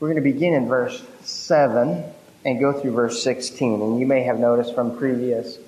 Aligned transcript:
We're 0.00 0.12
going 0.12 0.22
to 0.22 0.32
begin 0.32 0.54
in 0.54 0.68
verse 0.68 1.02
7 1.22 2.04
and 2.44 2.60
go 2.60 2.72
through 2.72 2.92
verse 2.92 3.20
16. 3.20 3.82
And 3.82 3.98
you 3.98 4.06
may 4.06 4.22
have 4.22 4.38
noticed 4.38 4.72
from 4.72 4.96
previous 4.96 5.58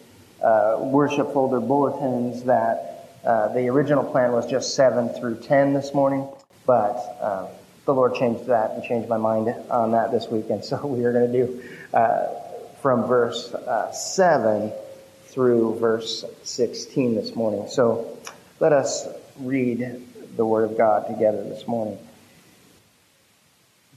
uh, 0.40 0.76
worship 0.78 1.32
folder 1.32 1.58
bulletins 1.58 2.44
that 2.44 3.08
uh, 3.24 3.48
the 3.48 3.66
original 3.66 4.04
plan 4.04 4.30
was 4.30 4.48
just 4.48 4.76
7 4.76 5.08
through 5.08 5.40
10 5.40 5.74
this 5.74 5.92
morning, 5.94 6.28
but 6.64 6.94
uh, 7.20 7.48
the 7.86 7.92
Lord 7.92 8.14
changed 8.14 8.46
that 8.46 8.70
and 8.70 8.84
changed 8.84 9.08
my 9.08 9.16
mind 9.16 9.52
on 9.68 9.90
that 9.92 10.12
this 10.12 10.28
week. 10.28 10.48
And 10.48 10.64
so 10.64 10.86
we 10.86 11.04
are 11.04 11.12
going 11.12 11.32
to 11.32 11.46
do 11.46 11.64
uh, 11.92 12.28
from 12.82 13.08
verse 13.08 13.52
uh, 13.52 13.90
7 13.90 14.70
through 15.24 15.76
verse 15.80 16.24
16 16.44 17.16
this 17.16 17.34
morning. 17.34 17.66
So 17.68 18.16
let 18.60 18.72
us 18.72 19.08
read 19.40 20.06
the 20.36 20.46
Word 20.46 20.70
of 20.70 20.78
God 20.78 21.08
together 21.08 21.42
this 21.42 21.66
morning. 21.66 21.98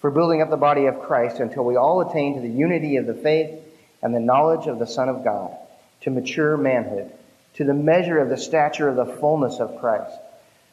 for 0.00 0.10
building 0.10 0.42
up 0.42 0.50
the 0.50 0.56
body 0.56 0.86
of 0.86 1.00
Christ 1.00 1.40
until 1.40 1.64
we 1.64 1.76
all 1.76 2.00
attain 2.00 2.34
to 2.34 2.40
the 2.40 2.48
unity 2.48 2.96
of 2.96 3.06
the 3.06 3.14
faith 3.14 3.60
and 4.02 4.14
the 4.14 4.20
knowledge 4.20 4.66
of 4.66 4.78
the 4.78 4.86
Son 4.86 5.08
of 5.08 5.24
God, 5.24 5.54
to 6.02 6.10
mature 6.10 6.56
manhood, 6.56 7.10
to 7.54 7.64
the 7.64 7.74
measure 7.74 8.18
of 8.18 8.28
the 8.28 8.38
stature 8.38 8.88
of 8.88 8.96
the 8.96 9.04
fullness 9.04 9.60
of 9.60 9.78
Christ, 9.78 10.16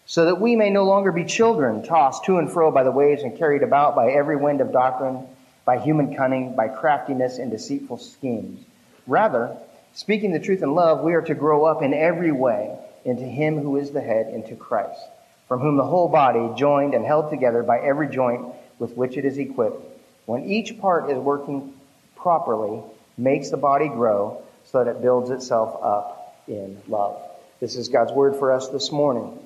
so 0.06 0.26
that 0.26 0.40
we 0.40 0.56
may 0.56 0.70
no 0.70 0.86
longer 0.86 1.12
be 1.12 1.26
children, 1.26 1.84
tossed 1.84 2.24
to 2.26 2.38
and 2.38 2.50
fro 2.50 2.72
by 2.72 2.84
the 2.84 2.92
waves 2.92 3.24
and 3.24 3.38
carried 3.38 3.64
about 3.64 3.96
by 3.96 4.12
every 4.12 4.38
wind 4.38 4.62
of 4.62 4.72
doctrine, 4.72 5.28
by 5.66 5.78
human 5.78 6.16
cunning, 6.16 6.56
by 6.56 6.70
craftiness 6.70 7.38
and 7.38 7.52
deceitful 7.52 7.98
schemes. 7.98 8.64
Rather, 9.06 9.58
speaking 9.94 10.32
the 10.32 10.40
truth 10.40 10.64
in 10.64 10.74
love, 10.74 11.02
we 11.02 11.14
are 11.14 11.22
to 11.22 11.36
grow 11.36 11.66
up 11.66 11.82
in 11.84 11.94
every 11.94 12.32
way 12.32 12.78
into 13.04 13.24
Him 13.24 13.60
who 13.60 13.76
is 13.76 13.92
the 13.92 14.00
head, 14.00 14.34
into 14.34 14.56
Christ, 14.56 15.02
from 15.50 15.60
whom 15.60 15.76
the 15.76 15.84
whole 15.84 16.08
body, 16.08 16.58
joined 16.58 16.94
and 16.94 17.06
held 17.06 17.30
together 17.30 17.64
by 17.64 17.80
every 17.80 18.08
joint, 18.08 18.46
with 18.80 18.92
which 18.96 19.18
it 19.18 19.26
is 19.26 19.38
equipped, 19.38 19.82
when 20.26 20.46
each 20.46 20.80
part 20.80 21.10
is 21.10 21.18
working 21.18 21.74
properly, 22.16 22.82
makes 23.18 23.50
the 23.50 23.58
body 23.58 23.88
grow 23.88 24.42
so 24.66 24.84
that 24.84 24.90
it 24.90 25.02
builds 25.02 25.30
itself 25.30 25.82
up 25.82 26.44
in 26.48 26.78
love. 26.88 27.22
This 27.60 27.76
is 27.76 27.88
God's 27.88 28.12
word 28.12 28.36
for 28.36 28.52
us 28.52 28.70
this 28.70 28.92
morning. 28.92 29.38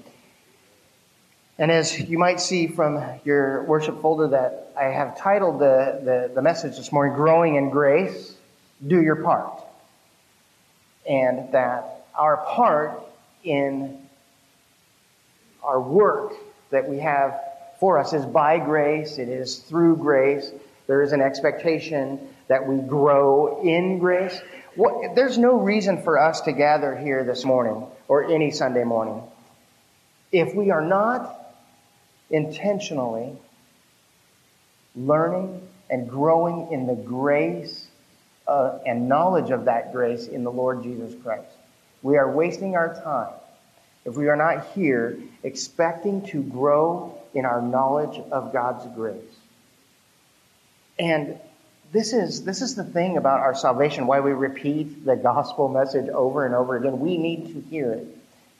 And 1.57 1.71
as 1.71 1.99
you 1.99 2.17
might 2.17 2.39
see 2.39 2.67
from 2.67 3.03
your 3.23 3.63
worship 3.65 4.01
folder 4.01 4.29
that 4.29 4.73
I 4.75 4.85
have 4.85 5.17
titled 5.17 5.59
the, 5.59 6.01
the, 6.03 6.31
the 6.33 6.41
message 6.41 6.77
this 6.77 6.91
morning, 6.91 7.13
Growing 7.13 7.55
in 7.55 7.69
Grace, 7.69 8.35
Do 8.85 9.01
Your 9.01 9.17
Part. 9.17 9.63
And 11.07 11.51
that 11.53 12.05
our 12.15 12.37
part 12.37 13.03
in 13.43 14.07
our 15.63 15.79
work 15.79 16.33
that 16.71 16.89
we 16.89 16.99
have 16.99 17.39
for 17.81 17.97
us 17.97 18.13
is 18.13 18.23
by 18.27 18.59
grace, 18.59 19.17
it 19.17 19.27
is 19.27 19.57
through 19.57 19.97
grace. 19.97 20.51
There 20.85 21.01
is 21.01 21.13
an 21.13 21.21
expectation 21.21 22.19
that 22.47 22.67
we 22.67 22.77
grow 22.77 23.59
in 23.63 23.97
grace. 23.97 24.39
What, 24.75 25.15
there's 25.15 25.39
no 25.39 25.59
reason 25.59 26.03
for 26.03 26.19
us 26.19 26.41
to 26.41 26.51
gather 26.51 26.95
here 26.95 27.23
this 27.23 27.43
morning 27.43 27.87
or 28.07 28.25
any 28.25 28.51
Sunday 28.51 28.83
morning 28.83 29.23
if 30.31 30.53
we 30.53 30.69
are 30.69 30.85
not 30.85 31.35
intentionally 32.29 33.35
learning 34.95 35.67
and 35.89 36.07
growing 36.07 36.71
in 36.71 36.85
the 36.85 36.95
grace 36.95 37.87
uh, 38.47 38.77
and 38.85 39.09
knowledge 39.09 39.49
of 39.49 39.65
that 39.65 39.91
grace 39.91 40.27
in 40.27 40.43
the 40.43 40.51
Lord 40.51 40.83
Jesus 40.83 41.15
Christ. 41.23 41.49
We 42.03 42.17
are 42.17 42.31
wasting 42.31 42.75
our 42.75 42.93
time 42.93 43.33
if 44.05 44.15
we 44.15 44.29
are 44.29 44.35
not 44.35 44.67
here 44.75 45.17
expecting 45.43 46.21
to 46.27 46.43
grow 46.43 47.20
in 47.33 47.45
our 47.45 47.61
knowledge 47.61 48.21
of 48.31 48.53
God's 48.53 48.85
grace. 48.95 49.15
And 50.99 51.39
this 51.91 52.13
is, 52.13 52.43
this 52.43 52.61
is 52.61 52.75
the 52.75 52.83
thing 52.83 53.17
about 53.17 53.39
our 53.41 53.55
salvation, 53.55 54.07
why 54.07 54.19
we 54.21 54.31
repeat 54.31 55.05
the 55.05 55.15
gospel 55.15 55.67
message 55.67 56.09
over 56.09 56.45
and 56.45 56.55
over 56.55 56.77
again. 56.77 56.99
We 56.99 57.17
need 57.17 57.53
to 57.53 57.61
hear 57.69 57.91
it 57.91 58.07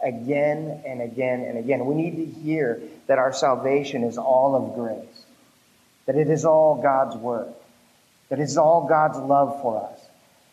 again 0.03 0.81
and 0.85 1.01
again 1.01 1.41
and 1.41 1.57
again. 1.57 1.85
We 1.85 1.95
need 1.95 2.15
to 2.17 2.25
hear 2.41 2.81
that 3.07 3.19
our 3.19 3.31
salvation 3.31 4.03
is 4.03 4.17
all 4.17 4.55
of 4.55 4.75
grace, 4.75 5.25
that 6.07 6.15
it 6.15 6.29
is 6.29 6.43
all 6.43 6.81
God's 6.81 7.15
work, 7.15 7.49
that 8.29 8.39
it 8.39 8.43
is 8.43 8.57
all 8.57 8.87
God's 8.87 9.17
love 9.17 9.61
for 9.61 9.89
us, 9.89 9.99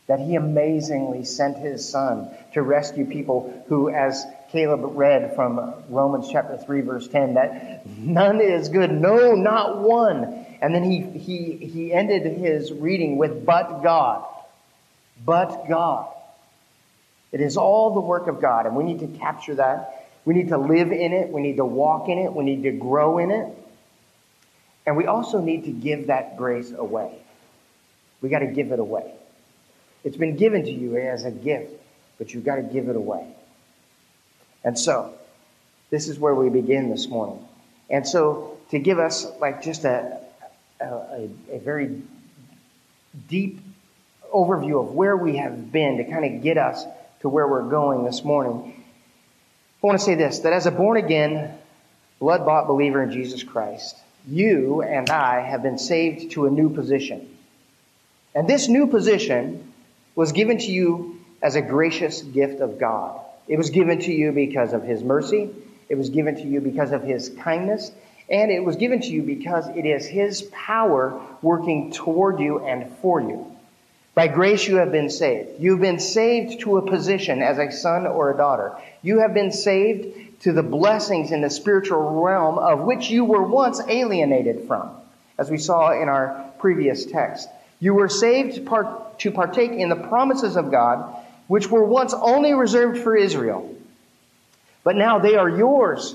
that 0.07 0.21
He 0.21 0.37
amazingly 0.37 1.25
sent 1.25 1.59
His 1.59 1.89
Son 1.89 2.29
to 2.55 2.63
rescue 2.63 3.07
people 3.07 3.65
who, 3.69 3.89
as 3.91 4.25
Caleb 4.51 4.81
read 4.97 5.35
from 5.35 5.75
Romans 5.89 6.29
chapter 6.31 6.57
3 6.57 6.81
verse 6.81 7.07
10 7.09 7.35
that 7.35 7.87
none 7.87 8.41
is 8.41 8.69
good, 8.69 8.91
no, 8.91 9.35
not 9.35 9.79
one. 9.81 10.47
And 10.61 10.75
then 10.75 10.83
he, 10.83 11.01
he, 11.01 11.53
he 11.67 11.93
ended 11.93 12.25
his 12.39 12.73
reading 12.73 13.17
with, 13.19 13.45
but 13.45 13.83
God. 13.83 14.25
But 15.25 15.69
God. 15.69 16.09
It 17.31 17.41
is 17.41 17.57
all 17.57 17.95
the 17.95 18.01
work 18.01 18.27
of 18.27 18.41
God, 18.41 18.67
and 18.67 18.75
we 18.75 18.85
need 18.85 19.01
to 19.01 19.19
capture 19.19 19.57
that. 19.57 20.07
We 20.25 20.35
need 20.35 20.49
to 20.49 20.59
live 20.59 20.93
in 20.93 21.13
it. 21.13 21.29
We 21.29 21.43
need 21.43 21.57
to 21.57 21.65
walk 21.65 22.09
in 22.09 22.19
it. 22.19 22.33
We 22.33 22.45
need 22.45 22.63
to 22.63 22.73
grow 22.73 23.19
in 23.19 23.31
it. 23.31 23.47
And 24.87 24.97
we 24.97 25.07
also 25.07 25.41
need 25.41 25.65
to 25.65 25.71
give 25.71 26.07
that 26.07 26.39
grace 26.39 26.73
away. 26.73 27.19
We 28.23 28.31
got 28.31 28.39
to 28.41 28.47
give 28.47 28.73
it 28.73 28.79
away. 28.79 29.13
It's 30.05 30.17
been 30.17 30.37
given 30.37 30.65
to 30.65 30.71
you 30.73 30.97
as 30.97 31.25
a 31.25 31.31
gift, 31.31 31.73
but 32.17 32.33
you've 32.33 32.45
got 32.45 32.57
to 32.57 32.63
give 32.63 32.89
it 32.89 32.97
away. 32.97 33.27
And 34.65 34.79
so, 34.79 35.15
this 35.91 36.09
is 36.09 36.19
where 36.19 36.35
we 36.35 36.51
begin 36.51 36.91
this 36.91 37.09
morning. 37.09 37.47
And 37.91 38.07
so, 38.07 38.59
to 38.71 38.79
give 38.79 38.99
us 38.99 39.27
like 39.41 39.63
just 39.63 39.85
a, 39.85 40.21
a, 40.81 41.29
a 41.51 41.59
very 41.59 42.03
deep 43.29 43.61
overview 44.33 44.81
of 44.81 44.95
where 44.95 45.17
we 45.17 45.37
have 45.37 45.73
been 45.73 45.97
to 45.99 46.05
kind 46.05 46.25
of 46.25 46.43
get 46.43 46.59
us 46.59 46.85
to 47.21 47.29
where 47.29 47.49
we're 47.49 47.69
going 47.69 48.05
this 48.05 48.23
morning, 48.25 48.85
I 49.83 49.87
want 49.87 49.99
to 49.99 50.05
say 50.05 50.15
this 50.15 50.41
that 50.41 50.53
as 50.53 50.67
a 50.67 50.71
born 50.71 50.97
again, 50.97 51.55
blood 52.19 52.45
bought 52.45 52.67
believer 52.67 53.03
in 53.03 53.13
Jesus 53.13 53.43
Christ, 53.43 53.97
you 54.27 54.83
and 54.83 55.09
I 55.09 55.41
have 55.41 55.63
been 55.63 55.79
saved 55.79 56.33
to 56.33 56.47
a 56.47 56.51
new 56.51 56.69
position. 56.69 57.37
And 58.35 58.49
this 58.49 58.69
new 58.69 58.87
position 58.87 59.73
was 60.15 60.33
given 60.33 60.59
to 60.59 60.71
you 60.71 61.21
as 61.43 61.55
a 61.55 61.63
gracious 61.63 62.23
gift 62.23 62.61
of 62.61 62.79
God. 62.79 63.21
It 63.49 63.57
was 63.57 63.71
given 63.71 63.99
to 64.01 64.13
you 64.13 64.33
because 64.33 64.73
of 64.73 64.83
his 64.83 65.03
mercy. 65.03 65.51
It 65.89 65.97
was 65.97 66.11
given 66.11 66.37
to 66.37 66.47
you 66.47 66.61
because 66.61 66.93
of 66.93 67.03
his 67.03 67.31
kindness. 67.41 67.91
And 68.29 68.51
it 68.51 68.63
was 68.63 68.77
given 68.77 69.01
to 69.01 69.09
you 69.09 69.23
because 69.23 69.69
it 69.69 69.87
is 69.87 70.07
his 70.07 70.43
power 70.53 71.19
working 71.41 71.91
toward 71.93 72.41
you 72.41 72.59
and 72.59 72.93
for 73.01 73.21
you. 73.23 73.47
By 74.15 74.29
grace 74.29 74.67
you 74.67 74.77
have 74.77 74.93
been 74.93 75.09
saved. 75.09 75.61
You've 75.61 75.81
been 75.81 76.01
saved 76.01 76.61
to 76.61 76.77
a 76.77 76.91
position 76.91 77.41
as 77.41 77.59
a 77.59 77.71
son 77.71 78.07
or 78.07 78.31
a 78.31 78.37
daughter. 78.37 78.77
You 79.01 79.21
have 79.21 79.33
been 79.33 79.53
saved 79.53 80.43
to 80.43 80.53
the 80.53 80.63
blessings 80.63 81.33
in 81.33 81.41
the 81.41 81.49
spiritual 81.49 82.21
realm 82.23 82.59
of 82.59 82.81
which 82.81 83.09
you 83.09 83.25
were 83.25 83.45
once 83.45 83.81
alienated 83.89 84.67
from, 84.67 84.91
as 85.39 85.51
we 85.51 85.57
saw 85.59 85.93
in 85.93 86.09
our 86.09 86.53
previous 86.59 87.07
text. 87.07 87.49
You 87.81 87.95
were 87.95 88.09
saved 88.09 88.57
to 88.57 89.31
partake 89.31 89.71
in 89.71 89.89
the 89.89 89.97
promises 89.97 90.57
of 90.57 90.71
God 90.71 91.15
which 91.49 91.69
were 91.69 91.85
once 91.85 92.15
only 92.15 92.53
reserved 92.53 93.03
for 93.03 93.17
Israel. 93.17 93.75
But 94.85 94.97
now 94.97 95.19
they 95.19 95.35
are 95.35 95.49
yours 95.49 96.15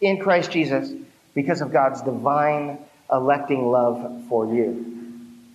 in 0.00 0.20
Christ 0.20 0.52
Jesus 0.52 0.92
because 1.34 1.60
of 1.60 1.72
God's 1.72 2.02
divine 2.02 2.78
electing 3.10 3.70
love 3.70 4.24
for 4.28 4.54
you. 4.54 4.94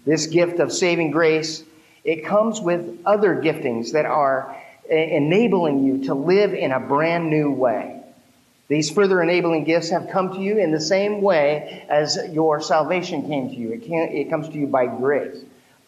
This 0.06 0.28
gift 0.28 0.60
of 0.60 0.74
saving 0.74 1.12
grace, 1.12 1.64
it 2.04 2.26
comes 2.26 2.60
with 2.60 3.00
other 3.06 3.36
giftings 3.36 3.94
that 3.94 4.06
are 4.06 4.56
enabling 4.90 5.86
you 5.86 6.06
to 6.06 6.16
live 6.16 6.54
in 6.54 6.72
a 6.72 6.80
brand 6.80 7.30
new 7.30 7.52
way. 7.52 8.02
These 8.68 8.92
further 8.92 9.22
enabling 9.22 9.64
gifts 9.64 9.90
have 9.90 10.10
come 10.10 10.34
to 10.34 10.40
you 10.40 10.58
in 10.58 10.72
the 10.72 10.82
same 10.82 11.22
way 11.22 11.86
as 11.90 12.18
your 12.32 12.62
salvation 12.62 13.28
came 13.28 13.50
to 13.50 13.56
you. 13.56 13.72
It, 13.74 13.84
can, 13.84 14.10
it 14.10 14.30
comes 14.30 14.50
to 14.50 14.58
you 14.58 14.68
by 14.68 14.86
grace 14.86 15.38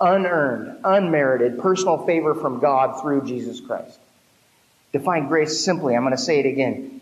unearned, 0.01 0.79
unmerited 0.83 1.59
personal 1.59 2.05
favor 2.05 2.33
from 2.33 2.59
God 2.59 3.01
through 3.01 3.25
Jesus 3.25 3.61
Christ. 3.61 3.99
Define 4.91 5.27
grace 5.27 5.63
simply, 5.63 5.95
I'm 5.95 6.01
going 6.01 6.11
to 6.11 6.21
say 6.21 6.39
it 6.39 6.45
again, 6.45 6.99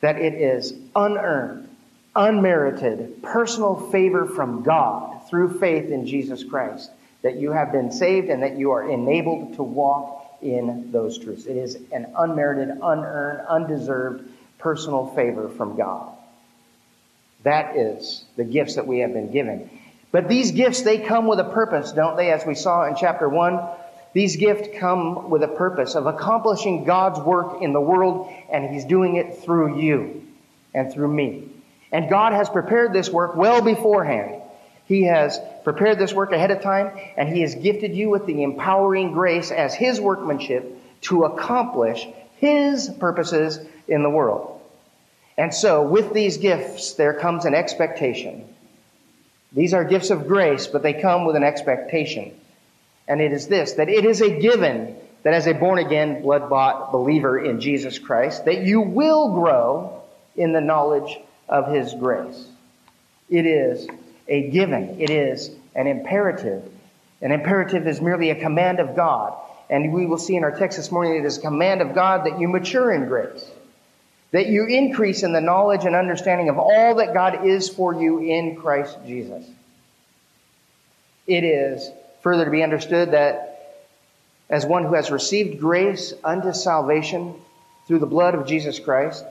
that 0.00 0.16
it 0.16 0.34
is 0.34 0.74
unearned, 0.94 1.68
unmerited 2.14 3.22
personal 3.22 3.90
favor 3.90 4.26
from 4.26 4.62
God 4.62 5.28
through 5.30 5.58
faith 5.58 5.90
in 5.90 6.06
Jesus 6.06 6.44
Christ 6.44 6.90
that 7.22 7.36
you 7.36 7.52
have 7.52 7.72
been 7.72 7.90
saved 7.90 8.28
and 8.28 8.42
that 8.42 8.56
you 8.56 8.70
are 8.72 8.88
enabled 8.88 9.54
to 9.54 9.62
walk 9.62 10.38
in 10.40 10.90
those 10.92 11.18
truths. 11.18 11.46
It 11.46 11.56
is 11.56 11.76
an 11.90 12.12
unmerited, 12.16 12.68
unearned, 12.82 13.46
undeserved 13.48 14.28
personal 14.58 15.08
favor 15.14 15.48
from 15.48 15.76
God. 15.76 16.12
That 17.42 17.76
is 17.76 18.24
the 18.36 18.44
gifts 18.44 18.76
that 18.76 18.86
we 18.86 19.00
have 19.00 19.12
been 19.12 19.32
given. 19.32 19.70
But 20.10 20.28
these 20.28 20.52
gifts, 20.52 20.82
they 20.82 20.98
come 20.98 21.26
with 21.26 21.38
a 21.38 21.44
purpose, 21.44 21.92
don't 21.92 22.16
they? 22.16 22.30
As 22.30 22.46
we 22.46 22.54
saw 22.54 22.86
in 22.86 22.96
chapter 22.96 23.28
1, 23.28 23.60
these 24.14 24.36
gifts 24.36 24.68
come 24.78 25.28
with 25.28 25.42
a 25.42 25.48
purpose 25.48 25.94
of 25.94 26.06
accomplishing 26.06 26.84
God's 26.84 27.20
work 27.20 27.60
in 27.60 27.72
the 27.72 27.80
world, 27.80 28.32
and 28.50 28.70
He's 28.70 28.84
doing 28.84 29.16
it 29.16 29.42
through 29.42 29.80
you 29.80 30.26
and 30.74 30.92
through 30.92 31.08
me. 31.08 31.48
And 31.92 32.08
God 32.08 32.32
has 32.32 32.48
prepared 32.48 32.92
this 32.92 33.10
work 33.10 33.36
well 33.36 33.60
beforehand. 33.60 34.42
He 34.86 35.02
has 35.04 35.38
prepared 35.64 35.98
this 35.98 36.14
work 36.14 36.32
ahead 36.32 36.50
of 36.50 36.62
time, 36.62 36.98
and 37.18 37.28
He 37.28 37.42
has 37.42 37.54
gifted 37.54 37.94
you 37.94 38.08
with 38.08 38.24
the 38.24 38.42
empowering 38.42 39.12
grace 39.12 39.50
as 39.50 39.74
His 39.74 40.00
workmanship 40.00 40.74
to 41.02 41.24
accomplish 41.24 42.06
His 42.36 42.88
purposes 42.88 43.60
in 43.86 44.02
the 44.02 44.10
world. 44.10 44.60
And 45.36 45.52
so, 45.54 45.82
with 45.82 46.14
these 46.14 46.38
gifts, 46.38 46.94
there 46.94 47.12
comes 47.12 47.44
an 47.44 47.54
expectation. 47.54 48.47
These 49.52 49.74
are 49.74 49.84
gifts 49.84 50.10
of 50.10 50.28
grace, 50.28 50.66
but 50.66 50.82
they 50.82 50.94
come 50.94 51.24
with 51.24 51.36
an 51.36 51.44
expectation. 51.44 52.38
And 53.06 53.20
it 53.20 53.32
is 53.32 53.48
this 53.48 53.72
that 53.74 53.88
it 53.88 54.04
is 54.04 54.20
a 54.20 54.38
given 54.38 54.96
that 55.22 55.34
as 55.34 55.46
a 55.46 55.52
born 55.52 55.78
again, 55.78 56.22
blood 56.22 56.48
bought 56.48 56.92
believer 56.92 57.38
in 57.38 57.60
Jesus 57.60 57.98
Christ, 57.98 58.44
that 58.44 58.62
you 58.62 58.80
will 58.80 59.34
grow 59.34 60.02
in 60.36 60.52
the 60.52 60.60
knowledge 60.60 61.18
of 61.48 61.72
His 61.72 61.92
grace. 61.94 62.46
It 63.28 63.46
is 63.46 63.88
a 64.28 64.50
given. 64.50 65.00
It 65.00 65.10
is 65.10 65.50
an 65.74 65.86
imperative. 65.86 66.62
An 67.20 67.32
imperative 67.32 67.86
is 67.86 68.00
merely 68.00 68.30
a 68.30 68.40
command 68.40 68.80
of 68.80 68.94
God. 68.94 69.34
And 69.70 69.92
we 69.92 70.06
will 70.06 70.18
see 70.18 70.36
in 70.36 70.44
our 70.44 70.56
text 70.56 70.78
this 70.78 70.90
morning 70.90 71.16
it 71.16 71.24
is 71.26 71.38
a 71.38 71.40
command 71.42 71.82
of 71.82 71.94
God 71.94 72.24
that 72.26 72.40
you 72.40 72.48
mature 72.48 72.92
in 72.92 73.06
grace, 73.06 73.44
that 74.30 74.46
you 74.48 74.66
increase 74.66 75.22
in 75.22 75.32
the 75.32 75.40
knowledge 75.40 75.84
and 75.84 75.94
understanding 75.94 76.48
of 76.48 76.58
all 76.58 76.96
that 76.96 77.14
God 77.14 77.46
is 77.46 77.68
for 77.68 77.94
you 77.94 78.18
in 78.18 78.56
Christ 78.56 78.96
Jesus. 79.06 79.46
It 81.26 81.44
is 81.44 81.90
further 82.22 82.44
to 82.44 82.50
be 82.50 82.62
understood 82.62 83.12
that 83.12 83.84
as 84.50 84.64
one 84.64 84.84
who 84.84 84.94
has 84.94 85.10
received 85.10 85.60
grace 85.60 86.12
unto 86.24 86.52
salvation 86.52 87.34
through 87.86 87.98
the 87.98 88.06
blood 88.06 88.34
of 88.34 88.46
Jesus 88.46 88.78
Christ, 88.78 89.24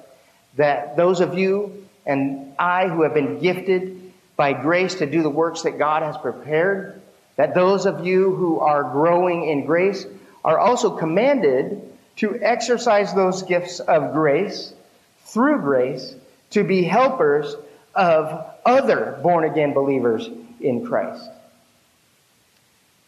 that 0.55 0.95
those 0.95 1.21
of 1.21 1.37
you 1.37 1.85
and 2.05 2.53
I 2.57 2.87
who 2.87 3.03
have 3.03 3.13
been 3.13 3.39
gifted 3.39 4.13
by 4.35 4.53
grace 4.53 4.95
to 4.95 5.05
do 5.05 5.23
the 5.23 5.29
works 5.29 5.63
that 5.63 5.77
God 5.77 6.03
has 6.03 6.17
prepared, 6.17 7.01
that 7.35 7.53
those 7.53 7.85
of 7.85 8.05
you 8.05 8.33
who 8.33 8.59
are 8.59 8.83
growing 8.83 9.47
in 9.47 9.65
grace 9.65 10.05
are 10.43 10.57
also 10.57 10.95
commanded 10.95 11.81
to 12.17 12.39
exercise 12.41 13.13
those 13.13 13.43
gifts 13.43 13.79
of 13.79 14.13
grace 14.13 14.73
through 15.27 15.61
grace 15.61 16.15
to 16.51 16.63
be 16.63 16.83
helpers 16.83 17.55
of 17.95 18.45
other 18.65 19.19
born 19.23 19.43
again 19.43 19.73
believers 19.73 20.29
in 20.59 20.85
Christ. 20.85 21.29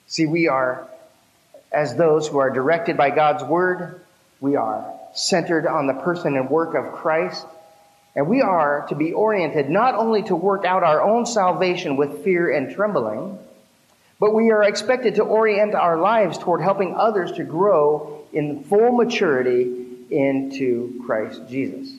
See, 0.08 0.26
we 0.26 0.48
are, 0.48 0.88
as 1.72 1.96
those 1.96 2.28
who 2.28 2.40
are 2.40 2.50
directed 2.50 2.98
by 2.98 3.12
God's 3.12 3.44
word, 3.44 4.02
we 4.40 4.56
are 4.56 4.94
centered 5.14 5.68
on 5.68 5.88
the 5.88 5.94
person 5.94 6.36
and 6.36 6.50
work 6.50 6.76
of 6.76 6.94
Christ 6.94 7.46
and 8.16 8.28
we 8.28 8.42
are 8.42 8.86
to 8.90 8.96
be 8.96 9.14
oriented 9.14 9.70
not 9.70 9.96
only 9.96 10.24
to 10.24 10.36
work 10.36 10.66
out 10.66 10.84
our 10.84 11.02
own 11.02 11.26
salvation 11.26 11.96
with 11.96 12.24
fear 12.24 12.52
and 12.52 12.76
trembling, 12.76 13.38
but 14.20 14.34
we 14.34 14.52
are 14.52 14.64
expected 14.64 15.16
to 15.16 15.24
orient 15.24 15.76
our 15.76 15.98
lives 15.98 16.38
toward 16.38 16.62
helping 16.62 16.96
others 16.96 17.32
to 17.34 17.44
grow 17.44 18.26
in 18.34 18.64
full 18.64 18.92
maturity 18.92 19.86
into 20.10 21.02
Christ 21.06 21.48
Jesus. 21.48 21.99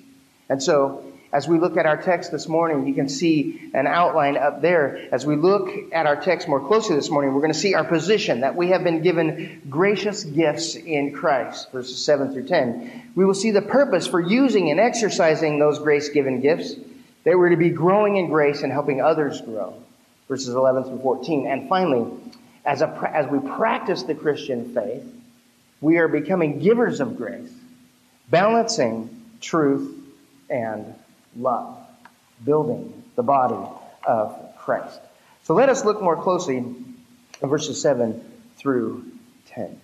And 0.51 0.61
so, 0.61 1.05
as 1.33 1.47
we 1.47 1.61
look 1.61 1.77
at 1.77 1.87
our 1.87 1.97
text 1.97 2.33
this 2.33 2.49
morning, 2.49 2.89
you 2.89 2.93
can 2.93 3.09
see 3.09 3.71
an 3.73 3.87
outline 3.87 4.37
up 4.37 4.61
there. 4.61 5.09
As 5.13 5.25
we 5.25 5.37
look 5.37 5.71
at 5.93 6.07
our 6.07 6.21
text 6.21 6.49
more 6.49 6.59
closely 6.59 6.97
this 6.97 7.09
morning, 7.09 7.33
we're 7.33 7.41
going 7.41 7.53
to 7.53 7.59
see 7.59 7.75
our 7.75 7.85
position 7.85 8.41
that 8.41 8.57
we 8.57 8.71
have 8.71 8.83
been 8.83 9.01
given 9.01 9.63
gracious 9.71 10.25
gifts 10.25 10.75
in 10.75 11.13
Christ, 11.13 11.71
verses 11.71 12.05
7 12.05 12.33
through 12.33 12.49
10. 12.49 13.13
We 13.15 13.25
will 13.25 13.35
see 13.35 13.53
the 13.53 13.63
purpose 13.63 14.09
for 14.09 14.21
using 14.21 14.73
and 14.73 14.81
exercising 14.81 15.61
those 15.61 15.79
grace 15.79 16.09
given 16.09 16.41
gifts, 16.41 16.75
that 17.23 17.39
we're 17.39 17.51
to 17.51 17.57
be 17.57 17.71
growing 17.71 18.17
in 18.17 18.27
grace 18.27 18.63
and 18.63 18.73
helping 18.73 19.01
others 19.01 19.41
grow, 19.41 19.75
verses 20.27 20.49
11 20.49 20.83
through 20.83 21.01
14. 21.01 21.47
And 21.47 21.69
finally, 21.69 22.11
as, 22.65 22.83
a, 22.83 22.89
as 23.15 23.29
we 23.31 23.39
practice 23.39 24.03
the 24.03 24.17
Christian 24.17 24.75
faith, 24.75 25.05
we 25.81 25.99
are 25.99 26.09
becoming 26.09 26.59
givers 26.59 26.99
of 26.99 27.17
grace, 27.17 27.53
balancing 28.29 29.17
truth 29.41 29.99
and 30.51 30.95
love, 31.37 31.79
building 32.45 33.03
the 33.17 33.23
body 33.23 33.69
of 34.07 34.57
Christ. 34.59 35.01
So 35.45 35.55
let 35.55 35.69
us 35.69 35.85
look 35.85 36.03
more 36.03 36.21
closely 36.21 36.59
in 36.59 36.95
verses 37.43 37.81
7 37.81 38.23
through 38.57 39.05
10. 39.47 39.81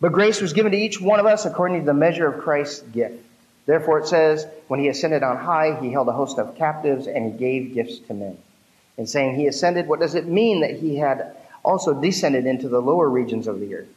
But 0.00 0.12
grace 0.12 0.40
was 0.40 0.52
given 0.52 0.72
to 0.72 0.78
each 0.78 1.00
one 1.00 1.20
of 1.20 1.26
us 1.26 1.44
according 1.44 1.80
to 1.80 1.86
the 1.86 1.94
measure 1.94 2.26
of 2.26 2.42
Christ's 2.42 2.80
gift. 2.80 3.22
Therefore 3.66 3.98
it 3.98 4.06
says, 4.06 4.46
when 4.68 4.80
he 4.80 4.88
ascended 4.88 5.22
on 5.22 5.36
high, 5.36 5.78
he 5.80 5.92
held 5.92 6.08
a 6.08 6.12
host 6.12 6.38
of 6.38 6.56
captives 6.56 7.06
and 7.06 7.32
he 7.32 7.38
gave 7.38 7.74
gifts 7.74 7.98
to 7.98 8.14
men. 8.14 8.38
In 8.96 9.06
saying 9.06 9.36
he 9.36 9.46
ascended, 9.46 9.86
what 9.86 10.00
does 10.00 10.14
it 10.14 10.26
mean 10.26 10.60
that 10.60 10.78
he 10.78 10.96
had 10.96 11.36
also 11.62 11.92
descended 11.94 12.46
into 12.46 12.68
the 12.68 12.80
lower 12.80 13.08
regions 13.08 13.46
of 13.46 13.60
the 13.60 13.74
earth? 13.74 13.88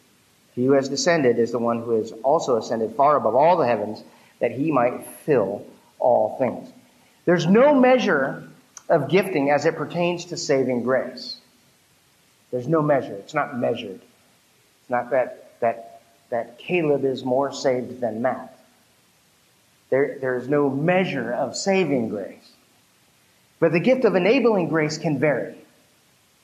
He 0.55 0.65
who 0.65 0.73
has 0.73 0.89
descended 0.89 1.39
is 1.39 1.51
the 1.51 1.59
one 1.59 1.81
who 1.81 1.91
has 1.91 2.11
also 2.23 2.57
ascended 2.57 2.95
far 2.95 3.15
above 3.15 3.35
all 3.35 3.57
the 3.57 3.65
heavens 3.65 4.03
that 4.39 4.51
he 4.51 4.71
might 4.71 5.06
fill 5.25 5.65
all 6.00 6.38
things. 6.38 6.69
There's 7.25 7.47
no 7.47 7.74
measure 7.74 8.47
of 8.89 9.09
gifting 9.09 9.50
as 9.50 9.65
it 9.65 9.75
pertains 9.75 10.25
to 10.25 10.38
saving 10.38 10.83
grace. 10.83 11.38
There's 12.51 12.68
no 12.68 12.81
measure. 12.81 13.13
It's 13.13 13.33
not 13.33 13.57
measured. 13.57 14.01
It's 14.81 14.89
not 14.89 15.09
that, 15.12 15.59
that, 15.62 16.01
that 16.30 16.59
Caleb 16.59 17.06
is 17.06 17.24
more 17.24 17.53
saved 17.53 18.01
than 18.01 18.21
Matt. 18.21 18.59
There, 19.89 20.18
there's 20.19 20.47
no 20.47 20.69
measure 20.69 21.33
of 21.33 21.56
saving 21.56 22.09
grace. 22.09 22.51
But 23.59 23.71
the 23.71 23.79
gift 23.79 24.06
of 24.06 24.15
enabling 24.15 24.68
grace 24.68 24.97
can 24.97 25.19
vary. 25.19 25.56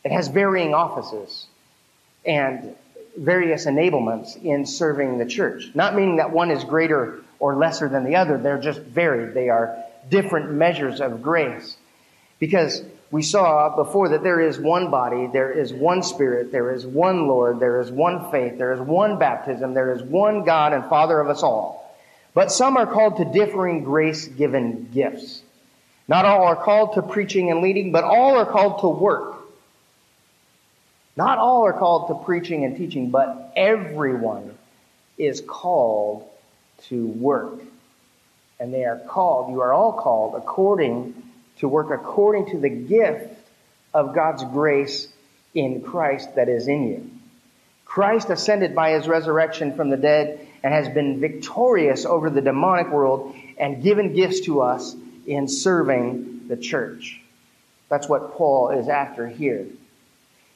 It 0.03 0.12
has 0.12 0.30
varying 0.30 0.73
offices 0.73 1.47
and 2.25 2.75
various 3.18 3.66
enablements 3.66 4.42
in 4.42 4.66
serving 4.66 5.18
the 5.18 5.25
church. 5.25 5.71
Not 5.73 5.95
meaning 5.95 6.18
that 6.18 6.31
one 6.31 6.52
is 6.52 6.63
greater 6.63 7.21
or 7.39 7.55
lesser 7.55 7.89
than 7.89 8.03
the 8.03 8.15
other. 8.15 8.37
They're 8.37 8.59
just 8.59 8.79
varied. 8.81 9.33
They 9.33 9.49
are 9.49 9.83
different 10.09 10.51
measures 10.51 11.01
of 11.01 11.21
grace. 11.21 11.75
Because 12.39 12.81
we 13.11 13.21
saw 13.21 13.75
before 13.75 14.09
that 14.09 14.23
there 14.23 14.39
is 14.39 14.59
one 14.59 14.91
body, 14.91 15.27
there 15.27 15.51
is 15.51 15.73
one 15.73 16.03
spirit, 16.03 16.51
there 16.51 16.73
is 16.73 16.85
one 16.85 17.27
Lord, 17.27 17.59
there 17.59 17.81
is 17.81 17.91
one 17.91 18.31
faith, 18.31 18.57
there 18.57 18.73
is 18.73 18.79
one 18.79 19.17
baptism, 19.17 19.73
there 19.73 19.93
is 19.93 20.03
one 20.03 20.43
God 20.43 20.73
and 20.73 20.85
Father 20.85 21.19
of 21.19 21.29
us 21.29 21.43
all. 21.43 21.97
But 22.33 22.51
some 22.51 22.77
are 22.77 22.85
called 22.85 23.17
to 23.17 23.25
differing 23.25 23.83
grace 23.83 24.27
given 24.27 24.89
gifts. 24.93 25.41
Not 26.07 26.25
all 26.25 26.43
are 26.43 26.55
called 26.55 26.93
to 26.93 27.01
preaching 27.01 27.51
and 27.51 27.61
leading, 27.61 27.91
but 27.91 28.03
all 28.03 28.37
are 28.37 28.45
called 28.45 28.81
to 28.81 28.89
work. 28.89 29.37
Not 31.17 31.39
all 31.39 31.65
are 31.65 31.73
called 31.73 32.07
to 32.07 32.25
preaching 32.25 32.63
and 32.63 32.77
teaching, 32.77 33.09
but 33.09 33.51
everyone 33.55 34.57
is 35.17 35.41
called 35.41 36.29
to 36.88 37.07
work. 37.07 37.59
And 38.59 38.74
they 38.74 38.86
are 38.86 38.98
called, 38.98 39.52
you 39.52 39.62
are 39.62 39.74
all 39.74 39.94
called 39.94 40.36
according 40.36 41.14
to 41.59 41.68
work 41.68 41.92
according 41.92 42.52
to 42.52 42.59
the 42.59 42.69
gift 42.69 43.38
of 43.94 44.16
God's 44.16 44.44
grace 44.44 45.07
in 45.54 45.81
Christ 45.81 46.36
that 46.36 46.50
is 46.50 46.68
in 46.68 46.88
you. 46.88 47.12
Christ 47.86 48.30
ascended 48.30 48.76
by 48.76 48.92
his 48.92 49.07
resurrection 49.07 49.76
from 49.76 49.90
the 49.90 49.98
dead 49.98 50.48
and 50.64 50.74
has 50.74 50.88
been 50.90 51.19
victorious 51.19 52.06
over 52.06 52.30
the 52.30 52.42
demonic 52.42 52.92
world 52.92 53.36
and 53.57 53.81
given 53.81 54.14
gifts 54.14 54.42
to 54.42 54.62
us 54.62 54.95
in 55.26 55.48
serving 55.48 56.48
the 56.48 56.57
church. 56.57 57.19
That's 57.90 58.07
what 58.07 58.33
Paul 58.33 58.69
is 58.69 58.88
after 58.88 59.28
here. 59.28 59.66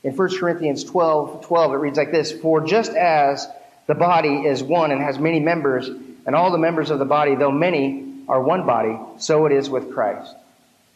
In 0.03 0.15
1 0.15 0.37
Corinthians 0.37 0.83
12, 0.83 1.45
12, 1.45 1.73
it 1.73 1.77
reads 1.77 1.97
like 1.97 2.11
this, 2.11 2.31
For 2.31 2.61
just 2.61 2.91
as 2.91 3.47
the 3.87 3.95
body 3.95 4.45
is 4.45 4.61
one 4.61 4.91
and 4.91 5.01
has 5.01 5.17
many 5.17 5.39
members, 5.39 5.89
and 6.25 6.35
all 6.35 6.51
the 6.51 6.57
members 6.57 6.89
of 6.89 6.99
the 6.99 7.05
body, 7.05 7.35
though 7.35 7.51
many, 7.51 8.23
are 8.27 8.41
one 8.41 8.65
body, 8.65 8.97
so 9.17 9.45
it 9.45 9.51
is 9.51 9.69
with 9.69 9.91
Christ. 9.91 10.35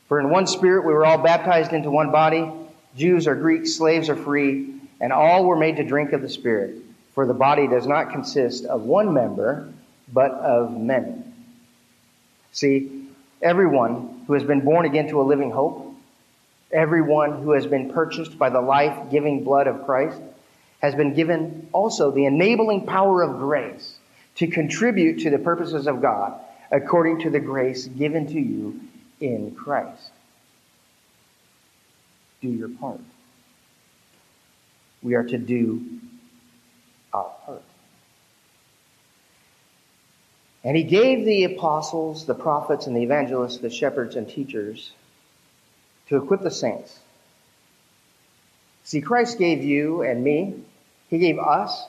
For 0.08 0.20
in 0.20 0.30
one 0.30 0.48
spirit 0.48 0.86
we 0.86 0.94
were 0.94 1.06
all 1.06 1.18
baptized 1.18 1.74
into 1.74 1.92
one 1.92 2.12
body, 2.12 2.50
Jews 2.96 3.28
or 3.28 3.36
Greeks, 3.36 3.76
slaves 3.76 4.10
or 4.10 4.16
free, 4.16 4.74
and 5.02 5.12
all 5.12 5.46
were 5.46 5.58
made 5.58 5.78
to 5.78 5.84
drink 5.84 6.14
of 6.14 6.22
the 6.22 6.30
Spirit. 6.30 6.76
For 7.14 7.26
the 7.26 7.34
body 7.34 7.68
does 7.68 7.86
not 7.86 8.12
consist 8.12 8.66
of 8.66 8.84
one 8.84 9.14
member, 9.14 9.72
but 10.12 10.32
of 10.32 10.76
many. 10.80 11.16
See, 12.54 13.08
everyone 13.42 14.24
who 14.28 14.34
has 14.34 14.44
been 14.44 14.62
born 14.62 14.86
again 14.86 15.10
to 15.10 15.22
a 15.22 15.24
living 15.24 15.52
hope 15.52 15.88
Everyone 16.72 17.42
who 17.44 17.52
has 17.52 17.66
been 17.66 17.92
purchased 17.92 18.38
by 18.38 18.50
the 18.50 18.60
life 18.60 19.10
giving 19.10 19.44
blood 19.44 19.68
of 19.68 19.86
Christ 19.86 20.20
has 20.82 20.96
been 20.96 21.14
given 21.14 21.70
also 21.72 22.12
the 22.12 22.26
enabling 22.26 22.86
power 22.86 23.24
of 23.24 23.40
grace 23.40 23.97
to 24.38 24.48
contribute 24.48 25.20
to 25.20 25.30
the 25.30 25.40
purposes 25.40 25.88
of 25.88 26.02
God 26.02 26.40
according 26.72 27.20
to 27.22 27.30
the 27.30 27.40
grace 27.40 27.86
given 27.86 28.28
to 28.28 28.40
you 28.40 28.80
in 29.20 29.56
Christ. 29.56 30.12
Do 32.42 32.50
your 32.50 32.70
part. 32.70 33.00
We 35.02 35.16
are 35.16 35.24
to 35.24 35.38
do 35.38 36.00
our 37.14 37.32
part. 37.46 37.64
And 40.64 40.76
he 40.76 40.84
gave 40.84 41.26
the 41.26 41.46
apostles, 41.46 42.26
the 42.26 42.36
prophets, 42.36 42.88
and 42.88 42.96
the 42.96 43.02
evangelists, 43.02 43.58
the 43.58 43.70
shepherds, 43.70 44.16
and 44.16 44.28
teachers 44.28 44.92
to 46.10 46.18
equip 46.18 46.42
the 46.42 46.52
saints. 46.52 47.00
See, 48.84 49.02
Christ 49.02 49.38
gave 49.38 49.64
you 49.64 50.02
and 50.02 50.24
me, 50.24 50.56
he 51.10 51.20
gave 51.20 51.40
us 51.40 51.84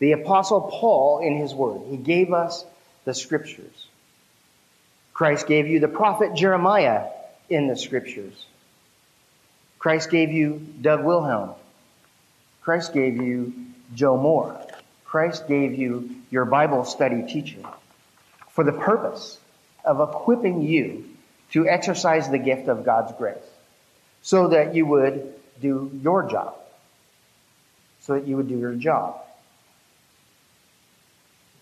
the 0.00 0.12
apostle 0.12 0.62
Paul 0.62 1.20
in 1.20 1.36
his 1.36 1.54
word. 1.54 1.82
He 1.88 1.96
gave 1.96 2.32
us 2.32 2.64
the 3.04 3.14
scriptures. 3.14 3.86
Christ 5.14 5.46
gave 5.46 5.68
you 5.68 5.78
the 5.78 5.88
prophet 5.88 6.34
Jeremiah 6.34 7.06
in 7.48 7.68
the 7.68 7.76
scriptures. 7.76 8.46
Christ 9.78 10.10
gave 10.10 10.32
you 10.32 10.66
Doug 10.80 11.04
Wilhelm. 11.04 11.50
Christ 12.62 12.92
gave 12.92 13.16
you 13.16 13.52
Joe 13.94 14.16
Moore. 14.16 14.60
Christ 15.04 15.46
gave 15.46 15.78
you 15.78 16.10
your 16.30 16.44
Bible 16.44 16.84
study 16.84 17.22
teacher 17.26 17.62
for 18.50 18.64
the 18.64 18.72
purpose 18.72 19.38
of 19.84 20.00
equipping 20.00 20.62
you 20.62 21.04
to 21.52 21.68
exercise 21.68 22.30
the 22.30 22.38
gift 22.38 22.68
of 22.68 22.84
God's 22.84 23.12
grace 23.18 23.36
so 24.22 24.48
that 24.48 24.74
you 24.74 24.86
would 24.86 25.34
do 25.60 25.90
your 26.02 26.30
job. 26.30 26.54
So 28.00 28.14
that 28.14 28.26
you 28.26 28.36
would 28.36 28.48
do 28.48 28.58
your 28.58 28.74
job. 28.74 29.20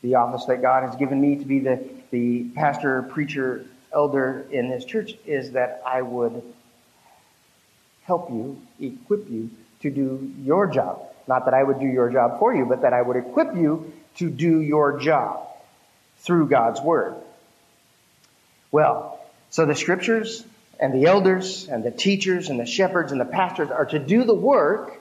The 0.02 0.14
office 0.14 0.45
that 0.47 0.62
God 0.62 0.85
has 0.85 0.97
given 0.97 1.21
me 1.21 1.37
to 1.37 1.45
be 1.45 1.59
the, 1.61 1.88
the 2.11 2.45
pastor, 2.55 3.02
preacher, 3.02 3.64
elder 3.93 4.47
in 4.50 4.69
this 4.69 4.85
church 4.85 5.14
is 5.26 5.52
that 5.52 5.83
I 5.87 6.02
would 6.02 6.43
help 8.02 8.31
you, 8.31 8.61
equip 8.81 9.28
you 9.31 9.50
to 9.81 9.90
do 9.90 10.33
your 10.43 10.67
job. 10.67 11.02
Not 11.26 11.45
that 11.45 11.55
I 11.55 11.62
would 11.62 11.78
do 11.78 11.87
your 11.87 12.11
job 12.11 12.38
for 12.38 12.55
you, 12.55 12.64
but 12.64 12.83
that 12.83 12.93
I 12.93 13.02
would 13.02 13.17
equip 13.17 13.55
you 13.55 13.93
to 14.17 14.31
do 14.31 14.61
your 14.61 14.99
job 14.99 15.47
through 16.19 16.49
God's 16.49 16.81
Word. 16.81 17.14
Well, 18.71 19.21
so 19.50 19.67
the 19.67 19.75
scriptures 19.75 20.45
and 20.81 20.93
the 20.93 21.07
elders 21.07 21.69
and 21.69 21.83
the 21.83 21.90
teachers 21.90 22.50
and 22.50 22.59
the 22.59 22.67
shepherds 22.67 23.12
and 23.12 23.21
the 23.21 23.25
pastors 23.25 23.71
are 23.71 23.87
to 23.87 23.99
do 23.99 24.25
the 24.25 24.35
work 24.35 24.99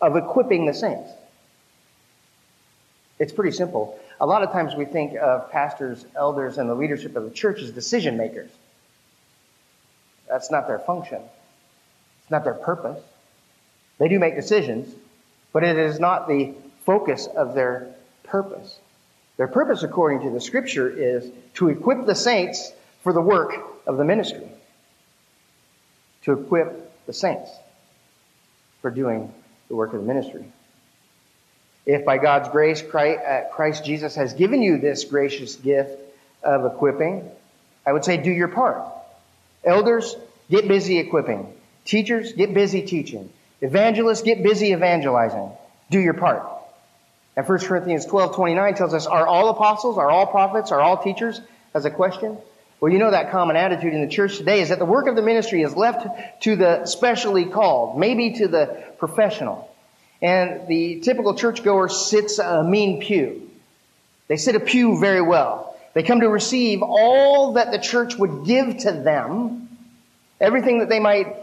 of 0.00 0.16
equipping 0.16 0.66
the 0.66 0.74
saints. 0.74 1.10
It's 3.18 3.32
pretty 3.32 3.52
simple. 3.52 3.98
A 4.20 4.26
lot 4.26 4.42
of 4.42 4.52
times 4.52 4.74
we 4.74 4.84
think 4.84 5.16
of 5.16 5.50
pastors, 5.50 6.04
elders, 6.16 6.58
and 6.58 6.68
the 6.68 6.74
leadership 6.74 7.16
of 7.16 7.24
the 7.24 7.30
church 7.30 7.60
as 7.60 7.70
decision 7.70 8.16
makers. 8.16 8.50
That's 10.28 10.50
not 10.50 10.66
their 10.66 10.78
function. 10.78 11.20
It's 12.22 12.30
not 12.30 12.44
their 12.44 12.54
purpose. 12.54 13.02
They 13.98 14.08
do 14.08 14.18
make 14.18 14.34
decisions, 14.36 14.94
but 15.52 15.64
it 15.64 15.76
is 15.76 16.00
not 16.00 16.28
the 16.28 16.54
focus 16.84 17.26
of 17.26 17.54
their 17.54 17.94
purpose. 18.22 18.78
Their 19.36 19.48
purpose, 19.48 19.82
according 19.82 20.20
to 20.22 20.30
the 20.30 20.40
scripture, 20.40 20.88
is 20.88 21.30
to 21.54 21.68
equip 21.68 22.06
the 22.06 22.14
saints 22.14 22.72
for 23.02 23.12
the 23.12 23.20
work 23.20 23.54
of 23.86 23.96
the 23.96 24.04
ministry. 24.04 24.48
To 26.22 26.32
equip 26.32 27.04
the 27.06 27.12
saints 27.12 27.50
for 28.80 28.90
doing 28.90 29.32
the 29.68 29.74
work 29.74 29.92
of 29.92 30.00
the 30.00 30.06
ministry. 30.06 30.44
If 31.86 32.04
by 32.04 32.18
God's 32.18 32.48
grace 32.48 32.82
uh, 32.82 33.44
Christ 33.52 33.84
Jesus 33.84 34.14
has 34.16 34.32
given 34.32 34.62
you 34.62 34.78
this 34.78 35.04
gracious 35.04 35.56
gift 35.56 36.00
of 36.42 36.64
equipping, 36.72 37.30
I 37.86 37.92
would 37.92 38.04
say 38.04 38.16
do 38.16 38.30
your 38.30 38.48
part. 38.48 38.82
Elders, 39.62 40.16
get 40.50 40.66
busy 40.68 40.98
equipping. 40.98 41.52
Teachers, 41.84 42.32
get 42.32 42.54
busy 42.54 42.82
teaching. 42.82 43.30
Evangelists, 43.60 44.22
get 44.22 44.42
busy 44.42 44.72
evangelizing. 44.72 45.50
Do 45.90 45.98
your 45.98 46.14
part. 46.14 46.46
And 47.36 47.46
1 47.46 47.58
Corinthians 47.60 48.06
12, 48.06 48.36
29 48.36 48.74
tells 48.74 48.94
us, 48.94 49.06
are 49.06 49.26
all 49.26 49.48
apostles, 49.50 49.98
are 49.98 50.10
all 50.10 50.26
prophets, 50.26 50.72
are 50.72 50.80
all 50.80 51.02
teachers? 51.02 51.40
As 51.74 51.84
a 51.84 51.90
question. 51.90 52.38
Well, 52.80 52.92
you 52.92 52.98
know 52.98 53.10
that 53.10 53.30
common 53.32 53.56
attitude 53.56 53.92
in 53.92 54.02
the 54.02 54.08
church 54.08 54.36
today 54.36 54.60
is 54.60 54.68
that 54.68 54.78
the 54.78 54.84
work 54.84 55.08
of 55.08 55.16
the 55.16 55.22
ministry 55.22 55.62
is 55.62 55.74
left 55.74 56.06
to 56.42 56.54
the 56.54 56.86
specially 56.86 57.46
called, 57.46 57.98
maybe 57.98 58.34
to 58.34 58.48
the 58.48 58.84
professional. 58.98 59.73
And 60.24 60.66
the 60.68 61.00
typical 61.00 61.34
churchgoer 61.34 61.90
sits 61.90 62.38
uh, 62.38 62.60
a 62.60 62.64
mean 62.64 63.02
pew. 63.02 63.50
They 64.26 64.38
sit 64.38 64.56
a 64.56 64.60
pew 64.60 64.98
very 64.98 65.20
well. 65.20 65.76
They 65.92 66.02
come 66.02 66.20
to 66.20 66.30
receive 66.30 66.80
all 66.82 67.52
that 67.52 67.72
the 67.72 67.78
church 67.78 68.16
would 68.16 68.46
give 68.46 68.78
to 68.78 68.92
them, 68.92 69.68
everything 70.40 70.78
that 70.78 70.88
they 70.88 70.98
might 70.98 71.36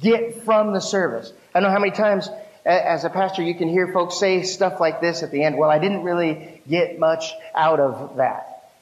get 0.00 0.42
from 0.42 0.72
the 0.72 0.80
service. 0.80 1.32
I 1.54 1.60
know 1.60 1.70
how 1.70 1.78
many 1.78 1.92
times 1.92 2.28
as 2.66 3.04
a 3.04 3.08
pastor 3.08 3.40
you 3.42 3.54
can 3.54 3.68
hear 3.68 3.92
folks 3.92 4.18
say 4.18 4.42
stuff 4.42 4.80
like 4.80 5.00
this 5.00 5.22
at 5.22 5.30
the 5.30 5.44
end. 5.44 5.56
Well, 5.56 5.70
I 5.70 5.78
didn't 5.78 6.02
really 6.02 6.60
get 6.68 6.98
much 6.98 7.32
out 7.54 7.78
of 7.78 8.16
that. 8.16 8.72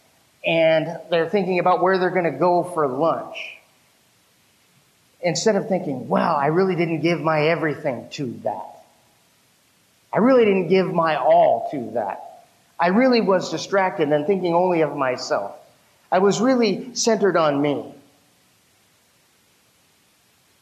And 0.47 0.99
they're 1.11 1.29
thinking 1.29 1.59
about 1.59 1.83
where 1.83 1.99
they're 1.99 2.09
going 2.09 2.25
to 2.25 2.39
go 2.39 2.65
for 2.65 2.89
lunch. 2.89 3.59
Instead 5.21 5.57
of 5.57 5.69
thinking, 5.69 6.09
wow, 6.09 6.37
I 6.37 6.47
really 6.47 6.75
didn't 6.75 7.01
give 7.01 7.21
my 7.21 7.49
everything 7.49 8.09
to 8.13 8.33
that. 8.45 8.72
I 10.13 10.19
really 10.19 10.45
didn't 10.45 10.69
give 10.69 10.93
my 10.93 11.17
all 11.17 11.69
to 11.71 11.93
that. 11.93 12.45
I 12.79 12.89
really 12.89 13.21
was 13.21 13.51
distracted 13.51 14.11
and 14.11 14.27
thinking 14.27 14.55
only 14.55 14.83
of 14.83 14.97
myself. 14.97 15.57
I 16.11 16.19
was 16.19 16.41
really 16.41 16.95
centered 16.95 17.37
on 17.37 17.63
me. 17.63 17.95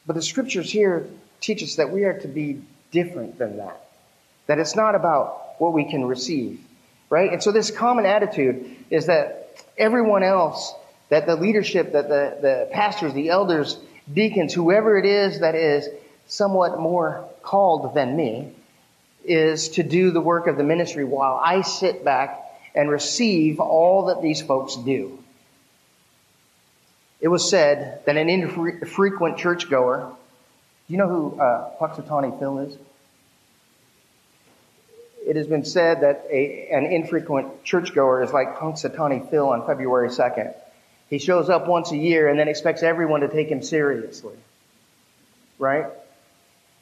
But 0.06 0.14
the 0.14 0.22
scriptures 0.22 0.70
here 0.70 1.08
teach 1.40 1.62
us 1.62 1.76
that 1.76 1.90
we 1.90 2.04
are 2.04 2.18
to 2.20 2.28
be 2.28 2.62
different 2.90 3.38
than 3.38 3.56
that. 3.56 3.88
That 4.46 4.58
it's 4.58 4.76
not 4.76 4.94
about 4.94 5.54
what 5.58 5.72
we 5.72 5.90
can 5.90 6.04
receive, 6.04 6.60
right? 7.08 7.32
And 7.32 7.42
so 7.42 7.52
this 7.52 7.70
common 7.70 8.06
attitude 8.06 8.76
is 8.90 9.06
that 9.06 9.64
everyone 9.78 10.22
else, 10.22 10.74
that 11.08 11.26
the 11.26 11.36
leadership, 11.36 11.92
that 11.92 12.08
the, 12.08 12.38
the 12.40 12.68
pastors, 12.72 13.14
the 13.14 13.30
elders, 13.30 13.78
deacons, 14.12 14.52
whoever 14.54 14.98
it 14.98 15.06
is 15.06 15.40
that 15.40 15.54
is 15.54 15.88
somewhat 16.26 16.78
more 16.78 17.28
called 17.42 17.94
than 17.94 18.16
me, 18.16 18.52
is 19.24 19.70
to 19.70 19.82
do 19.82 20.10
the 20.10 20.20
work 20.20 20.46
of 20.46 20.56
the 20.56 20.64
ministry 20.64 21.04
while 21.04 21.40
I 21.42 21.62
sit 21.62 22.04
back 22.04 22.38
and 22.74 22.90
receive 22.90 23.60
all 23.60 24.06
that 24.06 24.22
these 24.22 24.40
folks 24.40 24.76
do. 24.76 25.18
It 27.20 27.28
was 27.28 27.48
said 27.50 28.02
that 28.06 28.16
an 28.16 28.30
infrequent 28.30 29.38
churchgoer, 29.38 30.10
do 30.86 30.92
you 30.92 30.98
know 30.98 31.08
who 31.08 31.40
uh, 31.40 31.70
Punxsutawney 31.78 32.38
Phil 32.38 32.58
is? 32.60 32.78
It 35.26 35.36
has 35.36 35.46
been 35.46 35.66
said 35.66 36.00
that 36.00 36.26
a, 36.30 36.68
an 36.72 36.86
infrequent 36.86 37.62
churchgoer 37.62 38.22
is 38.22 38.32
like 38.32 38.56
Punxsutawney 38.56 39.30
Phil 39.30 39.48
on 39.48 39.66
February 39.66 40.08
2nd. 40.08 40.54
He 41.10 41.18
shows 41.18 41.50
up 41.50 41.66
once 41.66 41.92
a 41.92 41.96
year 41.96 42.28
and 42.28 42.38
then 42.38 42.48
expects 42.48 42.82
everyone 42.82 43.20
to 43.20 43.28
take 43.28 43.48
him 43.48 43.62
seriously. 43.62 44.36
Right? 45.58 45.86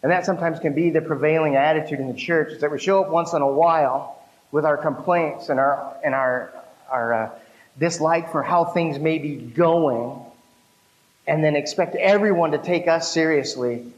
And 0.02 0.12
that 0.12 0.24
sometimes 0.24 0.60
can 0.60 0.74
be 0.74 0.90
the 0.90 1.00
prevailing 1.00 1.56
attitude 1.56 1.98
in 1.98 2.08
the 2.08 2.18
church, 2.18 2.52
is 2.52 2.60
that 2.60 2.70
we 2.70 2.78
show 2.78 3.02
up 3.02 3.10
once 3.10 3.32
in 3.32 3.42
a 3.42 3.48
while 3.48 4.22
with 4.52 4.64
our 4.64 4.76
complaints 4.76 5.48
and 5.48 5.58
our, 5.58 5.96
and 6.04 6.14
our, 6.14 6.52
our 6.88 7.14
uh, 7.14 7.30
dislike 7.78 8.30
for 8.30 8.42
how 8.42 8.64
things 8.64 8.98
may 8.98 9.18
be 9.18 9.36
going, 9.36 10.20
and 11.26 11.42
then 11.42 11.56
expect 11.56 11.96
everyone 11.96 12.52
to 12.52 12.58
take 12.58 12.88
us 12.88 13.12
seriously 13.12 13.92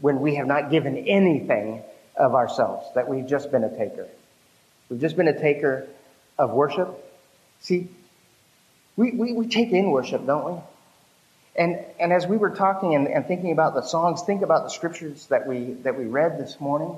when 0.00 0.20
we 0.20 0.34
have 0.36 0.46
not 0.46 0.70
given 0.70 0.96
anything 0.96 1.82
of 2.16 2.34
ourselves, 2.34 2.86
that 2.94 3.08
we've 3.08 3.26
just 3.26 3.52
been 3.52 3.64
a 3.64 3.76
taker. 3.76 4.08
We've 4.88 5.00
just 5.00 5.16
been 5.16 5.28
a 5.28 5.38
taker 5.38 5.86
of 6.38 6.50
worship. 6.50 6.88
See, 7.60 7.88
we, 8.96 9.12
we, 9.12 9.32
we 9.32 9.46
take 9.46 9.70
in 9.70 9.90
worship, 9.90 10.26
don't 10.26 10.54
we? 10.54 10.60
And, 11.54 11.84
and 12.00 12.12
as 12.12 12.26
we 12.26 12.36
were 12.36 12.50
talking 12.50 12.94
and, 12.94 13.08
and 13.08 13.26
thinking 13.26 13.52
about 13.52 13.74
the 13.74 13.82
songs, 13.82 14.22
think 14.22 14.42
about 14.42 14.64
the 14.64 14.70
scriptures 14.70 15.26
that 15.26 15.46
we, 15.46 15.74
that 15.82 15.98
we 15.98 16.06
read 16.06 16.38
this 16.38 16.58
morning. 16.60 16.96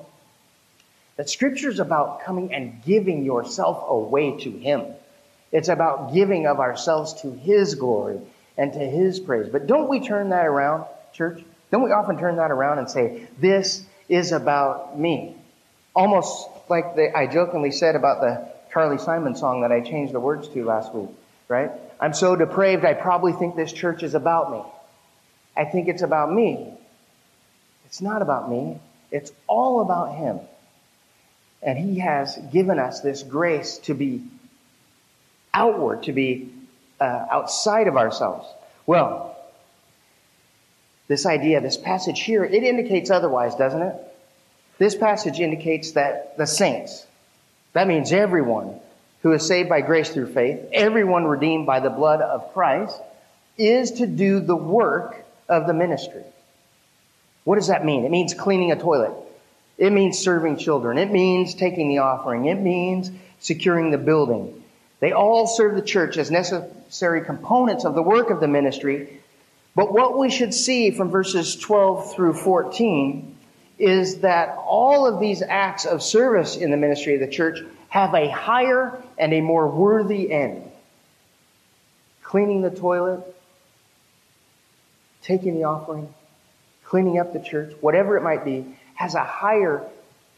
That 1.17 1.29
scripture 1.29 1.69
is 1.69 1.81
about 1.81 2.23
coming 2.25 2.53
and 2.55 2.83
giving 2.85 3.25
yourself 3.25 3.85
away 3.89 4.39
to 4.39 4.51
Him. 4.51 4.85
It's 5.53 5.69
about 5.69 6.13
giving 6.13 6.47
of 6.47 6.61
ourselves 6.61 7.23
to 7.23 7.33
His 7.33 7.75
glory 7.75 8.21
and 8.57 8.73
to 8.73 8.79
His 8.79 9.21
praise. 9.21 9.49
But 9.49 9.67
don't 9.67 9.89
we 9.89 10.01
turn 10.01 10.31
that 10.31 10.47
around, 10.47 10.87
church? 11.13 11.43
Don't 11.71 11.83
we 11.83 11.91
often 11.91 12.19
turn 12.19 12.37
that 12.37 12.51
around 12.51 12.79
and 12.79 12.89
say, 12.89 13.27
this 13.41 13.85
is 14.09 14.33
about 14.33 14.99
me? 14.99 15.37
Almost 15.95 16.49
like 16.69 16.95
the, 16.95 17.17
I 17.17 17.27
jokingly 17.27 17.73
said 17.73 17.97
about 17.97 18.21
the 18.21 18.49
Carly 18.73 18.99
Simon 18.99 19.37
song 19.37 19.63
that 19.63 19.73
I 19.73 19.81
changed 19.81 20.13
the 20.13 20.21
words 20.21 20.49
to 20.49 20.65
last 20.65 20.95
week, 20.95 21.11
right? 21.49 21.71
I'm 22.01 22.13
so 22.13 22.37
depraved, 22.37 22.85
I 22.85 22.95
probably 22.95 23.33
think 23.33 23.57
this 23.57 23.73
church 23.73 24.03
is 24.03 24.15
about 24.15 24.51
me. 24.51 24.63
I 25.57 25.65
think 25.65 25.89
it's 25.89 26.03
about 26.03 26.33
me. 26.33 26.73
It's 27.87 28.01
not 28.01 28.23
about 28.23 28.51
me. 28.51 28.79
It's 29.11 29.33
all 29.47 29.81
about 29.81 30.15
Him. 30.17 30.41
And 31.63 31.79
He 31.79 32.01
has 32.01 32.37
given 32.53 32.79
us 32.79 33.01
this 33.01 33.23
grace 33.23 33.79
to 33.79 33.95
be 33.95 34.25
outward, 35.53 36.05
to 36.05 36.13
be 36.13 36.53
uh, 37.01 37.27
outside 37.31 37.87
of 37.87 37.97
ourselves. 37.97 38.47
Well, 38.87 39.37
this 41.07 41.27
idea, 41.27 41.61
this 41.61 41.77
passage 41.77 42.21
here, 42.21 42.45
it 42.45 42.63
indicates 42.65 43.11
otherwise, 43.11 43.55
doesn't 43.55 43.83
it? 43.83 43.95
This 44.79 44.95
passage 44.95 45.39
indicates 45.39 45.93
that 45.93 46.37
the 46.37 46.47
saints, 46.47 47.07
that 47.73 47.87
means 47.87 48.13
everyone 48.13 48.81
who 49.25 49.33
is 49.33 49.45
saved 49.45 49.71
by 49.71 49.81
grace 49.81 50.11
through 50.11 50.33
faith, 50.33 50.61
everyone 50.71 51.25
redeemed 51.25 51.65
by 51.65 51.81
the 51.81 51.89
blood 51.89 52.21
of 52.21 52.53
Christ, 52.53 53.01
is 53.57 53.93
to 53.93 54.07
do 54.07 54.39
the 54.39 54.55
work 54.55 55.25
of 55.49 55.67
the 55.67 55.73
ministry. 55.73 56.23
What 57.45 57.57
does 57.57 57.69
that 57.69 57.87
mean? 57.87 58.05
It 58.05 58.11
means 58.11 58.35
cleaning 58.35 58.71
a 58.71 58.77
toilet. 58.77 59.13
It 59.79 59.93
means 59.95 60.19
serving 60.19 60.59
children. 60.59 60.99
It 60.99 61.11
means 61.11 61.55
taking 61.55 61.89
the 61.89 61.99
offering. 61.99 62.45
It 62.45 62.61
means 62.61 63.11
securing 63.41 63.91
the 63.91 63.99
building. 63.99 64.63
They 65.01 65.13
all 65.13 65.47
serve 65.47 65.75
the 65.75 65.83
church 65.83 66.19
as 66.19 66.31
necessary 66.31 67.23
components 67.25 67.87
of 67.87 67.95
the 67.95 68.03
work 68.03 68.29
of 68.29 68.41
the 68.41 68.49
ministry. 68.49 69.21
But 69.75 69.91
what 69.91 70.19
we 70.19 70.31
should 70.31 70.53
see 70.53 70.91
from 70.91 71.11
verses 71.11 71.57
12 71.57 72.15
through 72.15 72.35
14 72.35 73.37
is 73.79 74.19
that 74.19 74.51
all 74.59 75.07
of 75.07 75.19
these 75.19 75.41
acts 75.41 75.87
of 75.87 76.03
service 76.03 76.57
in 76.57 76.71
the 76.71 76.77
ministry 76.77 77.15
of 77.15 77.21
the 77.21 77.27
church 77.27 77.61
have 77.95 78.13
a 78.13 78.29
higher 78.29 79.01
and 79.17 79.33
a 79.33 79.41
more 79.41 79.69
worthy 79.69 80.33
end. 80.33 80.69
Cleaning 82.25 82.61
the 82.61 82.71
toilet, 82.71 83.21
taking 85.23 85.55
the 85.55 85.63
offering, 85.63 86.13
cleaning 86.83 87.21
up 87.21 87.33
the 87.33 87.39
church, 87.39 87.73
whatever 87.81 88.17
it 88.17 88.25
might 88.25 88.45
be, 88.45 88.67
has 88.97 89.15
a 89.15 89.23
higher 89.23 89.87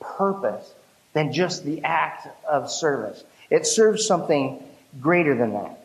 purpose 0.01 0.71
than 1.15 1.33
just 1.33 1.65
the 1.65 1.83
act 1.83 2.29
of 2.47 2.71
service. 2.71 3.25
It 3.49 3.67
serves 3.67 4.07
something 4.07 4.63
greater 5.01 5.35
than 5.35 5.55
that. 5.55 5.81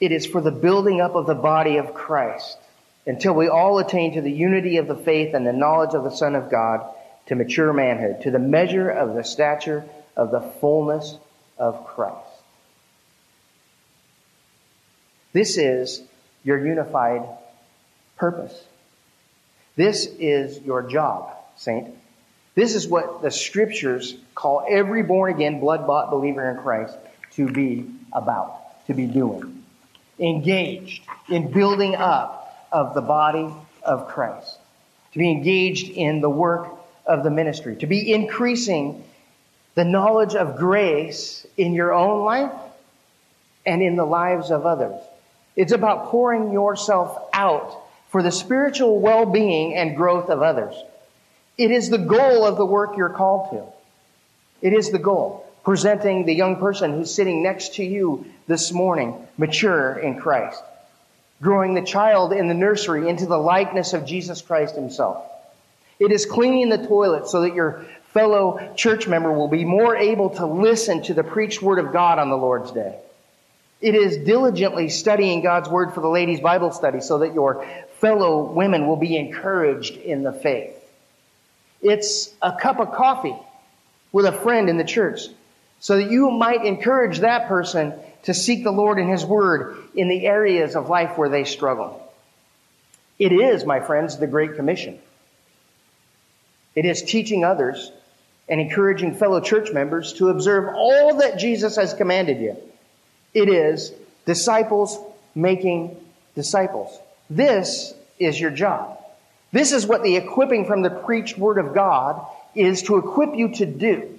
It 0.00 0.10
is 0.10 0.26
for 0.26 0.40
the 0.40 0.50
building 0.50 1.00
up 1.00 1.14
of 1.14 1.28
the 1.28 1.34
body 1.36 1.76
of 1.76 1.94
Christ 1.94 2.58
until 3.06 3.34
we 3.34 3.46
all 3.46 3.78
attain 3.78 4.14
to 4.14 4.20
the 4.20 4.32
unity 4.32 4.78
of 4.78 4.88
the 4.88 4.96
faith 4.96 5.32
and 5.32 5.46
the 5.46 5.52
knowledge 5.52 5.94
of 5.94 6.02
the 6.02 6.10
Son 6.10 6.34
of 6.34 6.50
God, 6.50 6.92
to 7.26 7.34
mature 7.34 7.72
manhood, 7.72 8.22
to 8.22 8.30
the 8.30 8.38
measure 8.38 8.88
of 8.90 9.14
the 9.14 9.24
stature 9.24 9.84
of 10.16 10.30
the 10.30 10.40
fullness 10.40 11.16
of 11.58 11.86
Christ. 11.86 12.18
This 15.32 15.56
is 15.56 16.02
your 16.44 16.64
unified 16.64 17.22
purpose. 18.16 18.62
This 19.76 20.06
is 20.06 20.60
your 20.60 20.82
job, 20.82 21.30
saint. 21.56 21.92
This 22.54 22.76
is 22.76 22.86
what 22.86 23.22
the 23.22 23.32
scriptures 23.32 24.14
call 24.34 24.64
every 24.68 25.02
born 25.02 25.32
again, 25.34 25.58
blood 25.58 25.86
bought 25.86 26.10
believer 26.10 26.48
in 26.50 26.58
Christ 26.58 26.96
to 27.32 27.50
be 27.50 27.90
about, 28.12 28.86
to 28.86 28.94
be 28.94 29.06
doing. 29.06 29.64
Engaged 30.20 31.02
in 31.28 31.50
building 31.50 31.96
up 31.96 32.68
of 32.70 32.94
the 32.94 33.00
body 33.00 33.52
of 33.82 34.06
Christ. 34.06 34.58
To 35.12 35.18
be 35.18 35.30
engaged 35.30 35.90
in 35.90 36.20
the 36.20 36.30
work 36.30 36.68
of 37.06 37.22
the 37.22 37.30
ministry. 37.30 37.76
To 37.76 37.86
be 37.86 38.12
increasing 38.12 39.04
the 39.74 39.84
knowledge 39.84 40.34
of 40.34 40.56
grace 40.56 41.46
in 41.56 41.74
your 41.74 41.92
own 41.92 42.24
life 42.24 42.52
and 43.66 43.82
in 43.82 43.96
the 43.96 44.04
lives 44.04 44.50
of 44.50 44.66
others. 44.66 45.00
It's 45.56 45.72
about 45.72 46.06
pouring 46.06 46.52
yourself 46.52 47.28
out 47.32 47.76
for 48.08 48.22
the 48.22 48.32
spiritual 48.32 49.00
well 49.00 49.26
being 49.26 49.74
and 49.74 49.96
growth 49.96 50.28
of 50.30 50.42
others. 50.42 50.74
It 51.56 51.70
is 51.70 51.90
the 51.90 51.98
goal 51.98 52.44
of 52.44 52.56
the 52.56 52.66
work 52.66 52.96
you're 52.96 53.08
called 53.08 53.50
to. 53.50 53.64
It 54.66 54.72
is 54.72 54.90
the 54.90 54.98
goal. 54.98 55.40
Presenting 55.64 56.26
the 56.26 56.34
young 56.34 56.56
person 56.56 56.92
who's 56.92 57.14
sitting 57.14 57.42
next 57.42 57.74
to 57.76 57.84
you 57.84 58.26
this 58.46 58.70
morning, 58.70 59.26
mature 59.38 59.94
in 59.98 60.18
Christ. 60.18 60.62
Growing 61.40 61.74
the 61.74 61.82
child 61.82 62.32
in 62.32 62.48
the 62.48 62.54
nursery 62.54 63.08
into 63.08 63.26
the 63.26 63.38
likeness 63.38 63.92
of 63.92 64.04
Jesus 64.04 64.42
Christ 64.42 64.74
himself. 64.74 65.24
It 65.98 66.12
is 66.12 66.26
cleaning 66.26 66.68
the 66.68 66.86
toilet 66.86 67.28
so 67.28 67.42
that 67.42 67.54
your 67.54 67.84
fellow 68.12 68.72
church 68.76 69.06
member 69.08 69.32
will 69.32 69.48
be 69.48 69.64
more 69.64 69.96
able 69.96 70.30
to 70.30 70.46
listen 70.46 71.02
to 71.02 71.14
the 71.14 71.24
preached 71.24 71.62
word 71.62 71.78
of 71.78 71.92
God 71.92 72.18
on 72.18 72.30
the 72.30 72.36
Lord's 72.36 72.70
day. 72.70 72.96
It 73.80 73.94
is 73.94 74.16
diligently 74.18 74.88
studying 74.88 75.42
God's 75.42 75.68
word 75.68 75.92
for 75.92 76.00
the 76.00 76.08
ladies' 76.08 76.40
Bible 76.40 76.72
study 76.72 77.00
so 77.00 77.18
that 77.18 77.34
your 77.34 77.66
fellow 77.98 78.44
women 78.44 78.86
will 78.86 78.96
be 78.96 79.16
encouraged 79.16 79.96
in 79.96 80.22
the 80.22 80.32
faith. 80.32 80.74
It's 81.82 82.32
a 82.40 82.52
cup 82.52 82.80
of 82.80 82.92
coffee 82.92 83.36
with 84.10 84.26
a 84.26 84.32
friend 84.32 84.70
in 84.70 84.78
the 84.78 84.84
church 84.84 85.22
so 85.80 85.96
that 85.98 86.10
you 86.10 86.30
might 86.30 86.64
encourage 86.64 87.18
that 87.18 87.46
person 87.46 87.92
to 88.22 88.32
seek 88.32 88.64
the 88.64 88.70
Lord 88.70 88.98
in 88.98 89.08
His 89.08 89.24
Word 89.24 89.76
in 89.94 90.08
the 90.08 90.26
areas 90.26 90.76
of 90.76 90.88
life 90.88 91.18
where 91.18 91.28
they 91.28 91.44
struggle. 91.44 92.00
It 93.18 93.32
is, 93.32 93.66
my 93.66 93.80
friends, 93.80 94.16
the 94.16 94.26
Great 94.26 94.56
Commission. 94.56 94.98
It 96.74 96.84
is 96.84 97.02
teaching 97.02 97.44
others 97.44 97.92
and 98.48 98.60
encouraging 98.60 99.14
fellow 99.14 99.40
church 99.40 99.72
members 99.72 100.12
to 100.14 100.28
observe 100.28 100.74
all 100.74 101.16
that 101.18 101.38
Jesus 101.38 101.76
has 101.76 101.94
commanded 101.94 102.40
you. 102.40 102.56
It 103.32 103.48
is 103.48 103.92
disciples 104.26 104.98
making 105.34 105.96
disciples. 106.34 106.98
This 107.30 107.94
is 108.18 108.40
your 108.40 108.50
job. 108.50 108.98
This 109.52 109.72
is 109.72 109.86
what 109.86 110.02
the 110.02 110.16
equipping 110.16 110.66
from 110.66 110.82
the 110.82 110.90
preached 110.90 111.38
word 111.38 111.58
of 111.58 111.74
God 111.74 112.24
is 112.54 112.82
to 112.82 112.96
equip 112.98 113.34
you 113.34 113.54
to 113.54 113.66
do. 113.66 114.10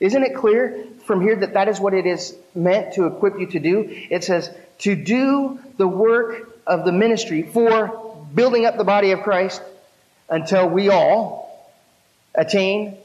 Isn't 0.00 0.22
it 0.22 0.34
clear 0.34 0.86
from 1.06 1.20
here 1.20 1.36
that 1.36 1.54
that 1.54 1.68
is 1.68 1.80
what 1.80 1.94
it 1.94 2.06
is 2.06 2.36
meant 2.54 2.94
to 2.94 3.06
equip 3.06 3.38
you 3.38 3.46
to 3.48 3.58
do? 3.58 3.84
It 4.10 4.24
says 4.24 4.50
to 4.80 4.94
do 4.94 5.58
the 5.76 5.88
work 5.88 6.58
of 6.66 6.84
the 6.84 6.92
ministry 6.92 7.42
for 7.42 8.16
building 8.34 8.66
up 8.66 8.76
the 8.76 8.84
body 8.84 9.12
of 9.12 9.22
Christ 9.22 9.62
until 10.28 10.68
we 10.68 10.88
all 10.88 11.74
attain 12.34 12.98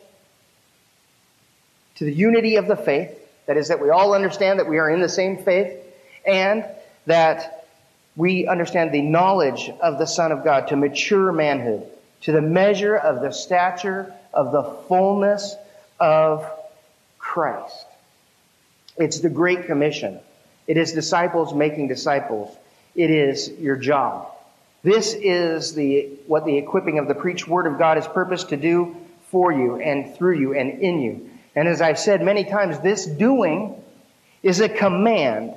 to 1.96 2.06
the 2.06 2.14
unity 2.14 2.56
of 2.56 2.68
the 2.68 2.76
faith 2.76 3.18
that 3.46 3.58
is, 3.58 3.68
that 3.68 3.82
we 3.82 3.90
all 3.90 4.14
understand 4.14 4.60
that 4.60 4.68
we 4.68 4.78
are 4.78 4.90
in 4.90 5.02
the 5.02 5.10
same 5.10 5.44
faith 5.44 5.78
and 6.26 6.66
that 7.06 7.66
we 8.16 8.48
understand 8.48 8.92
the 8.92 9.02
knowledge 9.02 9.70
of 9.82 9.98
the 9.98 10.06
Son 10.06 10.32
of 10.32 10.44
God 10.44 10.68
to 10.70 10.76
mature 10.76 11.32
manhood, 11.32 11.84
to 12.22 12.32
the 12.32 12.42
measure 12.42 12.96
of 12.96 13.22
the 13.22 13.32
stature 13.32 14.14
of 14.34 14.52
the 14.52 14.64
fullness 14.88 15.56
of 16.00 16.46
Christ. 17.18 17.86
It's 18.98 19.20
the 19.20 19.30
Great 19.30 19.66
Commission. 19.66 20.20
It 20.68 20.78
is 20.78 20.92
disciples 20.92 21.54
making 21.54 21.88
disciples. 21.88 22.56
It 22.96 23.10
is 23.10 23.50
your 23.60 23.76
job. 23.76 24.31
This 24.84 25.14
is 25.14 25.74
the, 25.74 26.10
what 26.26 26.46
the 26.46 26.58
equipping 26.58 26.98
of 26.98 27.08
the 27.08 27.14
preached 27.14 27.48
word 27.48 27.68
of 27.68 27.78
God 27.78 27.98
is 27.98 28.08
purposed 28.08 28.50
to 28.50 28.58
do 28.58 28.96
for 29.30 29.52
you 29.52 29.76
and 29.76 30.16
through 30.16 30.40
you 30.40 30.54
and 30.54 30.82
in 30.82 31.02
you. 31.02 31.30
And 31.56 31.68
as 31.68 31.82
I've 31.82 32.00
said 32.00 32.22
many 32.22 32.46
times, 32.46 32.80
this 32.80 33.06
doing 33.06 33.82
is 34.42 34.60
a 34.60 34.70
command 34.70 35.54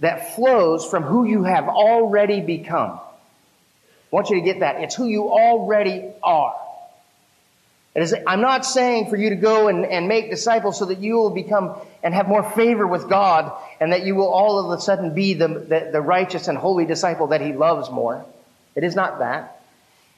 that 0.00 0.34
flows 0.34 0.84
from 0.84 1.02
who 1.02 1.24
you 1.24 1.44
have 1.44 1.68
already 1.68 2.40
become. 2.40 2.92
I 2.92 4.16
want 4.16 4.30
you 4.30 4.36
to 4.36 4.42
get 4.42 4.60
that. 4.60 4.80
It's 4.80 4.94
who 4.94 5.06
you 5.06 5.30
already 5.30 6.10
are. 6.22 6.56
I'm 8.26 8.40
not 8.40 8.64
saying 8.64 9.10
for 9.10 9.16
you 9.16 9.30
to 9.30 9.36
go 9.36 9.68
and, 9.68 9.84
and 9.84 10.06
make 10.06 10.30
disciples 10.30 10.78
so 10.78 10.84
that 10.86 10.98
you 10.98 11.14
will 11.16 11.30
become 11.30 11.74
and 12.02 12.14
have 12.14 12.28
more 12.28 12.42
favor 12.42 12.86
with 12.86 13.08
God 13.08 13.52
and 13.80 13.92
that 13.92 14.04
you 14.04 14.14
will 14.14 14.28
all 14.28 14.58
of 14.58 14.78
a 14.78 14.80
sudden 14.80 15.14
be 15.14 15.34
the, 15.34 15.48
the, 15.48 15.90
the 15.92 16.00
righteous 16.00 16.48
and 16.48 16.56
holy 16.56 16.84
disciple 16.84 17.28
that 17.28 17.40
He 17.40 17.52
loves 17.52 17.90
more. 17.90 18.24
It 18.74 18.84
is 18.84 18.94
not 18.94 19.18
that. 19.18 19.60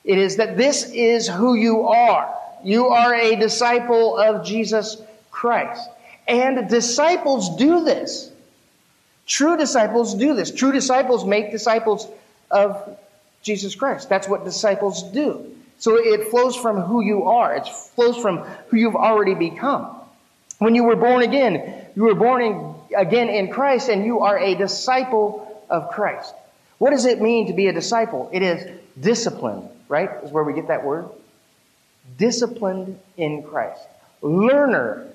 It 0.04 0.18
is 0.18 0.36
that 0.36 0.56
this 0.56 0.90
is 0.90 1.28
who 1.28 1.54
you 1.54 1.88
are. 1.88 2.34
You 2.62 2.88
are 2.88 3.14
a 3.14 3.36
disciple 3.36 4.16
of 4.18 4.44
Jesus 4.44 5.00
Christ. 5.30 5.88
And 6.28 6.68
disciples 6.68 7.56
do 7.56 7.84
this. 7.84 8.30
True 9.26 9.56
disciples 9.56 10.14
do 10.14 10.34
this. 10.34 10.50
True 10.50 10.72
disciples 10.72 11.24
make 11.24 11.50
disciples 11.50 12.08
of 12.50 12.98
Jesus 13.42 13.74
Christ. 13.74 14.08
That's 14.08 14.28
what 14.28 14.44
disciples 14.44 15.02
do. 15.12 15.54
So 15.78 15.96
it 15.96 16.28
flows 16.30 16.56
from 16.56 16.80
who 16.82 17.02
you 17.02 17.24
are. 17.24 17.56
It 17.56 17.66
flows 17.66 18.16
from 18.18 18.38
who 18.68 18.76
you've 18.76 18.96
already 18.96 19.34
become. 19.34 19.99
When 20.60 20.74
you 20.74 20.84
were 20.84 20.96
born 20.96 21.22
again, 21.22 21.86
you 21.96 22.04
were 22.04 22.14
born 22.14 22.42
in, 22.42 22.74
again 22.96 23.28
in 23.28 23.50
Christ 23.50 23.88
and 23.88 24.04
you 24.04 24.20
are 24.20 24.38
a 24.38 24.54
disciple 24.54 25.64
of 25.70 25.90
Christ. 25.90 26.34
What 26.78 26.90
does 26.90 27.06
it 27.06 27.20
mean 27.20 27.46
to 27.46 27.54
be 27.54 27.68
a 27.68 27.72
disciple? 27.72 28.28
It 28.30 28.42
is 28.42 28.78
discipline, 29.00 29.68
right? 29.88 30.10
Is 30.22 30.30
where 30.30 30.44
we 30.44 30.52
get 30.52 30.68
that 30.68 30.84
word 30.84 31.08
disciplined 32.18 32.98
in 33.16 33.42
Christ. 33.42 33.80
Learner, 34.22 35.06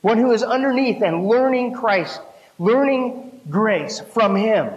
one 0.00 0.18
who 0.18 0.32
is 0.32 0.42
underneath 0.42 1.02
and 1.02 1.26
learning 1.26 1.74
Christ, 1.74 2.20
learning 2.58 3.42
grace 3.50 4.00
from 4.00 4.36
Him. 4.36 4.70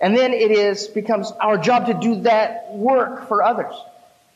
And 0.00 0.16
then 0.16 0.32
it 0.32 0.50
is 0.50 0.88
becomes 0.88 1.30
our 1.32 1.58
job 1.58 1.86
to 1.86 1.94
do 1.94 2.22
that 2.22 2.72
work 2.72 3.28
for 3.28 3.42
others. 3.42 3.74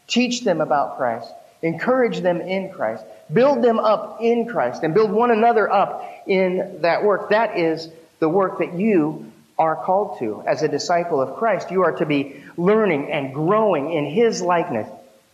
Teach 0.06 0.44
them 0.44 0.60
about 0.60 0.98
Christ. 0.98 1.32
Encourage 1.64 2.20
them 2.20 2.42
in 2.42 2.70
Christ. 2.70 3.06
Build 3.32 3.64
them 3.64 3.78
up 3.78 4.18
in 4.20 4.46
Christ 4.46 4.82
and 4.82 4.92
build 4.92 5.10
one 5.10 5.30
another 5.30 5.72
up 5.72 6.04
in 6.26 6.82
that 6.82 7.02
work. 7.02 7.30
That 7.30 7.58
is 7.58 7.88
the 8.18 8.28
work 8.28 8.58
that 8.58 8.74
you 8.74 9.32
are 9.58 9.74
called 9.74 10.18
to 10.18 10.42
as 10.46 10.62
a 10.62 10.68
disciple 10.68 11.22
of 11.22 11.36
Christ. 11.36 11.70
You 11.70 11.84
are 11.84 11.92
to 11.92 12.04
be 12.04 12.44
learning 12.58 13.10
and 13.10 13.32
growing 13.32 13.94
in 13.94 14.04
His 14.04 14.42
likeness. 14.42 14.86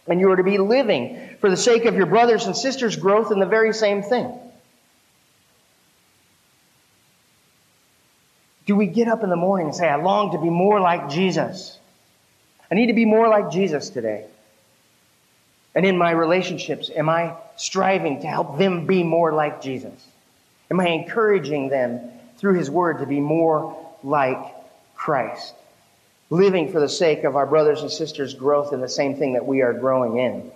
And 0.07 0.21
you 0.21 0.31
are 0.31 0.37
to 0.37 0.45
be 0.45 0.59
living 0.59 1.37
for 1.41 1.51
the 1.51 1.57
sake 1.57 1.85
of 1.85 1.97
your 1.97 2.07
brothers 2.07 2.47
and 2.47 2.57
sisters' 2.57 2.95
growth 2.95 3.33
in 3.33 3.41
the 3.41 3.47
very 3.47 3.75
same 3.75 4.05
thing. 4.05 4.33
Do 8.67 8.77
we 8.77 8.87
get 8.87 9.09
up 9.09 9.25
in 9.25 9.31
the 9.31 9.37
morning 9.37 9.67
and 9.67 9.75
say, 9.75 9.89
I 9.89 9.97
long 9.97 10.31
to 10.31 10.39
be 10.39 10.49
more 10.49 10.81
like 10.81 11.11
Jesus? 11.11 11.77
I 12.71 12.77
need 12.77 12.87
to 12.87 12.93
be 12.93 13.05
more 13.05 13.27
like 13.27 13.51
Jesus 13.51 13.91
today. 13.91 14.27
And 15.75 15.87
in 15.87 15.97
my 15.97 16.11
relationships, 16.11 16.91
am 16.95 17.09
I 17.09 17.35
striving 17.57 18.23
to 18.23 18.27
help 18.27 18.59
them 18.59 18.87
be 18.87 19.03
more 19.03 19.33
like 19.33 19.63
Jesus? 19.63 19.93
Am 20.71 20.81
I 20.81 20.89
encouraging 20.89 21.69
them 21.69 22.01
through 22.39 22.55
His 22.55 22.71
Word 22.71 22.99
to 22.99 23.07
be 23.07 23.21
more 23.21 23.77
like 24.03 24.39
Christ? 24.95 25.55
Living 26.29 26.73
for 26.73 26.81
the 26.81 26.89
sake 26.89 27.25
of 27.25 27.37
our 27.37 27.47
brothers 27.47 27.83
and 27.83 27.91
sisters' 27.91 28.35
growth 28.35 28.73
in 28.73 28.81
the 28.81 28.89
same 28.89 29.17
thing 29.17 29.35
that 29.35 29.47
we 29.47 29.63
are 29.63 29.73
growing 29.73 30.19
in. 30.19 30.51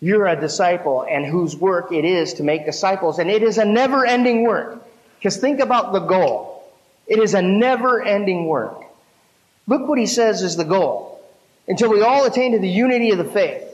You're 0.00 0.26
a 0.26 0.40
disciple 0.40 1.04
and 1.08 1.26
whose 1.26 1.56
work 1.56 1.90
it 1.92 2.04
is 2.04 2.34
to 2.34 2.42
make 2.42 2.64
disciples, 2.64 3.18
and 3.18 3.30
it 3.30 3.42
is 3.42 3.58
a 3.58 3.64
never 3.64 4.06
ending 4.06 4.44
work. 4.44 4.82
Because 5.18 5.36
think 5.36 5.60
about 5.60 5.92
the 5.92 6.00
goal. 6.00 6.70
It 7.06 7.18
is 7.18 7.34
a 7.34 7.42
never 7.42 8.02
ending 8.02 8.46
work. 8.46 8.84
Look 9.66 9.88
what 9.88 9.98
he 9.98 10.06
says 10.06 10.42
is 10.42 10.56
the 10.56 10.64
goal. 10.64 11.20
Until 11.66 11.90
we 11.90 12.02
all 12.02 12.24
attain 12.24 12.52
to 12.52 12.58
the 12.58 12.68
unity 12.68 13.10
of 13.10 13.18
the 13.18 13.24
faith 13.24 13.67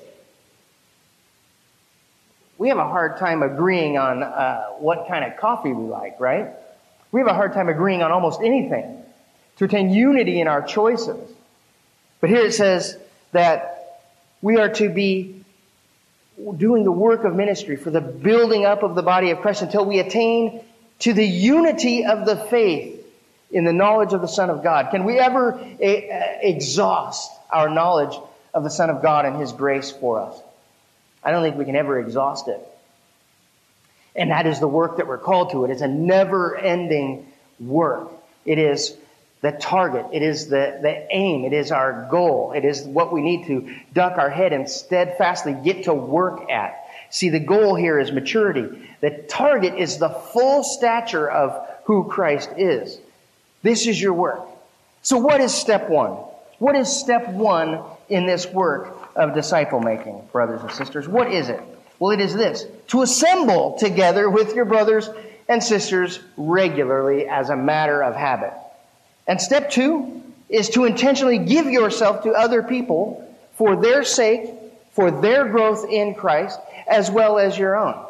we 2.64 2.70
have 2.70 2.79
a 2.79 2.88
hard 2.88 3.18
time 3.18 3.42
agreeing 3.42 3.98
on 3.98 4.22
uh, 4.22 4.68
what 4.79 5.07
kind 5.07 5.22
of 5.22 5.37
coffee 5.38 5.74
we 5.74 5.85
like, 5.85 6.18
right? 6.18 6.48
We 7.12 7.20
have 7.20 7.27
a 7.27 7.35
hard 7.35 7.53
time 7.53 7.68
agreeing 7.68 8.03
on 8.03 8.11
almost 8.11 8.40
anything 8.40 9.03
to 9.59 9.66
attain 9.66 9.90
unity 9.90 10.40
in 10.40 10.48
our 10.48 10.62
choices. 10.62 11.31
But 12.22 12.31
here 12.31 12.46
it 12.46 12.55
says 12.55 12.96
that 13.33 14.00
we 14.40 14.57
are 14.57 14.70
to 14.70 14.88
be 14.88 15.44
doing 16.57 16.85
the 16.85 16.90
work 16.90 17.24
of 17.24 17.35
ministry 17.35 17.77
for 17.77 17.90
the 17.90 18.00
building 18.00 18.64
up 18.64 18.83
of 18.83 18.94
the 18.94 19.03
body 19.03 19.31
of 19.31 19.40
Christ 19.42 19.61
until 19.61 19.85
we 19.85 19.98
attain 19.98 20.64
to 21.00 21.12
the 21.12 21.27
unity 21.27 22.07
of 22.07 22.24
the 22.24 22.37
faith 22.37 23.05
in 23.50 23.64
the 23.64 23.74
knowledge 23.74 24.14
of 24.14 24.22
the 24.22 24.27
Son 24.27 24.48
of 24.48 24.62
God. 24.62 24.90
Can 24.90 25.05
we 25.05 25.18
ever 25.18 25.61
a- 25.81 26.11
uh, 26.11 26.38
exhaust 26.40 27.31
our 27.50 27.68
knowledge 27.68 28.18
of 28.55 28.64
the 28.64 28.70
Son 28.70 28.88
of 28.88 29.03
God 29.03 29.27
and 29.27 29.37
His 29.37 29.53
grace 29.53 29.90
for 29.90 30.20
us? 30.20 30.40
I 31.25 31.31
don't 31.31 31.43
think 31.43 31.57
we 31.57 31.65
can 31.65 31.77
ever 31.77 31.99
exhaust 31.99 32.49
it. 32.49 32.61
And 34.15 34.31
that 34.31 34.47
is 34.47 34.61
the 34.61 34.69
work 34.69 34.99
that 34.99 35.07
we're 35.07 35.19
called 35.19 35.51
to. 35.51 35.65
It 35.65 35.71
is 35.71 35.81
a 35.81 35.89
never 35.89 36.57
ending 36.57 37.33
work. 37.59 38.11
It 38.45 38.59
is 38.59 38.97
the 39.41 39.53
target. 39.53 40.07
It 40.13 40.23
is 40.23 40.49
the, 40.49 40.79
the 40.81 41.07
aim. 41.11 41.45
It 41.45 41.53
is 41.53 41.73
our 41.73 42.09
goal. 42.11 42.53
It 42.53 42.65
is 42.65 42.83
what 42.83 43.13
we 43.13 43.21
need 43.23 43.47
to 43.47 43.75
duck 43.93 44.19
our 44.19 44.31
head 44.31 44.53
and 44.53 44.69
steadfastly 44.69 45.57
get 45.65 45.85
to 45.85 45.95
work 45.95 46.51
at. 46.51 46.81
See, 47.11 47.29
the 47.29 47.41
goal 47.41 47.75
here 47.75 47.99
is 47.99 48.13
maturity. 48.13 48.89
The 49.01 49.11
target 49.29 49.75
is 49.75 49.99
the 49.99 50.09
full 50.09 50.63
stature 50.63 51.29
of 51.31 51.69
who 51.85 52.05
Christ 52.09 52.51
is. 52.57 52.99
This 53.63 53.87
is 53.87 54.01
your 54.01 54.15
work. 54.15 54.41
So 55.03 55.19
what 55.19 55.41
is 55.41 55.53
step 55.55 55.89
one? 55.89 56.13
What 56.59 56.77
is 56.77 56.89
step 56.89 57.29
one 57.29 57.83
in 58.09 58.27
this 58.27 58.47
work 58.47 59.04
of 59.16 59.35
disciple 59.35 59.81
making, 59.81 60.29
brothers 60.33 60.62
and 60.62 60.70
sisters. 60.72 61.09
What 61.09 61.33
is 61.33 61.48
it? 61.48 61.61
Well, 61.98 62.11
it 62.11 62.20
is 62.20 62.35
this 62.35 62.66
to 62.88 63.03
assemble 63.03 63.79
together 63.79 64.29
with 64.29 64.55
your 64.55 64.64
brothers 64.64 65.09
and 65.48 65.62
sisters 65.62 66.20
regularly 66.37 67.29
as 67.29 67.50
a 67.50 67.57
matter 67.57 68.03
of 68.03 68.14
habit. 68.14 68.53
And 69.27 69.40
step 69.40 69.70
two 69.70 70.22
is 70.48 70.70
to 70.70 70.85
intentionally 70.85 71.38
give 71.38 71.66
yourself 71.66 72.24
to 72.24 72.33
other 72.33 72.62
people 72.62 73.20
for 73.55 73.77
their 73.77 74.05
sake, 74.05 74.50
for 74.92 75.11
their 75.11 75.48
growth 75.48 75.88
in 75.88 76.14
Christ, 76.14 76.59
as 76.87 77.11
well 77.11 77.38
as 77.38 77.57
your 77.57 77.77
own. 77.77 78.05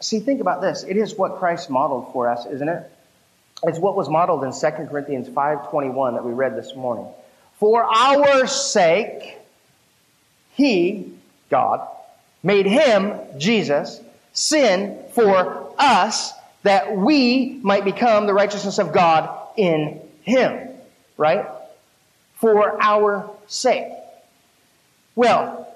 See, 0.00 0.20
think 0.20 0.40
about 0.40 0.60
this. 0.60 0.84
It 0.84 0.96
is 0.96 1.14
what 1.14 1.36
Christ 1.36 1.70
modeled 1.70 2.12
for 2.12 2.28
us, 2.28 2.46
isn't 2.46 2.68
it? 2.68 2.90
It's 3.62 3.78
what 3.78 3.96
was 3.96 4.08
modeled 4.08 4.44
in 4.44 4.52
2 4.52 4.86
Corinthians 4.86 5.28
5.21 5.28 6.14
that 6.14 6.24
we 6.24 6.32
read 6.32 6.56
this 6.56 6.74
morning. 6.74 7.06
For 7.58 7.84
our 7.84 8.46
sake, 8.46 9.38
He, 10.54 11.12
God, 11.50 11.86
made 12.42 12.66
Him, 12.66 13.14
Jesus, 13.38 14.00
sin 14.32 14.98
for 15.12 15.72
us 15.78 16.32
that 16.62 16.96
we 16.96 17.58
might 17.62 17.84
become 17.84 18.26
the 18.26 18.34
righteousness 18.34 18.78
of 18.78 18.92
God 18.92 19.30
in 19.56 20.00
Him. 20.22 20.68
Right? 21.16 21.46
For 22.34 22.82
our 22.82 23.30
sake. 23.46 23.92
Well, 25.14 25.66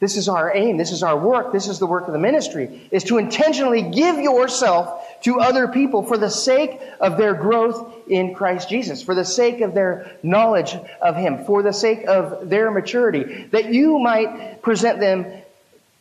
this 0.00 0.16
is 0.16 0.30
our 0.30 0.56
aim. 0.56 0.78
This 0.78 0.92
is 0.92 1.02
our 1.02 1.16
work. 1.16 1.52
This 1.52 1.68
is 1.68 1.78
the 1.78 1.86
work 1.86 2.06
of 2.06 2.14
the 2.14 2.18
ministry, 2.18 2.88
is 2.90 3.04
to 3.04 3.18
intentionally 3.18 3.82
give 3.82 4.18
yourself 4.18 5.20
to 5.22 5.40
other 5.40 5.68
people 5.68 6.02
for 6.02 6.16
the 6.16 6.30
sake 6.30 6.80
of 6.98 7.18
their 7.18 7.34
growth 7.34 7.99
in 8.10 8.34
Christ 8.34 8.68
Jesus, 8.68 9.02
for 9.02 9.14
the 9.14 9.24
sake 9.24 9.60
of 9.60 9.72
their 9.72 10.16
knowledge 10.22 10.76
of 11.00 11.16
Him, 11.16 11.44
for 11.44 11.62
the 11.62 11.72
sake 11.72 12.06
of 12.06 12.50
their 12.50 12.70
maturity, 12.70 13.48
that 13.52 13.72
you 13.72 13.98
might 13.98 14.60
present 14.62 15.00
them 15.00 15.26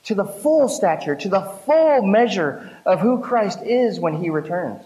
to 0.05 0.15
the 0.15 0.25
full 0.25 0.67
stature, 0.67 1.15
to 1.15 1.29
the 1.29 1.41
full 1.41 2.01
measure 2.01 2.75
of 2.85 2.99
who 2.99 3.21
Christ 3.21 3.59
is 3.63 3.99
when 3.99 4.21
He 4.21 4.29
returns. 4.29 4.83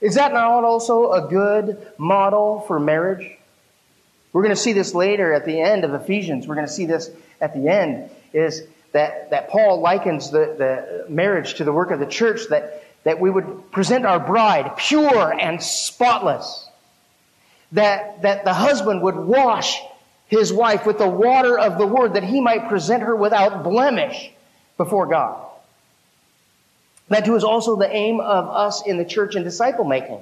Is 0.00 0.16
that 0.16 0.32
not 0.32 0.64
also 0.64 1.12
a 1.12 1.28
good 1.28 1.86
model 1.96 2.60
for 2.66 2.80
marriage? 2.80 3.38
We're 4.32 4.42
going 4.42 4.54
to 4.54 4.60
see 4.60 4.72
this 4.72 4.94
later 4.94 5.32
at 5.32 5.46
the 5.46 5.60
end 5.60 5.84
of 5.84 5.94
Ephesians. 5.94 6.46
We're 6.46 6.56
going 6.56 6.66
to 6.66 6.72
see 6.72 6.86
this 6.86 7.08
at 7.40 7.54
the 7.54 7.68
end 7.68 8.10
is 8.32 8.66
that, 8.92 9.30
that 9.30 9.48
Paul 9.48 9.80
likens 9.80 10.30
the, 10.30 10.54
the 10.58 11.06
marriage 11.08 11.54
to 11.54 11.64
the 11.64 11.72
work 11.72 11.90
of 11.90 12.00
the 12.00 12.06
church, 12.06 12.48
that, 12.50 12.83
that 13.04 13.20
we 13.20 13.30
would 13.30 13.70
present 13.70 14.04
our 14.04 14.18
bride 14.18 14.76
pure 14.76 15.32
and 15.32 15.62
spotless. 15.62 16.68
That, 17.72 18.22
that 18.22 18.44
the 18.44 18.54
husband 18.54 19.02
would 19.02 19.16
wash 19.16 19.80
his 20.26 20.52
wife 20.52 20.86
with 20.86 20.98
the 20.98 21.08
water 21.08 21.58
of 21.58 21.78
the 21.78 21.86
word 21.86 22.14
that 22.14 22.24
he 22.24 22.40
might 22.40 22.68
present 22.68 23.02
her 23.02 23.14
without 23.14 23.62
blemish 23.62 24.30
before 24.76 25.06
God. 25.06 25.40
That 27.08 27.24
too 27.24 27.36
is 27.36 27.44
also 27.44 27.76
the 27.76 27.92
aim 27.92 28.20
of 28.20 28.48
us 28.48 28.86
in 28.86 28.96
the 28.96 29.04
church 29.04 29.34
and 29.34 29.44
disciple 29.44 29.84
making 29.84 30.20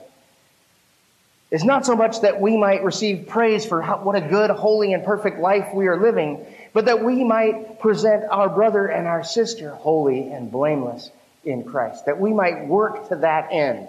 It's 1.50 1.62
not 1.62 1.86
so 1.86 1.94
much 1.94 2.22
that 2.22 2.40
we 2.40 2.56
might 2.56 2.82
receive 2.82 3.28
praise 3.28 3.64
for 3.64 3.80
how, 3.80 3.98
what 3.98 4.16
a 4.16 4.20
good, 4.20 4.50
holy, 4.50 4.92
and 4.92 5.04
perfect 5.04 5.38
life 5.38 5.68
we 5.72 5.86
are 5.86 6.00
living, 6.00 6.44
but 6.72 6.86
that 6.86 7.04
we 7.04 7.22
might 7.22 7.78
present 7.78 8.24
our 8.30 8.48
brother 8.48 8.86
and 8.86 9.06
our 9.06 9.22
sister 9.22 9.70
holy 9.70 10.32
and 10.32 10.50
blameless 10.50 11.10
in 11.44 11.64
Christ, 11.64 12.06
that 12.06 12.20
we 12.20 12.32
might 12.32 12.66
work 12.66 13.08
to 13.08 13.16
that 13.16 13.48
end. 13.52 13.88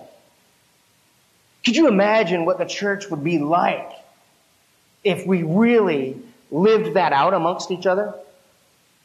Could 1.65 1.75
you 1.75 1.87
imagine 1.87 2.45
what 2.45 2.57
the 2.57 2.65
church 2.65 3.09
would 3.09 3.23
be 3.23 3.39
like 3.39 3.89
if 5.03 5.25
we 5.25 5.43
really 5.43 6.17
lived 6.51 6.95
that 6.95 7.13
out 7.13 7.33
amongst 7.33 7.71
each 7.71 7.85
other? 7.85 8.13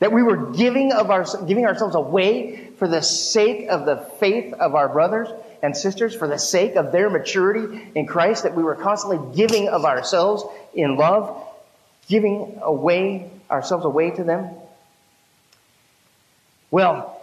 That 0.00 0.12
we 0.12 0.22
were 0.22 0.52
giving 0.52 0.92
of 0.92 1.10
our, 1.10 1.24
giving 1.46 1.66
ourselves 1.66 1.94
away 1.94 2.70
for 2.78 2.88
the 2.88 3.02
sake 3.02 3.68
of 3.68 3.84
the 3.84 3.96
faith 3.96 4.52
of 4.54 4.74
our 4.74 4.88
brothers 4.88 5.28
and 5.62 5.76
sisters 5.76 6.14
for 6.14 6.28
the 6.28 6.38
sake 6.38 6.76
of 6.76 6.92
their 6.92 7.10
maturity 7.10 7.90
in 7.94 8.06
Christ, 8.06 8.44
that 8.44 8.54
we 8.54 8.62
were 8.62 8.76
constantly 8.76 9.36
giving 9.36 9.68
of 9.68 9.84
ourselves 9.84 10.44
in 10.72 10.96
love, 10.96 11.44
giving 12.08 12.58
away 12.62 13.30
ourselves 13.50 13.84
away 13.84 14.10
to 14.12 14.24
them? 14.24 14.50
Well, 16.70 17.17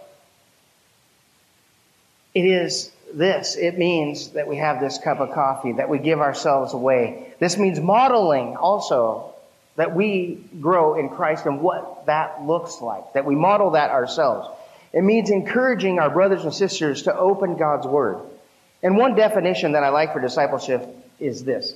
it 2.36 2.44
is 2.44 2.92
this. 3.14 3.56
It 3.56 3.78
means 3.78 4.32
that 4.32 4.46
we 4.46 4.56
have 4.56 4.78
this 4.78 4.98
cup 4.98 5.20
of 5.20 5.32
coffee, 5.32 5.72
that 5.72 5.88
we 5.88 5.98
give 5.98 6.20
ourselves 6.20 6.74
away. 6.74 7.32
This 7.40 7.56
means 7.56 7.80
modeling 7.80 8.56
also 8.56 9.34
that 9.76 9.96
we 9.96 10.44
grow 10.60 10.98
in 10.98 11.08
Christ 11.08 11.46
and 11.46 11.62
what 11.62 12.04
that 12.04 12.42
looks 12.44 12.82
like, 12.82 13.14
that 13.14 13.24
we 13.24 13.34
model 13.34 13.70
that 13.70 13.90
ourselves. 13.90 14.50
It 14.92 15.00
means 15.00 15.30
encouraging 15.30 15.98
our 15.98 16.10
brothers 16.10 16.44
and 16.44 16.52
sisters 16.52 17.04
to 17.04 17.16
open 17.16 17.56
God's 17.56 17.86
Word. 17.86 18.18
And 18.82 18.98
one 18.98 19.14
definition 19.14 19.72
that 19.72 19.82
I 19.82 19.88
like 19.88 20.12
for 20.12 20.20
discipleship 20.20 20.86
is 21.18 21.42
this. 21.42 21.74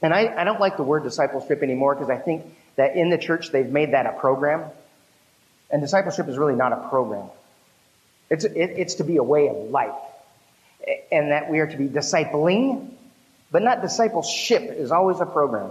And 0.00 0.14
I, 0.14 0.34
I 0.34 0.44
don't 0.44 0.60
like 0.60 0.78
the 0.78 0.82
word 0.82 1.02
discipleship 1.02 1.62
anymore 1.62 1.94
because 1.94 2.08
I 2.08 2.16
think 2.16 2.46
that 2.76 2.96
in 2.96 3.10
the 3.10 3.18
church 3.18 3.52
they've 3.52 3.68
made 3.68 3.92
that 3.92 4.06
a 4.06 4.12
program. 4.12 4.64
And 5.70 5.82
discipleship 5.82 6.26
is 6.26 6.38
really 6.38 6.54
not 6.54 6.72
a 6.72 6.88
program. 6.88 7.28
It's, 8.30 8.44
it, 8.44 8.54
it's 8.56 8.94
to 8.96 9.04
be 9.04 9.16
a 9.16 9.22
way 9.22 9.48
of 9.48 9.56
life. 9.56 9.94
and 11.10 11.30
that 11.30 11.50
we 11.50 11.58
are 11.60 11.66
to 11.66 11.76
be 11.76 11.88
discipling, 11.88 12.90
but 13.50 13.62
not 13.62 13.82
discipleship 13.82 14.62
is 14.62 14.90
always 14.90 15.20
a 15.20 15.26
program. 15.26 15.70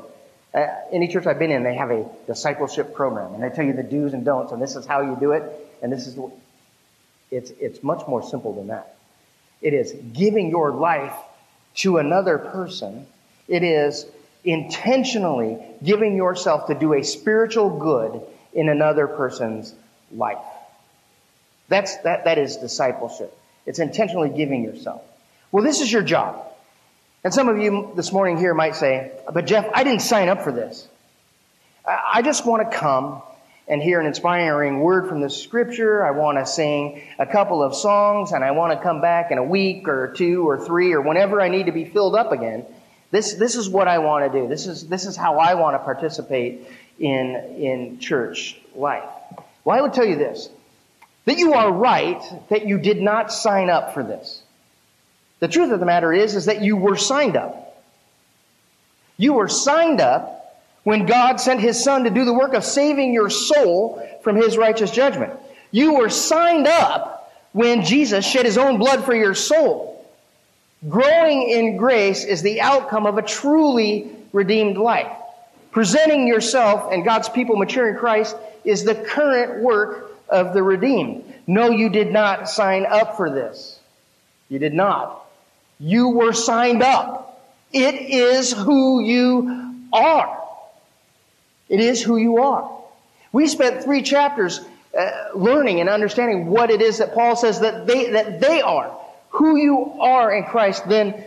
Uh, 0.54 0.66
any 0.92 1.08
church 1.08 1.28
I've 1.28 1.40
been 1.40 1.52
in, 1.52 1.64
they 1.64 1.76
have 1.76 1.92
a 1.92 2.10
discipleship 2.26 2.94
program, 2.96 3.34
and 3.34 3.44
they 3.44 3.50
tell 3.50 3.66
you 3.66 3.74
the 3.74 3.84
do's 3.84 4.14
and 4.14 4.26
don'ts, 4.26 4.52
and 4.52 4.62
this 4.62 4.76
is 4.76 4.86
how 4.86 5.02
you 5.02 5.18
do 5.20 5.34
it, 5.34 5.44
and 5.82 5.92
this 5.92 6.08
is. 6.08 6.18
It's 7.30 7.52
it's 7.60 7.84
much 7.84 8.08
more 8.08 8.24
simple 8.24 8.54
than 8.54 8.68
that. 8.68 8.96
It 9.62 9.74
is 9.74 9.92
giving 10.14 10.50
your 10.50 10.72
life 10.72 11.14
to 11.76 11.98
another 11.98 12.38
person. 12.38 13.06
It 13.48 13.64
is 13.64 14.06
intentionally 14.46 15.60
giving 15.84 16.16
yourself 16.16 16.68
to 16.68 16.76
do 16.76 16.94
a 16.94 17.04
spiritual 17.04 17.78
good 17.78 18.22
in 18.54 18.70
another 18.70 19.08
person's 19.08 19.76
life. 20.12 20.38
That's, 21.70 21.98
that, 21.98 22.26
that 22.26 22.38
is 22.38 22.58
discipleship. 22.58 23.38
It's 23.66 23.80
intentionally 23.80 24.30
giving 24.30 24.64
yourself. 24.64 25.02
Well, 25.52 25.64
this 25.64 25.82
is 25.82 25.92
your 25.92 26.04
job. 26.04 26.44
And 27.24 27.34
some 27.34 27.50
of 27.50 27.58
you 27.58 27.92
this 27.96 28.12
morning 28.12 28.38
here 28.38 28.54
might 28.54 28.76
say, 28.76 29.12
but 29.34 29.46
Jeff, 29.46 29.68
I 29.74 29.84
didn't 29.84 30.02
sign 30.02 30.30
up 30.30 30.44
for 30.44 30.52
this. 30.52 30.88
I 31.86 32.22
just 32.22 32.46
want 32.46 32.70
to 32.70 32.78
come 32.78 33.22
and 33.68 33.82
hear 33.82 34.00
an 34.00 34.06
inspiring 34.06 34.80
word 34.80 35.10
from 35.10 35.20
the 35.20 35.30
scripture. 35.30 36.06
I 36.06 36.12
want 36.12 36.38
to 36.38 36.46
sing 36.46 37.02
a 37.20 37.26
couple 37.26 37.62
of 37.62 37.76
songs 37.76 38.32
and 38.32 38.44
I 38.44 38.52
want 38.52 38.78
to 38.78 38.82
come 38.82 39.02
back 39.02 39.32
in 39.32 39.38
a 39.38 39.44
week 39.44 39.88
or 39.90 40.14
two 40.16 40.48
or 40.48 40.66
three 40.66 40.94
or 40.94 41.02
whenever 41.02 41.42
I 41.42 41.50
need 41.50 41.66
to 41.66 41.72
be 41.72 41.86
filled 41.86 42.16
up 42.16 42.32
again. 42.32 42.66
This, 43.12 43.34
this 43.34 43.56
is 43.56 43.70
what 43.70 43.88
I 43.88 44.00
want 44.00 44.32
to 44.32 44.42
do. 44.42 44.48
This 44.48 44.68
is, 44.68 44.88
this 44.88 45.06
is 45.06 45.16
how 45.16 45.40
I 45.40 45.56
want 45.56 45.76
to 45.76 45.80
participate 45.80 46.68
in, 47.00 47.36
in 47.58 48.00
church 48.00 48.58
life. 48.76 49.10
Well, 49.64 49.78
I 49.78 49.82
would 49.82 49.94
tell 49.94 50.06
you 50.06 50.16
this 50.16 50.50
that 51.28 51.38
you 51.38 51.54
are 51.54 51.70
right 51.70 52.24
that 52.50 52.68
you 52.68 52.78
did 52.78 53.02
not 53.02 53.34
sign 53.34 53.70
up 53.70 53.94
for 53.94 54.02
this. 54.02 54.42
The 55.40 55.50
truth 55.50 55.74
of 55.74 55.82
the 55.82 55.86
matter 55.86 56.14
is, 56.14 56.36
is 56.36 56.46
that 56.46 56.62
you 56.62 56.78
were 56.78 56.96
signed 56.96 57.36
up. 57.36 57.84
You 59.18 59.34
were 59.34 59.50
signed 59.50 60.00
up 60.00 60.56
when 60.86 61.06
God 61.06 61.42
sent 61.42 61.60
his 61.60 61.84
son 61.84 62.06
to 62.06 62.10
do 62.10 62.24
the 62.24 62.34
work 62.34 62.54
of 62.54 62.64
saving 62.64 63.14
your 63.14 63.30
soul 63.30 64.02
from 64.24 64.38
his 64.38 64.58
righteous 64.58 64.90
judgment. 64.90 65.34
You 65.70 65.96
were 65.96 66.10
signed 66.10 66.66
up 66.66 67.34
when 67.52 67.84
Jesus 67.84 68.26
shed 68.26 68.46
his 68.46 68.58
own 68.58 68.78
blood 68.78 69.04
for 69.04 69.14
your 69.14 69.36
soul. 69.36 70.10
Growing 70.88 71.50
in 71.50 71.76
grace 71.76 72.24
is 72.24 72.42
the 72.42 72.62
outcome 72.62 73.06
of 73.06 73.18
a 73.18 73.22
truly 73.22 74.16
redeemed 74.32 74.78
life. 74.78 75.12
Presenting 75.72 76.26
yourself 76.26 76.94
and 76.94 77.04
God's 77.04 77.28
people 77.28 77.58
mature 77.58 77.90
in 77.90 77.98
Christ 77.98 78.34
is 78.64 78.86
the 78.86 78.96
current 78.96 79.62
work 79.62 80.07
of 80.30 80.54
the 80.54 80.64
redeemed. 80.64 81.24
No, 81.46 81.70
you 81.70 81.90
did 81.90 82.12
not 82.12 82.50
sign 82.50 82.86
up 82.86 83.18
for 83.18 83.30
this. 83.30 83.80
You 84.50 84.60
did 84.60 84.74
not. 84.74 85.26
You 85.80 86.10
were 86.10 86.34
signed 86.34 86.84
up. 86.84 87.46
It 87.72 87.96
is 87.96 88.52
who 88.52 89.02
you 89.02 89.76
are. 89.94 90.44
It 91.70 91.80
is 91.80 92.02
who 92.02 92.18
you 92.18 92.38
are. 92.38 92.72
We 93.32 93.48
spent 93.48 93.84
three 93.84 94.02
chapters 94.02 94.62
uh, 94.98 95.12
learning 95.36 95.80
and 95.82 95.90
understanding 95.90 96.48
what 96.48 96.70
it 96.70 96.82
is 96.82 96.98
that 97.00 97.14
Paul 97.14 97.36
says 97.36 97.60
that 97.60 97.86
they, 97.86 98.12
that 98.12 98.40
they 98.40 98.62
are. 98.62 98.98
Who 99.30 99.58
you 99.58 100.00
are 100.00 100.34
in 100.34 100.46
Christ 100.46 100.88
then, 100.88 101.24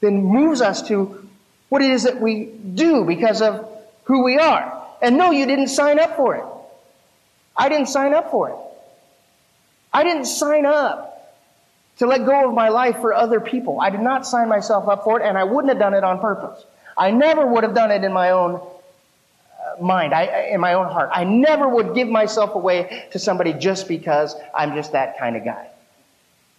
then 0.00 0.22
moves 0.22 0.60
us 0.60 0.86
to 0.88 1.28
what 1.68 1.82
it 1.82 1.90
is 1.90 2.04
that 2.04 2.20
we 2.20 2.46
do 2.46 3.04
because 3.04 3.42
of 3.42 3.68
who 4.04 4.22
we 4.22 4.38
are. 4.38 4.86
And 5.02 5.16
no, 5.16 5.30
you 5.32 5.46
didn't 5.46 5.68
sign 5.68 5.98
up 5.98 6.16
for 6.16 6.36
it. 6.36 6.44
I 7.60 7.68
didn't 7.68 7.88
sign 7.88 8.14
up 8.14 8.30
for 8.30 8.48
it. 8.48 8.56
I 9.92 10.02
didn't 10.02 10.24
sign 10.24 10.64
up 10.64 11.36
to 11.98 12.06
let 12.06 12.24
go 12.24 12.48
of 12.48 12.54
my 12.54 12.70
life 12.70 12.96
for 13.02 13.12
other 13.12 13.38
people. 13.38 13.78
I 13.78 13.90
did 13.90 14.00
not 14.00 14.26
sign 14.26 14.48
myself 14.48 14.88
up 14.88 15.04
for 15.04 15.20
it, 15.20 15.26
and 15.26 15.36
I 15.36 15.44
wouldn't 15.44 15.68
have 15.68 15.78
done 15.78 15.92
it 15.92 16.02
on 16.02 16.20
purpose. 16.20 16.64
I 16.96 17.10
never 17.10 17.46
would 17.46 17.62
have 17.62 17.74
done 17.74 17.90
it 17.90 18.02
in 18.02 18.14
my 18.14 18.30
own 18.30 18.54
uh, 18.54 19.82
mind, 19.82 20.14
I, 20.14 20.48
in 20.52 20.60
my 20.60 20.72
own 20.72 20.86
heart. 20.86 21.10
I 21.12 21.24
never 21.24 21.68
would 21.68 21.94
give 21.94 22.08
myself 22.08 22.54
away 22.54 23.08
to 23.10 23.18
somebody 23.18 23.52
just 23.52 23.88
because 23.88 24.34
I'm 24.54 24.74
just 24.74 24.92
that 24.92 25.18
kind 25.18 25.36
of 25.36 25.44
guy. 25.44 25.68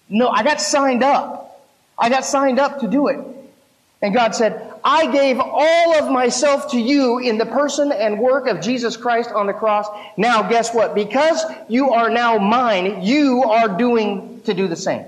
No, 0.08 0.30
I 0.30 0.44
got 0.44 0.62
signed 0.62 1.02
up. 1.02 1.68
I 1.98 2.10
got 2.10 2.26
signed 2.26 2.60
up 2.60 2.82
to 2.82 2.88
do 2.88 3.08
it. 3.08 3.18
And 4.04 4.14
God 4.14 4.36
said, 4.36 4.71
I 4.84 5.12
gave 5.12 5.40
all 5.40 5.96
of 5.96 6.12
myself 6.12 6.72
to 6.72 6.80
you 6.80 7.20
in 7.20 7.38
the 7.38 7.46
person 7.46 7.92
and 7.92 8.20
work 8.20 8.48
of 8.48 8.62
Jesus 8.62 8.98
Christ 8.98 9.30
on 9.32 9.48
the 9.48 9.54
cross. 9.54 9.88
Now, 10.18 10.48
guess 10.48 10.74
what? 10.74 10.96
Because 10.96 11.44
you 11.70 11.92
are 11.92 12.10
now 12.10 12.38
mine, 12.38 13.04
you 13.04 13.44
are 13.44 13.78
doing 13.78 14.42
to 14.42 14.54
do 14.54 14.68
the 14.68 14.76
same. 14.76 15.06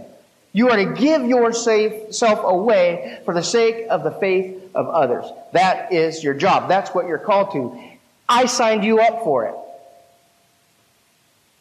You 0.52 0.70
are 0.70 0.78
to 0.78 0.94
give 0.94 1.26
yourself 1.26 2.14
self 2.14 2.40
away 2.44 3.22
for 3.26 3.34
the 3.34 3.42
sake 3.42 3.88
of 3.90 4.04
the 4.04 4.12
faith 4.12 4.62
of 4.76 4.88
others. 4.88 5.26
That 5.52 5.92
is 5.92 6.24
your 6.24 6.36
job. 6.36 6.70
That's 6.70 6.92
what 6.92 7.08
you're 7.08 7.18
called 7.18 7.52
to. 7.54 7.82
I 8.30 8.46
signed 8.46 8.84
you 8.84 9.00
up 9.00 9.24
for 9.24 9.48
it. 9.48 9.56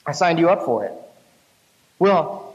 I 0.04 0.12
signed 0.12 0.38
you 0.38 0.50
up 0.50 0.64
for 0.64 0.84
it. 0.84 0.92
Well, 1.98 2.51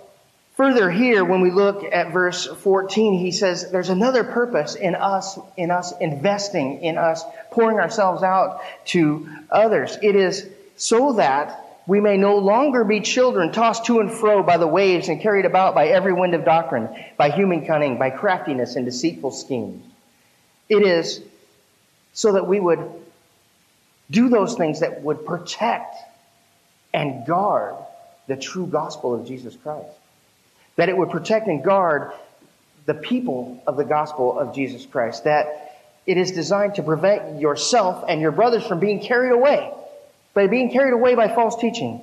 Further 0.58 0.90
here, 0.90 1.24
when 1.24 1.42
we 1.42 1.52
look 1.52 1.84
at 1.84 2.12
verse 2.12 2.48
14, 2.48 3.14
he 3.14 3.30
says 3.30 3.70
there's 3.70 3.90
another 3.90 4.24
purpose 4.24 4.74
in 4.74 4.96
us, 4.96 5.38
in 5.56 5.70
us 5.70 5.94
investing, 6.00 6.82
in 6.82 6.98
us 6.98 7.24
pouring 7.52 7.78
ourselves 7.78 8.24
out 8.24 8.62
to 8.86 9.30
others. 9.52 10.00
It 10.02 10.16
is 10.16 10.50
so 10.76 11.14
that 11.14 11.80
we 11.86 12.00
may 12.02 12.18
no 12.18 12.38
longer 12.38 12.84
be 12.84 13.02
children 13.02 13.52
tossed 13.52 13.86
to 13.86 14.00
and 14.00 14.12
fro 14.12 14.42
by 14.42 14.58
the 14.58 14.66
waves 14.66 15.10
and 15.10 15.22
carried 15.22 15.46
about 15.46 15.76
by 15.76 15.90
every 15.90 16.12
wind 16.12 16.34
of 16.34 16.44
doctrine, 16.44 16.90
by 17.18 17.30
human 17.30 17.68
cunning, 17.68 18.00
by 18.00 18.10
craftiness 18.10 18.76
and 18.76 18.84
deceitful 18.84 19.30
schemes. 19.30 19.86
It 20.70 20.82
is 20.82 21.22
so 22.14 22.32
that 22.32 22.48
we 22.48 22.60
would 22.60 22.80
do 24.10 24.28
those 24.28 24.56
things 24.56 24.80
that 24.80 25.04
would 25.04 25.24
protect 25.24 25.96
and 26.96 27.28
guard 27.28 27.76
the 28.26 28.36
true 28.36 28.66
gospel 28.66 29.14
of 29.14 29.28
Jesus 29.28 29.56
Christ 29.56 29.92
that 30.78 30.90
it 30.90 30.98
would 30.98 31.10
protect 31.10 31.48
and 31.48 31.64
guard 31.64 32.12
the 32.86 32.94
people 32.94 33.62
of 33.68 33.76
the 33.76 33.84
gospel 33.84 34.40
of 34.40 34.56
Jesus 34.56 34.86
Christ, 34.86 35.26
that 35.26 35.68
it 36.06 36.18
is 36.18 36.32
designed 36.32 36.76
to 36.76 36.84
prevent 36.84 37.42
yourself 37.42 38.06
and 38.08 38.22
your 38.22 38.32
brothers 38.32 38.66
from 38.66 38.80
being 38.80 39.02
carried 39.02 39.34
away, 39.34 39.72
by 40.34 40.48
being 40.48 40.72
carried 40.72 40.94
away 40.94 41.16
by 41.16 41.28
false 41.28 41.60
teaching, 41.60 42.00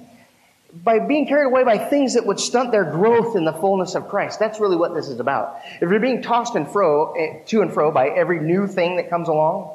by 0.83 0.99
being 0.99 1.27
carried 1.27 1.47
away 1.47 1.65
by 1.65 1.79
things 1.79 2.15
that 2.15 2.27
would 2.27 2.39
stunt 2.39 2.73
their 2.73 2.85
growth 2.85 3.37
in 3.37 3.45
the 3.45 3.53
fullness 3.53 3.95
of 3.95 4.09
Christ. 4.09 4.39
That's 4.39 4.61
really 4.61 4.77
what 4.77 4.95
this 4.95 5.09
is 5.09 5.21
about. 5.21 5.61
If 5.81 5.89
you're 5.89 6.01
being 6.01 6.21
tossed 6.21 6.55
and 6.55 6.69
fro, 6.71 7.15
eh, 7.15 7.39
to 7.47 7.63
and 7.63 7.73
fro 7.73 7.91
by 7.91 8.09
every 8.09 8.41
new 8.41 8.67
thing 8.67 8.97
that 8.97 9.09
comes 9.09 9.29
along, 9.29 9.75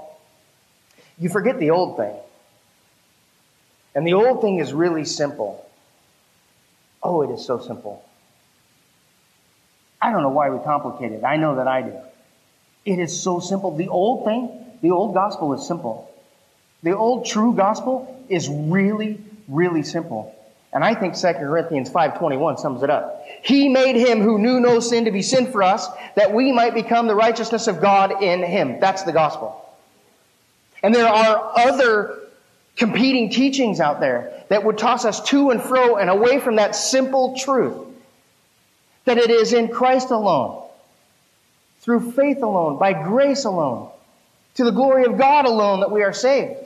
you 1.18 1.30
forget 1.30 1.58
the 1.58 1.72
old 1.72 1.98
thing. 1.98 2.16
And 3.96 4.06
the 4.06 4.14
old 4.14 4.42
thing 4.42 4.60
is 4.60 4.74
really 4.74 5.06
simple. 5.06 5.66
Oh, 7.02 7.22
it 7.22 7.32
is 7.34 7.46
so 7.46 7.60
simple. 7.60 8.04
I 10.02 10.12
don't 10.12 10.22
know 10.22 10.30
why 10.30 10.50
we 10.50 10.60
complicate 10.64 11.12
it. 11.12 11.24
I 11.24 11.38
know 11.38 11.56
that 11.56 11.68
I 11.68 11.82
do. 11.82 11.94
It 12.86 13.00
is 13.00 13.22
so 13.22 13.40
simple. 13.40 13.76
The 13.76 13.90
old 13.90 14.26
thing, 14.26 14.50
the 14.82 14.92
old 14.92 15.14
gospel 15.14 15.54
is 15.54 15.68
simple. 15.68 16.10
The 16.84 16.96
old 16.96 17.26
true 17.26 17.54
gospel 17.54 18.24
is 18.30 18.48
really, 18.50 19.20
really 19.48 19.84
simple. 19.84 20.36
And 20.72 20.84
I 20.84 20.94
think 20.94 21.16
2 21.16 21.34
Corinthians 21.34 21.90
5.21 21.90 22.60
sums 22.60 22.84
it 22.84 22.90
up. 22.90 23.26
He 23.44 23.70
made 23.70 23.96
him 23.96 24.22
who 24.22 24.38
knew 24.38 24.60
no 24.60 24.80
sin 24.80 25.06
to 25.06 25.12
be 25.12 25.22
sin 25.22 25.52
for 25.52 25.64
us, 25.64 25.88
that 26.16 26.34
we 26.34 26.52
might 26.52 26.74
become 26.74 27.08
the 27.08 27.16
righteousness 27.16 27.68
of 27.68 27.82
God 27.82 28.22
in 28.24 28.44
him. 28.44 28.80
That's 28.80 29.04
the 29.04 29.12
gospel. 29.12 29.56
And 30.82 30.94
there 30.94 31.08
are 31.08 31.52
other 31.58 32.20
competing 32.76 33.30
teachings 33.30 33.80
out 33.80 34.00
there 34.00 34.44
that 34.50 34.64
would 34.64 34.78
toss 34.78 35.04
us 35.06 35.22
to 35.30 35.50
and 35.50 35.62
fro 35.62 35.98
and 35.98 36.10
away 36.10 36.40
from 36.40 36.56
that 36.56 36.76
simple 36.76 37.36
truth 37.38 37.89
that 39.10 39.18
it 39.18 39.32
is 39.32 39.54
in 39.54 39.70
Christ 39.70 40.12
alone, 40.12 40.64
through 41.80 42.12
faith 42.12 42.44
alone, 42.44 42.78
by 42.78 42.94
grace 42.94 43.44
alone, 43.44 43.90
to 44.54 44.64
the 44.64 44.72
glory 44.72 45.06
of 45.06 45.18
God 45.18 45.46
alone 45.46 45.80
that 45.80 45.90
we 45.90 46.04
are 46.04 46.14
saved. 46.14 46.60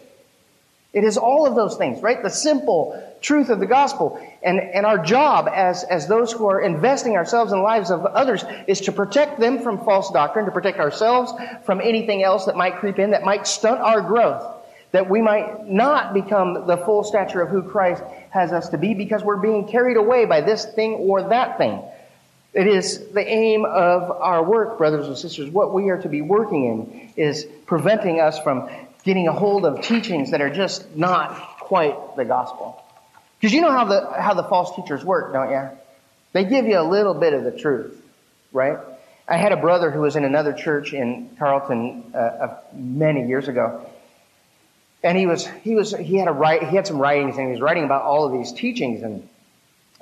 It 0.92 1.06
is 1.06 1.16
all 1.18 1.48
of 1.48 1.56
those 1.56 1.78
things, 1.78 2.04
right? 2.04 2.22
The 2.22 2.30
simple 2.30 3.02
truth 3.22 3.50
of 3.50 3.62
the 3.62 3.66
gospel. 3.66 4.20
And, 4.44 4.60
and 4.60 4.86
our 4.86 4.98
job 4.98 5.48
as, 5.48 5.86
as 5.86 6.10
those 6.10 6.34
who 6.34 6.48
are 6.48 6.60
investing 6.60 7.16
ourselves 7.16 7.54
in 7.54 7.60
the 7.60 7.64
lives 7.64 7.92
of 7.92 8.06
others 8.06 8.44
is 8.68 8.82
to 8.82 8.92
protect 8.92 9.40
them 9.40 9.62
from 9.62 9.86
false 9.86 10.12
doctrine, 10.12 10.44
to 10.44 10.52
protect 10.52 10.80
ourselves 10.80 11.32
from 11.66 11.80
anything 11.80 12.24
else 12.24 12.46
that 12.48 12.58
might 12.58 12.76
creep 12.76 13.00
in, 13.00 13.12
that 13.12 13.24
might 13.24 13.48
stunt 13.48 13.80
our 13.80 14.02
growth, 14.02 14.44
that 14.92 15.10
we 15.10 15.22
might 15.22 15.66
not 15.66 16.14
become 16.14 16.68
the 16.68 16.76
full 16.76 17.06
stature 17.06 17.42
of 17.42 17.48
who 17.48 17.64
Christ 17.64 18.04
has 18.32 18.52
us 18.52 18.68
to 18.70 18.78
be 18.78 18.94
because 18.94 19.24
we're 19.24 19.38
being 19.38 19.66
carried 19.66 19.96
away 19.96 20.26
by 20.26 20.42
this 20.42 20.66
thing 20.66 20.96
or 20.96 21.30
that 21.30 21.58
thing. 21.58 21.82
It 22.54 22.68
is 22.68 23.08
the 23.08 23.26
aim 23.28 23.66
of 23.66 24.12
our 24.12 24.44
work, 24.44 24.78
brothers 24.78 25.08
and 25.08 25.18
sisters. 25.18 25.50
What 25.50 25.74
we 25.74 25.90
are 25.90 26.02
to 26.02 26.10
be 26.10 26.22
working 26.22 26.66
in 26.66 27.14
is 27.16 27.48
preventing 27.66 28.20
us 28.20 28.40
from 28.40 28.70
getting 29.04 29.28
a 29.28 29.34
hold 29.34 29.66
of 29.66 29.82
teachings 29.82 30.32
that 30.32 30.42
are 30.42 30.52
just 30.52 30.96
not 30.96 31.60
quite 31.60 32.16
the 32.16 32.26
gospel. 32.26 32.82
Because 33.40 33.54
you 33.54 33.62
know 33.62 33.72
how 33.72 33.86
the, 33.86 34.08
how 34.20 34.36
the 34.36 34.44
false 34.44 34.76
teachers 34.76 35.04
work, 35.04 35.34
don't 35.34 35.50
you? 35.50 35.70
They 36.34 36.46
give 36.46 36.66
you 36.66 36.80
a 36.80 36.88
little 36.88 37.14
bit 37.14 37.34
of 37.34 37.44
the 37.44 37.52
truth, 37.52 38.00
right? 38.52 38.78
I 39.28 39.38
had 39.38 39.52
a 39.52 39.58
brother 39.58 39.90
who 39.90 40.02
was 40.02 40.16
in 40.16 40.24
another 40.24 40.54
church 40.54 40.94
in 40.94 41.36
Carlton 41.40 42.14
uh, 42.14 42.58
many 42.74 43.28
years 43.28 43.48
ago, 43.48 43.90
and 45.04 45.18
he 45.18 45.28
was 45.28 45.46
he 45.64 45.76
was 45.76 45.94
he 45.96 46.18
had 46.18 46.28
a 46.28 46.32
write 46.32 46.64
he 46.64 46.76
had 46.76 46.88
some 46.88 46.98
writings 46.98 47.38
and 47.38 47.48
he 47.48 47.52
was 47.52 47.62
writing 47.62 47.84
about 47.84 48.04
all 48.04 48.26
of 48.26 48.32
these 48.32 48.54
teachings 48.54 49.04
and 49.04 49.28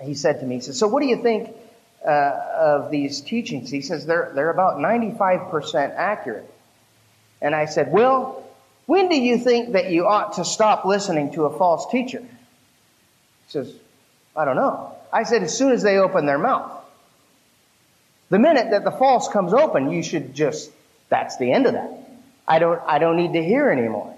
he 0.01 0.13
said 0.13 0.39
to 0.39 0.45
me 0.45 0.55
he 0.55 0.61
said 0.61 0.75
so 0.75 0.87
what 0.87 1.01
do 1.01 1.07
you 1.07 1.21
think 1.21 1.49
uh, 2.05 2.09
of 2.09 2.91
these 2.91 3.21
teachings 3.21 3.69
he 3.69 3.81
says 3.81 4.05
they're 4.05 4.31
they're 4.33 4.49
about 4.49 4.77
95% 4.77 5.95
accurate 5.95 6.49
and 7.41 7.53
I 7.53 7.65
said 7.65 7.91
well 7.91 8.43
when 8.85 9.09
do 9.09 9.15
you 9.15 9.37
think 9.37 9.73
that 9.73 9.91
you 9.91 10.07
ought 10.07 10.33
to 10.33 10.45
stop 10.45 10.85
listening 10.85 11.33
to 11.33 11.45
a 11.45 11.57
false 11.57 11.91
teacher 11.91 12.19
he 12.19 12.27
says 13.47 13.73
I 14.35 14.45
don't 14.45 14.55
know 14.55 14.95
I 15.13 15.23
said 15.23 15.43
as 15.43 15.55
soon 15.57 15.71
as 15.71 15.83
they 15.83 15.97
open 15.97 16.25
their 16.25 16.39
mouth 16.39 16.81
the 18.31 18.39
minute 18.39 18.71
that 18.71 18.85
the 18.85 18.91
false 18.91 19.27
comes 19.27 19.53
open, 19.53 19.91
you 19.91 20.01
should 20.01 20.33
just, 20.33 20.71
that's 21.09 21.35
the 21.35 21.51
end 21.51 21.67
of 21.67 21.73
that. 21.73 21.91
I 22.47 22.59
don't, 22.59 22.81
I 22.87 22.97
don't 22.97 23.17
need 23.17 23.33
to 23.33 23.43
hear 23.43 23.69
anymore. 23.69 24.15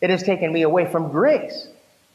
It 0.00 0.08
has 0.08 0.22
taken 0.22 0.50
me 0.50 0.62
away 0.62 0.90
from 0.90 1.12
grace. 1.12 1.68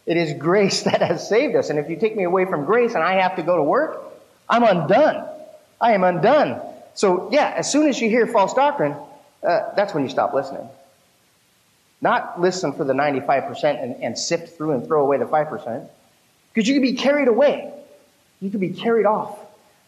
It 0.08 0.18
is 0.18 0.34
grace 0.34 0.82
that 0.90 1.04
has 1.04 1.30
saved 1.30 1.56
us. 1.56 1.70
And 1.70 1.78
if 1.78 1.92
you 1.92 1.96
take 1.96 2.18
me 2.18 2.24
away 2.24 2.46
from 2.46 2.66
grace 2.66 2.96
and 2.96 3.04
I 3.04 3.22
have 3.22 3.36
to 3.36 3.44
go 3.44 3.56
to 3.56 3.62
work, 3.62 4.04
I'm 4.50 4.64
undone. 4.64 5.28
I 5.80 5.94
am 5.94 6.04
undone. 6.04 6.62
So, 6.94 7.30
yeah, 7.32 7.54
as 7.56 7.72
soon 7.72 7.88
as 7.88 8.02
you 8.02 8.10
hear 8.10 8.26
false 8.28 8.54
doctrine, 8.54 8.96
uh, 9.44 9.74
that's 9.76 9.94
when 9.94 10.04
you 10.04 10.10
stop 10.10 10.34
listening. 10.34 10.68
Not 12.02 12.40
listen 12.40 12.74
for 12.74 12.84
the 12.84 12.94
95% 12.94 13.82
and, 13.82 14.04
and 14.04 14.18
sift 14.18 14.58
through 14.58 14.72
and 14.72 14.86
throw 14.86 15.04
away 15.04 15.18
the 15.18 15.26
5%. 15.26 15.90
Because 16.54 16.68
you 16.68 16.76
could 16.76 16.84
be 16.84 16.94
carried 16.94 17.28
away. 17.28 17.74
You 18.40 18.50
could 18.50 18.60
be 18.60 18.70
carried 18.70 19.06
off 19.06 19.38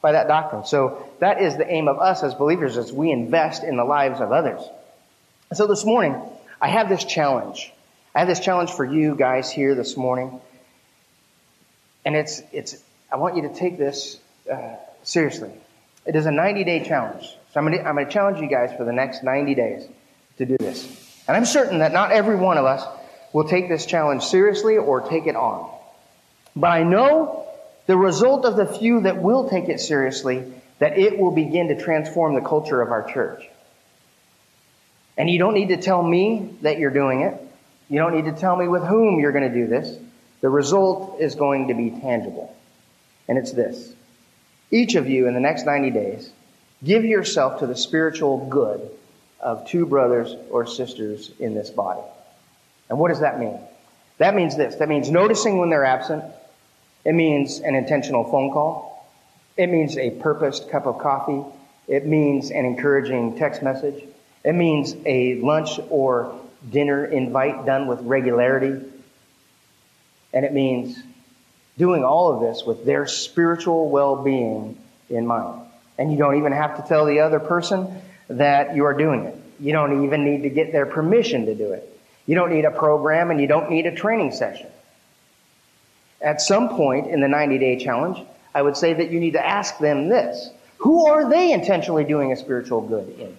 by 0.02 0.14
that 0.14 0.28
doctrine. 0.28 0.66
So 0.66 1.08
that 1.20 1.42
is 1.42 1.58
the 1.58 1.70
aim 1.70 1.88
of 1.88 2.00
us 2.00 2.24
as 2.24 2.34
believers 2.34 2.78
as 2.78 2.92
we 2.92 3.12
invest 3.12 3.64
in 3.64 3.78
the 3.78 3.84
lives 3.84 4.22
of 4.22 4.32
others. 4.32 4.62
So 5.54 5.68
this 5.68 5.86
morning, 5.86 6.20
I 6.62 6.68
have 6.68 6.90
this 6.90 7.04
challenge. 7.04 7.72
I 8.16 8.20
have 8.20 8.28
this 8.28 8.40
challenge 8.40 8.72
for 8.72 8.86
you 8.86 9.16
guys 9.16 9.52
here 9.52 9.76
this 9.76 9.98
morning. 9.98 10.40
And 12.06 12.16
it's, 12.16 12.42
it's, 12.52 12.82
I 13.12 13.18
want 13.18 13.36
you 13.36 13.44
to 13.44 13.54
take 13.54 13.78
this 13.78 14.20
uh, 14.52 14.76
seriously. 15.04 15.52
It 16.06 16.16
is 16.16 16.26
a 16.26 16.32
90 16.32 16.64
day 16.64 16.84
challenge. 16.84 17.24
So 17.54 17.60
I'm 17.60 17.66
going, 17.66 17.78
to, 17.78 17.88
I'm 17.88 17.96
going 17.96 18.06
to 18.06 18.12
challenge 18.12 18.40
you 18.40 18.48
guys 18.48 18.76
for 18.78 18.84
the 18.84 18.94
next 18.94 19.24
90 19.24 19.56
days 19.56 19.88
to 20.38 20.46
do 20.46 20.58
this. 20.58 21.24
And 21.28 21.38
I'm 21.38 21.46
certain 21.46 21.80
that 21.80 21.94
not 21.94 22.12
every 22.12 22.36
one 22.36 22.58
of 22.58 22.66
us 22.66 22.84
will 23.34 23.48
take 23.48 23.70
this 23.70 23.86
challenge 23.86 24.24
seriously 24.24 24.78
or 24.78 25.02
take 25.02 25.28
it 25.28 25.36
on. 25.36 25.70
But 26.56 26.72
I 26.72 26.84
know 26.84 27.48
the 27.86 27.98
result 27.98 28.46
of 28.46 28.56
the 28.56 28.66
few 28.66 29.02
that 29.02 29.22
will 29.22 29.50
take 29.50 29.70
it 29.70 29.80
seriously, 29.80 30.52
that 30.80 30.98
it 30.98 31.18
will 31.18 31.32
begin 31.32 31.68
to 31.70 31.82
transform 31.82 32.36
the 32.36 32.42
culture 32.42 32.82
of 32.82 32.92
our 32.92 33.04
church. 33.12 33.48
And 35.18 35.30
you 35.30 35.38
don't 35.38 35.54
need 35.54 35.70
to 35.70 35.78
tell 35.78 36.02
me 36.02 36.56
that 36.62 36.80
you're 36.80 36.92
doing 36.92 37.22
it. 37.22 37.40
You 37.90 38.00
don't 38.00 38.16
need 38.16 38.26
to 38.26 38.40
tell 38.40 38.56
me 38.56 38.68
with 38.68 38.84
whom 38.84 39.20
you're 39.20 39.32
going 39.32 39.52
to 39.52 39.54
do 39.54 39.68
this. 39.68 39.98
The 40.42 40.50
result 40.50 41.20
is 41.20 41.36
going 41.36 41.68
to 41.68 41.74
be 41.74 41.90
tangible. 41.90 42.56
And 43.28 43.38
it's 43.38 43.52
this. 43.52 43.94
Each 44.72 44.96
of 44.96 45.10
you 45.10 45.28
in 45.28 45.34
the 45.34 45.40
next 45.40 45.66
90 45.66 45.92
days, 45.92 46.30
give 46.84 47.04
yourself 47.04 47.60
to 47.60 47.68
the 47.68 47.76
spiritual 47.76 48.48
good 48.50 48.90
of 49.40 49.68
two 49.68 49.86
brothers 49.86 50.36
or 50.52 50.66
sisters 50.68 51.32
in 51.40 51.56
this 51.56 51.70
body. 51.70 52.02
And 52.90 53.00
what 53.00 53.10
does 53.10 53.22
that 53.22 53.40
mean? 53.40 53.60
That 54.18 54.36
means 54.36 54.58
this. 54.58 54.76
That 54.76 54.90
means 54.90 55.10
noticing 55.10 55.58
when 55.58 55.70
they're 55.70 55.86
absent, 55.86 56.24
it 57.06 57.14
means 57.14 57.60
an 57.60 57.76
intentional 57.76 58.26
phone 58.26 58.52
call. 58.52 59.08
It 59.58 59.68
means 59.68 59.98
a 59.98 60.12
purposed 60.12 60.70
cup 60.70 60.86
of 60.86 61.00
coffee. 61.00 61.44
It 61.88 62.06
means 62.06 62.52
an 62.52 62.66
encouraging 62.66 63.38
text 63.38 63.64
message. 63.64 64.04
It 64.44 64.54
means 64.54 64.96
a 65.06 65.36
lunch 65.36 65.80
or 65.90 66.40
dinner 66.70 67.06
invite 67.06 67.66
done 67.66 67.88
with 67.88 68.02
regularity. 68.02 68.86
And 70.34 70.46
it 70.46 70.54
means 70.54 71.02
doing 71.80 72.04
all 72.04 72.34
of 72.34 72.42
this 72.42 72.64
with 72.64 72.86
their 72.86 73.08
spiritual 73.08 73.90
well 73.90 74.22
being 74.22 74.78
in 75.10 75.26
mind. 75.26 75.62
And 75.98 76.12
you 76.12 76.18
don't 76.18 76.38
even 76.38 76.52
have 76.52 76.76
to 76.76 76.88
tell 76.88 77.06
the 77.06 77.22
other 77.22 77.40
person 77.40 78.02
that 78.28 78.76
you 78.76 78.86
are 78.86 78.94
doing 78.94 79.24
it. 79.24 79.36
You 79.60 79.72
don't 79.74 80.04
even 80.04 80.24
need 80.24 80.44
to 80.44 80.50
get 80.50 80.72
their 80.72 80.86
permission 80.86 81.48
to 81.48 81.56
do 81.56 81.72
it. 81.72 81.86
You 82.26 82.36
don't 82.36 82.52
need 82.52 82.66
a 82.66 82.72
program 82.72 83.32
and 83.32 83.42
you 83.42 83.48
don't 83.48 83.72
need 83.72 83.86
a 83.86 83.96
training 83.96 84.34
session. 84.34 84.68
At 86.22 86.42
some 86.42 86.70
point 86.70 87.08
in 87.08 87.22
the 87.22 87.28
90 87.28 87.58
day 87.58 87.80
challenge, 87.80 88.20
I 88.54 88.62
would 88.62 88.76
say 88.78 88.94
that 88.94 89.10
you 89.10 89.20
need 89.20 89.34
to 89.34 89.46
ask 89.46 89.80
them 89.80 90.10
this 90.10 90.50
Who 90.80 91.08
are 91.08 91.30
they 91.30 91.54
intentionally 91.54 92.04
doing 92.04 92.32
a 92.32 92.36
spiritual 92.36 92.82
good 92.82 93.18
in? 93.18 93.38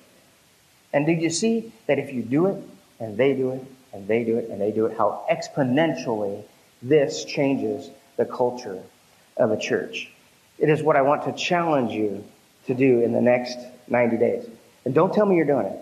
And 0.92 1.06
do 1.06 1.12
you 1.12 1.30
see 1.30 1.72
that 1.86 1.98
if 1.98 2.12
you 2.12 2.22
do 2.22 2.46
it, 2.46 2.62
and 2.98 3.16
they 3.16 3.34
do 3.34 3.52
it, 3.52 3.64
and 3.92 4.08
they 4.08 4.24
do 4.24 4.38
it, 4.38 4.48
and 4.48 4.60
they 4.60 4.72
do 4.72 4.86
it, 4.86 4.96
how 4.96 5.24
exponentially 5.30 6.42
this 6.82 7.24
changes 7.24 7.90
the 8.20 8.26
culture 8.26 8.82
of 9.38 9.50
a 9.50 9.58
church? 9.58 10.10
It 10.58 10.68
is 10.68 10.82
what 10.82 10.96
I 10.96 11.02
want 11.02 11.24
to 11.24 11.32
challenge 11.32 11.92
you 11.92 12.22
to 12.66 12.74
do 12.74 13.00
in 13.00 13.12
the 13.12 13.20
next 13.22 13.56
90 13.88 14.18
days. 14.18 14.46
And 14.84 14.94
don't 14.94 15.12
tell 15.12 15.24
me 15.24 15.36
you're 15.36 15.46
doing 15.46 15.66
it. 15.66 15.80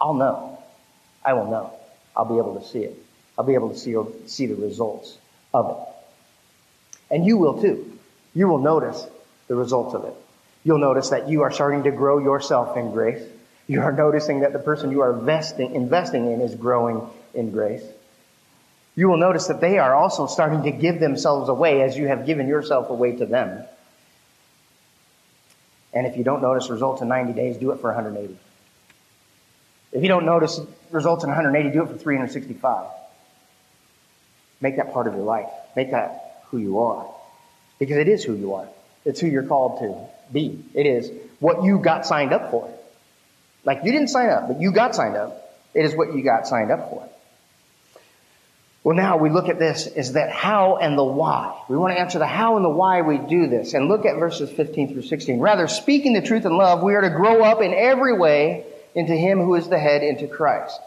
I'll 0.00 0.14
know. 0.14 0.58
I 1.22 1.34
will 1.34 1.50
know. 1.50 1.74
I'll 2.16 2.24
be 2.24 2.38
able 2.38 2.58
to 2.58 2.66
see 2.66 2.80
it. 2.80 2.96
I'll 3.36 3.44
be 3.44 3.54
able 3.54 3.68
to 3.68 3.76
see, 3.76 3.94
see 4.26 4.46
the 4.46 4.54
results 4.54 5.18
of 5.52 5.70
it. 5.70 7.14
And 7.14 7.26
you 7.26 7.36
will 7.36 7.60
too. 7.60 7.98
You 8.34 8.48
will 8.48 8.58
notice 8.58 9.06
the 9.48 9.54
results 9.54 9.94
of 9.94 10.04
it. 10.04 10.14
You'll 10.64 10.78
notice 10.78 11.10
that 11.10 11.28
you 11.28 11.42
are 11.42 11.50
starting 11.50 11.82
to 11.82 11.90
grow 11.90 12.18
yourself 12.18 12.78
in 12.78 12.92
grace. 12.92 13.22
You 13.66 13.82
are 13.82 13.92
noticing 13.92 14.40
that 14.40 14.54
the 14.54 14.58
person 14.58 14.90
you 14.90 15.02
are 15.02 15.12
investing, 15.18 15.74
investing 15.74 16.32
in 16.32 16.40
is 16.40 16.54
growing 16.54 17.02
in 17.34 17.50
grace. 17.50 17.84
You 18.96 19.08
will 19.08 19.16
notice 19.16 19.48
that 19.48 19.60
they 19.60 19.78
are 19.78 19.94
also 19.94 20.26
starting 20.26 20.62
to 20.64 20.70
give 20.70 21.00
themselves 21.00 21.48
away 21.48 21.82
as 21.82 21.96
you 21.96 22.06
have 22.06 22.26
given 22.26 22.46
yourself 22.46 22.90
away 22.90 23.16
to 23.16 23.26
them. 23.26 23.64
And 25.92 26.06
if 26.06 26.16
you 26.16 26.24
don't 26.24 26.42
notice 26.42 26.68
results 26.70 27.02
in 27.02 27.08
90 27.08 27.32
days, 27.32 27.56
do 27.56 27.72
it 27.72 27.80
for 27.80 27.88
180. 27.88 28.36
If 29.92 30.02
you 30.02 30.08
don't 30.08 30.26
notice 30.26 30.60
results 30.90 31.24
in 31.24 31.30
180, 31.30 31.70
do 31.70 31.82
it 31.82 31.88
for 31.88 31.96
365. 31.96 32.86
Make 34.60 34.76
that 34.76 34.92
part 34.92 35.06
of 35.06 35.14
your 35.14 35.24
life. 35.24 35.48
Make 35.76 35.92
that 35.92 36.42
who 36.46 36.58
you 36.58 36.80
are. 36.80 37.12
Because 37.78 37.96
it 37.98 38.08
is 38.08 38.24
who 38.24 38.34
you 38.34 38.54
are. 38.54 38.68
It's 39.04 39.20
who 39.20 39.26
you're 39.26 39.46
called 39.46 39.80
to 39.80 40.32
be. 40.32 40.64
It 40.74 40.86
is 40.86 41.10
what 41.38 41.64
you 41.64 41.78
got 41.78 42.06
signed 42.06 42.32
up 42.32 42.50
for. 42.50 42.72
Like 43.64 43.84
you 43.84 43.92
didn't 43.92 44.08
sign 44.08 44.30
up, 44.30 44.48
but 44.48 44.60
you 44.60 44.72
got 44.72 44.94
signed 44.94 45.16
up. 45.16 45.40
It 45.74 45.84
is 45.84 45.94
what 45.94 46.14
you 46.14 46.22
got 46.22 46.46
signed 46.46 46.70
up 46.70 46.90
for. 46.90 47.08
Well, 48.84 48.94
now 48.94 49.16
we 49.16 49.30
look 49.30 49.48
at 49.48 49.58
this 49.58 49.86
is 49.86 50.12
that 50.12 50.30
how 50.30 50.76
and 50.76 50.96
the 50.96 51.04
why. 51.04 51.58
We 51.70 51.76
want 51.76 51.94
to 51.94 51.98
answer 51.98 52.18
the 52.18 52.26
how 52.26 52.56
and 52.56 52.64
the 52.64 52.68
why 52.70 53.00
we 53.00 53.16
do 53.16 53.46
this. 53.46 53.72
And 53.72 53.88
look 53.88 54.04
at 54.04 54.18
verses 54.18 54.50
15 54.50 54.92
through 54.92 55.02
16. 55.02 55.40
Rather, 55.40 55.68
speaking 55.68 56.12
the 56.12 56.20
truth 56.20 56.44
in 56.44 56.54
love, 56.54 56.82
we 56.82 56.94
are 56.94 57.00
to 57.00 57.08
grow 57.08 57.42
up 57.42 57.62
in 57.62 57.72
every 57.72 58.16
way 58.16 58.66
into 58.94 59.14
Him 59.14 59.40
who 59.40 59.54
is 59.54 59.70
the 59.70 59.78
head, 59.78 60.02
into 60.02 60.28
Christ. 60.28 60.78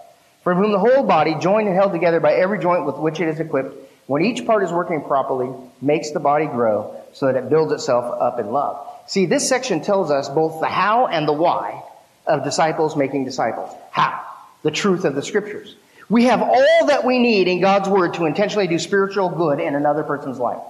From 0.43 0.59
whom 0.59 0.71
the 0.71 0.79
whole 0.79 1.03
body, 1.03 1.35
joined 1.41 1.67
and 1.67 1.75
held 1.75 1.91
together 1.91 2.19
by 2.19 2.33
every 2.33 2.59
joint 2.59 2.85
with 2.85 2.97
which 2.97 3.19
it 3.19 3.29
is 3.29 3.39
equipped, 3.39 3.75
when 4.05 4.23
each 4.23 4.45
part 4.45 4.63
is 4.63 4.71
working 4.71 5.03
properly, 5.03 5.49
makes 5.81 6.11
the 6.11 6.19
body 6.19 6.45
grow 6.45 7.01
so 7.13 7.25
that 7.25 7.35
it 7.35 7.49
builds 7.49 7.73
itself 7.73 8.15
up 8.21 8.39
in 8.39 8.51
love. 8.51 8.79
See, 9.07 9.25
this 9.25 9.49
section 9.49 9.81
tells 9.81 10.11
us 10.11 10.29
both 10.29 10.61
the 10.61 10.67
how 10.67 11.07
and 11.07 11.27
the 11.27 11.33
why 11.33 11.83
of 12.27 12.43
disciples 12.43 12.95
making 12.95 13.25
disciples. 13.25 13.75
How? 13.89 14.23
The 14.61 14.71
truth 14.71 15.03
of 15.03 15.15
the 15.15 15.23
scriptures. 15.23 15.75
We 16.09 16.25
have 16.25 16.41
all 16.41 16.85
that 16.87 17.03
we 17.03 17.19
need 17.19 17.47
in 17.47 17.59
God's 17.59 17.89
word 17.89 18.13
to 18.15 18.25
intentionally 18.25 18.67
do 18.67 18.79
spiritual 18.79 19.29
good 19.29 19.59
in 19.59 19.75
another 19.75 20.03
person's 20.03 20.39
life. 20.39 20.61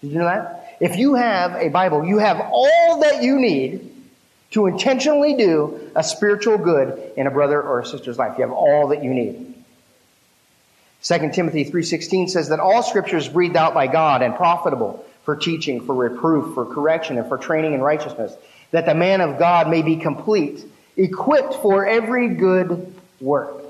Did 0.00 0.10
you 0.10 0.18
know 0.18 0.24
that? 0.24 0.76
If 0.80 0.96
you 0.96 1.14
have 1.14 1.54
a 1.54 1.68
Bible, 1.68 2.04
you 2.04 2.18
have 2.18 2.40
all 2.40 3.00
that 3.00 3.22
you 3.22 3.38
need 3.38 3.88
to 4.50 4.66
intentionally 4.66 5.34
do 5.34 5.90
a 5.94 6.02
spiritual 6.02 6.58
good 6.58 7.12
in 7.16 7.26
a 7.26 7.30
brother 7.30 7.62
or 7.62 7.80
a 7.80 7.86
sister's 7.86 8.18
life. 8.18 8.36
You 8.36 8.42
have 8.42 8.52
all 8.52 8.88
that 8.88 9.04
you 9.04 9.14
need. 9.14 9.54
2 11.02 11.30
Timothy 11.32 11.64
3:16 11.64 12.28
says 12.28 12.48
that 12.48 12.60
all 12.60 12.82
scripture 12.82 13.16
is 13.16 13.28
breathed 13.28 13.56
out 13.56 13.74
by 13.74 13.86
God 13.86 14.22
and 14.22 14.34
profitable 14.34 15.04
for 15.24 15.36
teaching, 15.36 15.80
for 15.80 15.94
reproof, 15.94 16.54
for 16.54 16.64
correction, 16.64 17.18
and 17.18 17.28
for 17.28 17.38
training 17.38 17.74
in 17.74 17.80
righteousness, 17.80 18.34
that 18.72 18.86
the 18.86 18.94
man 18.94 19.20
of 19.20 19.38
God 19.38 19.68
may 19.68 19.82
be 19.82 19.96
complete, 19.96 20.64
equipped 20.96 21.54
for 21.54 21.86
every 21.86 22.28
good 22.28 22.92
work. 23.20 23.61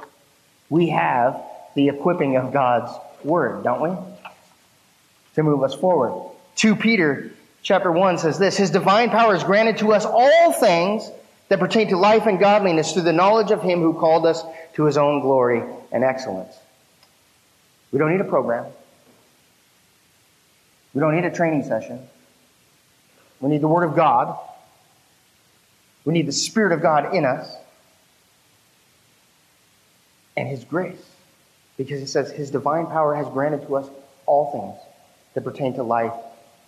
We 0.72 0.88
have 0.88 1.38
the 1.74 1.90
equipping 1.90 2.36
of 2.36 2.50
God's 2.50 2.90
word, 3.22 3.62
don't 3.62 3.82
we? 3.82 3.90
To 5.34 5.42
move 5.42 5.62
us 5.64 5.74
forward. 5.74 6.32
2 6.56 6.76
Peter 6.76 7.30
chapter 7.60 7.92
1 7.92 8.16
says 8.16 8.38
this, 8.38 8.56
His 8.56 8.70
divine 8.70 9.10
power 9.10 9.34
is 9.34 9.44
granted 9.44 9.76
to 9.78 9.92
us 9.92 10.06
all 10.06 10.50
things 10.50 11.10
that 11.50 11.58
pertain 11.58 11.88
to 11.88 11.98
life 11.98 12.24
and 12.24 12.38
godliness 12.38 12.94
through 12.94 13.02
the 13.02 13.12
knowledge 13.12 13.50
of 13.50 13.60
Him 13.60 13.80
who 13.80 13.92
called 13.92 14.24
us 14.24 14.42
to 14.72 14.84
His 14.84 14.96
own 14.96 15.20
glory 15.20 15.62
and 15.92 16.04
excellence. 16.04 16.56
We 17.92 17.98
don't 17.98 18.10
need 18.10 18.22
a 18.22 18.24
program. 18.24 18.64
We 20.94 21.00
don't 21.00 21.14
need 21.14 21.26
a 21.26 21.30
training 21.30 21.64
session. 21.64 22.00
We 23.42 23.50
need 23.50 23.60
the 23.60 23.68
Word 23.68 23.84
of 23.84 23.94
God. 23.94 24.38
We 26.06 26.14
need 26.14 26.26
the 26.26 26.32
Spirit 26.32 26.72
of 26.72 26.80
God 26.80 27.14
in 27.14 27.26
us 27.26 27.54
and 30.36 30.48
His 30.48 30.64
grace. 30.64 31.02
Because 31.76 32.00
He 32.00 32.06
says 32.06 32.30
His 32.30 32.50
divine 32.50 32.86
power 32.86 33.14
has 33.14 33.28
granted 33.28 33.66
to 33.66 33.76
us 33.76 33.88
all 34.26 34.52
things 34.52 34.92
that 35.34 35.42
pertain 35.42 35.74
to 35.74 35.82
life 35.82 36.12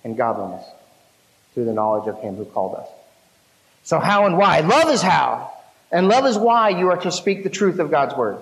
and 0.03 0.17
godliness 0.17 0.65
through 1.53 1.65
the 1.67 1.73
knowledge 1.73 2.09
of 2.09 2.21
Him 2.21 2.37
who 2.37 2.45
called 2.45 2.77
us. 2.77 2.89
So, 3.85 3.99
how 3.99 4.27
and 4.27 4.37
why? 4.37 4.61
Love 4.61 4.89
is 4.91 5.03
how. 5.03 5.53
And 5.93 6.09
love 6.09 6.27
is 6.27 6.37
why 6.37 6.71
you 6.71 6.91
are 6.91 6.97
to 6.97 7.13
speak 7.13 7.45
the 7.45 7.51
truth 7.51 7.79
of 7.79 7.91
God's 7.91 8.17
word. 8.17 8.39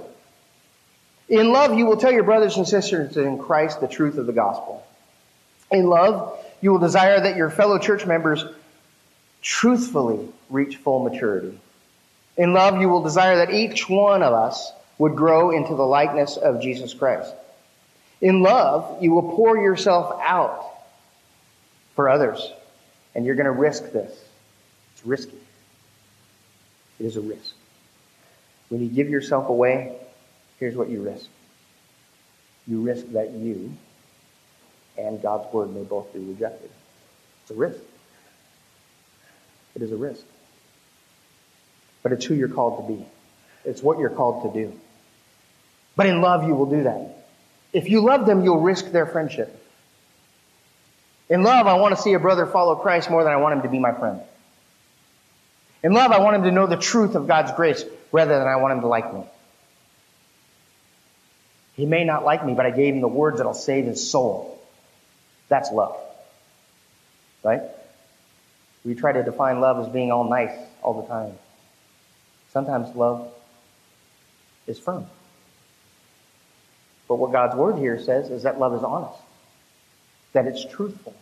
In 1.29 1.53
love, 1.53 1.77
you 1.77 1.87
will 1.87 1.97
tell 1.97 2.13
your 2.13 2.23
brothers 2.23 2.57
and 2.57 2.67
sisters 2.67 3.17
in 3.17 3.39
Christ 3.39 3.81
the 3.81 3.89
truth 3.89 4.19
of 4.19 4.27
the 4.27 4.33
gospel. 4.33 4.87
In 5.71 5.87
love, 5.87 6.39
you 6.61 6.71
will 6.71 6.79
desire 6.79 7.21
that 7.21 7.37
your 7.37 7.51
fellow 7.51 7.79
church 7.79 8.07
members 8.07 8.45
truthfully 9.41 10.29
reach 10.49 10.77
full 10.77 11.03
maturity. 11.03 11.59
In 12.37 12.53
love, 12.53 12.81
you 12.81 12.89
will 12.89 13.03
desire 13.03 13.37
that 13.37 13.51
each 13.51 13.89
one 13.89 14.23
of 14.23 14.33
us 14.33 14.73
would 15.03 15.17
grow 15.17 15.51
into 15.51 15.75
the 15.75 15.83
likeness 15.83 16.37
of 16.37 16.63
Jesus 16.63 16.95
Christ. 16.95 17.35
In 18.21 18.41
love, 18.41 19.03
you 19.03 19.11
will 19.11 19.35
pour 19.35 19.59
yourself 19.59 20.21
out 20.23 20.65
for 21.97 22.09
others, 22.09 22.53
and 23.13 23.27
you're 23.27 23.35
going 23.35 23.47
to 23.47 23.51
risk 23.51 23.91
this. 23.91 24.13
It's 24.93 25.05
risky. 25.05 25.41
It 27.01 27.07
is 27.07 27.17
a 27.17 27.21
risk. 27.21 27.53
When 28.69 28.81
you 28.81 28.89
give 28.89 29.09
yourself 29.09 29.49
away, 29.49 29.97
here's 30.61 30.77
what 30.77 30.89
you 30.89 31.03
risk 31.03 31.27
you 32.69 32.81
risk 32.83 33.05
that 33.09 33.33
you 33.33 33.77
and 34.97 35.21
God's 35.21 35.53
word 35.53 35.75
may 35.75 35.83
both 35.83 36.15
be 36.15 36.21
rejected. 36.21 36.71
It's 37.43 37.51
a 37.51 37.55
risk. 37.55 37.81
It 39.75 39.83
is 39.83 39.91
a 39.91 39.97
risk. 39.97 40.23
But 42.05 42.13
it's 42.13 42.25
who 42.25 42.35
you're 42.35 42.47
called 42.47 42.87
to 42.87 42.95
be. 42.95 43.05
It's 43.65 43.83
what 43.83 43.99
you're 43.99 44.11
called 44.11 44.55
to 44.55 44.61
do. 44.61 44.79
But 45.97 46.07
in 46.07 46.21
love, 46.21 46.47
you 46.47 46.55
will 46.55 46.67
do 46.67 46.85
that. 46.85 47.25
If 47.73 47.89
you 47.89 48.03
love 48.03 48.27
them, 48.27 48.45
you'll 48.45 48.61
risk 48.61 48.91
their 48.91 49.07
friendship. 49.07 49.59
In 51.29 51.43
love, 51.43 51.67
I 51.67 51.75
want 51.75 51.97
to 51.97 52.03
see 52.03 52.13
a 52.13 52.19
brother 52.19 52.47
follow 52.47 52.77
Christ 52.77 53.11
more 53.11 53.25
than 53.25 53.33
I 53.33 53.37
want 53.37 53.57
him 53.57 53.63
to 53.63 53.69
be 53.69 53.79
my 53.79 53.93
friend. 53.93 54.21
In 55.83 55.93
love, 55.93 56.13
I 56.13 56.21
want 56.21 56.37
him 56.37 56.43
to 56.45 56.51
know 56.51 56.67
the 56.67 56.77
truth 56.77 57.15
of 57.15 57.27
God's 57.27 57.53
grace 57.53 57.85
rather 58.13 58.39
than 58.39 58.47
I 58.47 58.57
want 58.57 58.75
him 58.75 58.81
to 58.83 58.87
like 58.87 59.13
me. 59.13 59.25
He 61.75 61.87
may 61.87 62.05
not 62.05 62.25
like 62.25 62.45
me, 62.45 62.55
but 62.55 62.67
I 62.67 62.71
gave 62.71 62.95
him 62.95 63.01
the 63.01 63.09
words 63.09 63.39
that'll 63.39 63.55
save 63.55 63.87
his 63.87 64.11
soul. 64.11 64.61
That's 65.49 65.73
love. 65.73 65.97
Right? 67.43 67.63
We 68.85 68.95
try 68.95 69.13
to 69.13 69.23
define 69.23 69.61
love 69.61 69.85
as 69.85 69.93
being 69.93 70.13
all 70.13 70.29
nice 70.29 70.57
all 70.83 71.01
the 71.01 71.09
time. 71.09 71.33
Sometimes 72.53 72.95
love 72.95 73.33
is 74.67 74.79
firm. 74.79 75.07
But 77.13 77.19
what 77.19 77.33
God's 77.33 77.55
word 77.55 77.77
here 77.77 78.01
says 78.01 78.31
is 78.31 78.45
that 78.45 78.59
love 78.59 78.73
is 78.73 78.83
honest, 78.83 79.21
that 80.33 80.47
it's 80.47 80.65
truthful, 80.65 81.15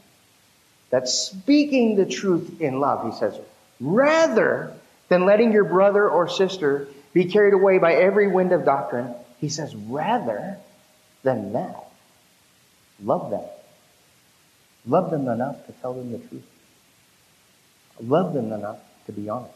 that 0.90 1.08
speaking 1.08 1.96
the 1.96 2.06
truth 2.06 2.60
in 2.60 2.78
love, 2.78 3.12
he 3.12 3.18
says, 3.18 3.36
rather 3.80 4.72
than 5.08 5.26
letting 5.26 5.50
your 5.50 5.64
brother 5.64 6.08
or 6.08 6.28
sister 6.28 6.86
be 7.12 7.24
carried 7.24 7.54
away 7.54 7.78
by 7.78 7.94
every 7.94 8.28
wind 8.28 8.52
of 8.52 8.64
doctrine, 8.64 9.12
he 9.40 9.48
says, 9.48 9.74
rather 9.74 10.58
than 11.24 11.54
that, 11.54 11.84
love 13.02 13.32
them. 13.32 13.42
Love 14.86 15.10
them 15.10 15.26
enough 15.26 15.66
to 15.66 15.72
tell 15.72 15.94
them 15.94 16.12
the 16.12 16.18
truth. 16.18 16.46
Love 18.00 18.32
them 18.32 18.52
enough 18.52 18.78
to 19.06 19.12
be 19.12 19.28
honest. 19.28 19.54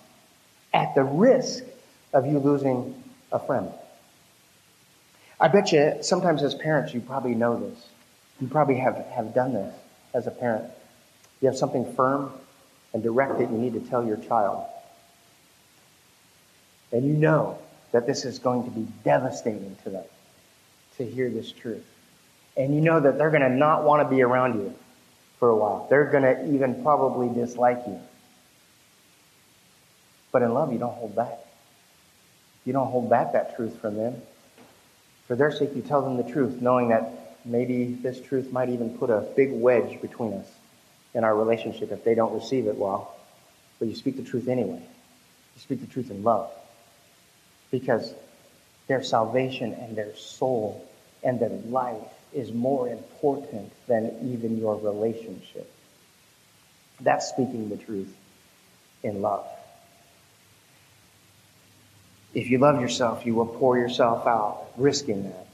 At 0.73 0.97
the 0.97 1.05
risk 1.05 1.63
of 2.13 2.27
you 2.27 2.41
losing 2.41 3.01
a 3.31 3.39
friend. 3.39 3.71
I 5.41 5.49
bet 5.49 5.73
you 5.73 5.99
sometimes 6.03 6.43
as 6.43 6.55
parents 6.55 6.95
you 6.95 7.01
probably 7.01 7.35
know 7.35 7.59
this. 7.59 7.87
You 8.41 8.49
probably 8.49 8.77
have, 8.77 8.97
have 9.15 9.35
done 9.35 9.55
this 9.55 9.75
as 10.13 10.27
a 10.27 10.31
parent. 10.31 10.65
You 11.41 11.49
have 11.49 11.57
something 11.57 11.93
firm 11.95 12.33
and 12.93 13.03
direct 13.03 13.39
that 13.39 13.51
you 13.51 13.59
need 13.59 13.75
to 13.75 13.81
tell 13.81 14.05
your 14.05 14.17
child. 14.17 14.65
And 16.93 17.05
you 17.05 17.15
know 17.15 17.59
that 17.93 18.07
this 18.07 18.25
is 18.25 18.39
going 18.39 18.65
to 18.65 18.71
be 18.71 18.87
devastating 19.05 19.77
to 19.85 19.91
them 19.91 20.05
to 20.97 21.05
hear 21.05 21.29
this 21.29 21.51
truth. 21.51 21.85
And 22.57 22.75
you 22.75 22.81
know 22.81 23.01
that 23.01 23.19
they're 23.19 23.31
going 23.31 23.43
to 23.43 23.51
not 23.51 23.85
want 23.85 24.09
to 24.09 24.15
be 24.15 24.23
around 24.23 24.55
you 24.55 24.75
for 25.39 25.49
a 25.49 25.57
while. 25.57 25.87
They're 25.91 26.11
going 26.11 26.23
to 26.23 26.55
even 26.55 26.83
probably 26.83 27.29
dislike 27.35 27.83
you. 27.87 27.99
But 30.31 30.43
in 30.43 30.55
love, 30.55 30.73
you 30.73 30.79
don't 30.79 30.95
hold 30.95 31.15
back. 31.17 31.39
You 32.65 32.73
don't 32.73 32.87
hold 32.87 33.11
back 33.11 33.33
that 33.33 33.57
truth 33.57 33.81
from 33.81 33.97
them. 33.97 34.23
For 35.27 35.37
their 35.37 35.51
sake, 35.51 35.71
you 35.75 35.83
tell 35.83 36.03
them 36.03 36.17
the 36.17 36.31
truth, 36.31 36.61
knowing 36.61 36.89
that 36.89 37.37
maybe 37.45 37.95
this 37.95 38.21
truth 38.21 38.53
might 38.53 38.69
even 38.69 38.99
put 38.99 39.11
a 39.11 39.27
big 39.37 39.53
wedge 39.53 40.01
between 40.01 40.35
us 40.35 40.47
in 41.15 41.25
our 41.25 41.35
relationship 41.35 41.93
if 41.93 42.05
they 42.05 42.15
don't 42.15 42.35
receive 42.35 42.67
it 42.67 42.77
well. 42.77 43.15
But 43.79 43.89
you 43.89 43.95
speak 43.95 44.17
the 44.17 44.23
truth 44.23 44.49
anyway. 44.49 44.81
You 44.81 45.61
speak 45.61 45.81
the 45.81 45.87
truth 45.87 46.11
in 46.11 46.23
love. 46.23 46.51
Because 47.71 48.15
their 48.87 49.03
salvation 49.03 49.73
and 49.73 49.97
their 49.97 50.15
soul 50.17 50.87
and 51.23 51.41
their 51.41 51.49
life 51.49 52.03
is 52.33 52.53
more 52.53 52.89
important 52.89 53.73
than 53.87 54.33
even 54.33 54.59
your 54.59 54.77
relationship. 54.77 55.71
That's 57.01 57.29
speaking 57.29 57.71
the 57.71 57.77
truth 57.77 58.15
in 59.03 59.23
love. 59.23 59.47
If 62.35 62.51
you 62.51 62.59
love 62.59 62.81
yourself, 62.81 63.25
you 63.25 63.35
will 63.35 63.47
pour 63.47 63.79
yourself 63.79 64.27
out, 64.27 64.67
risking 64.77 65.25
that. 65.25 65.47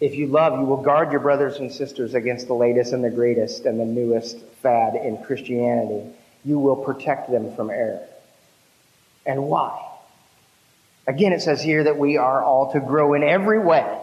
If 0.00 0.14
you 0.14 0.28
love, 0.28 0.60
you 0.60 0.66
will 0.66 0.82
guard 0.82 1.10
your 1.10 1.20
brothers 1.20 1.56
and 1.56 1.72
sisters 1.72 2.14
against 2.14 2.46
the 2.46 2.54
latest 2.54 2.92
and 2.92 3.02
the 3.02 3.10
greatest 3.10 3.64
and 3.64 3.80
the 3.80 3.84
newest 3.84 4.38
fad 4.62 4.94
in 4.94 5.22
Christianity. 5.24 6.08
You 6.44 6.58
will 6.58 6.76
protect 6.76 7.30
them 7.30 7.56
from 7.56 7.70
error. 7.70 8.06
And 9.26 9.44
why? 9.44 9.84
Again, 11.06 11.32
it 11.32 11.40
says 11.40 11.62
here 11.62 11.84
that 11.84 11.98
we 11.98 12.16
are 12.16 12.42
all 12.42 12.72
to 12.72 12.80
grow 12.80 13.14
in 13.14 13.22
every 13.22 13.58
way 13.58 13.98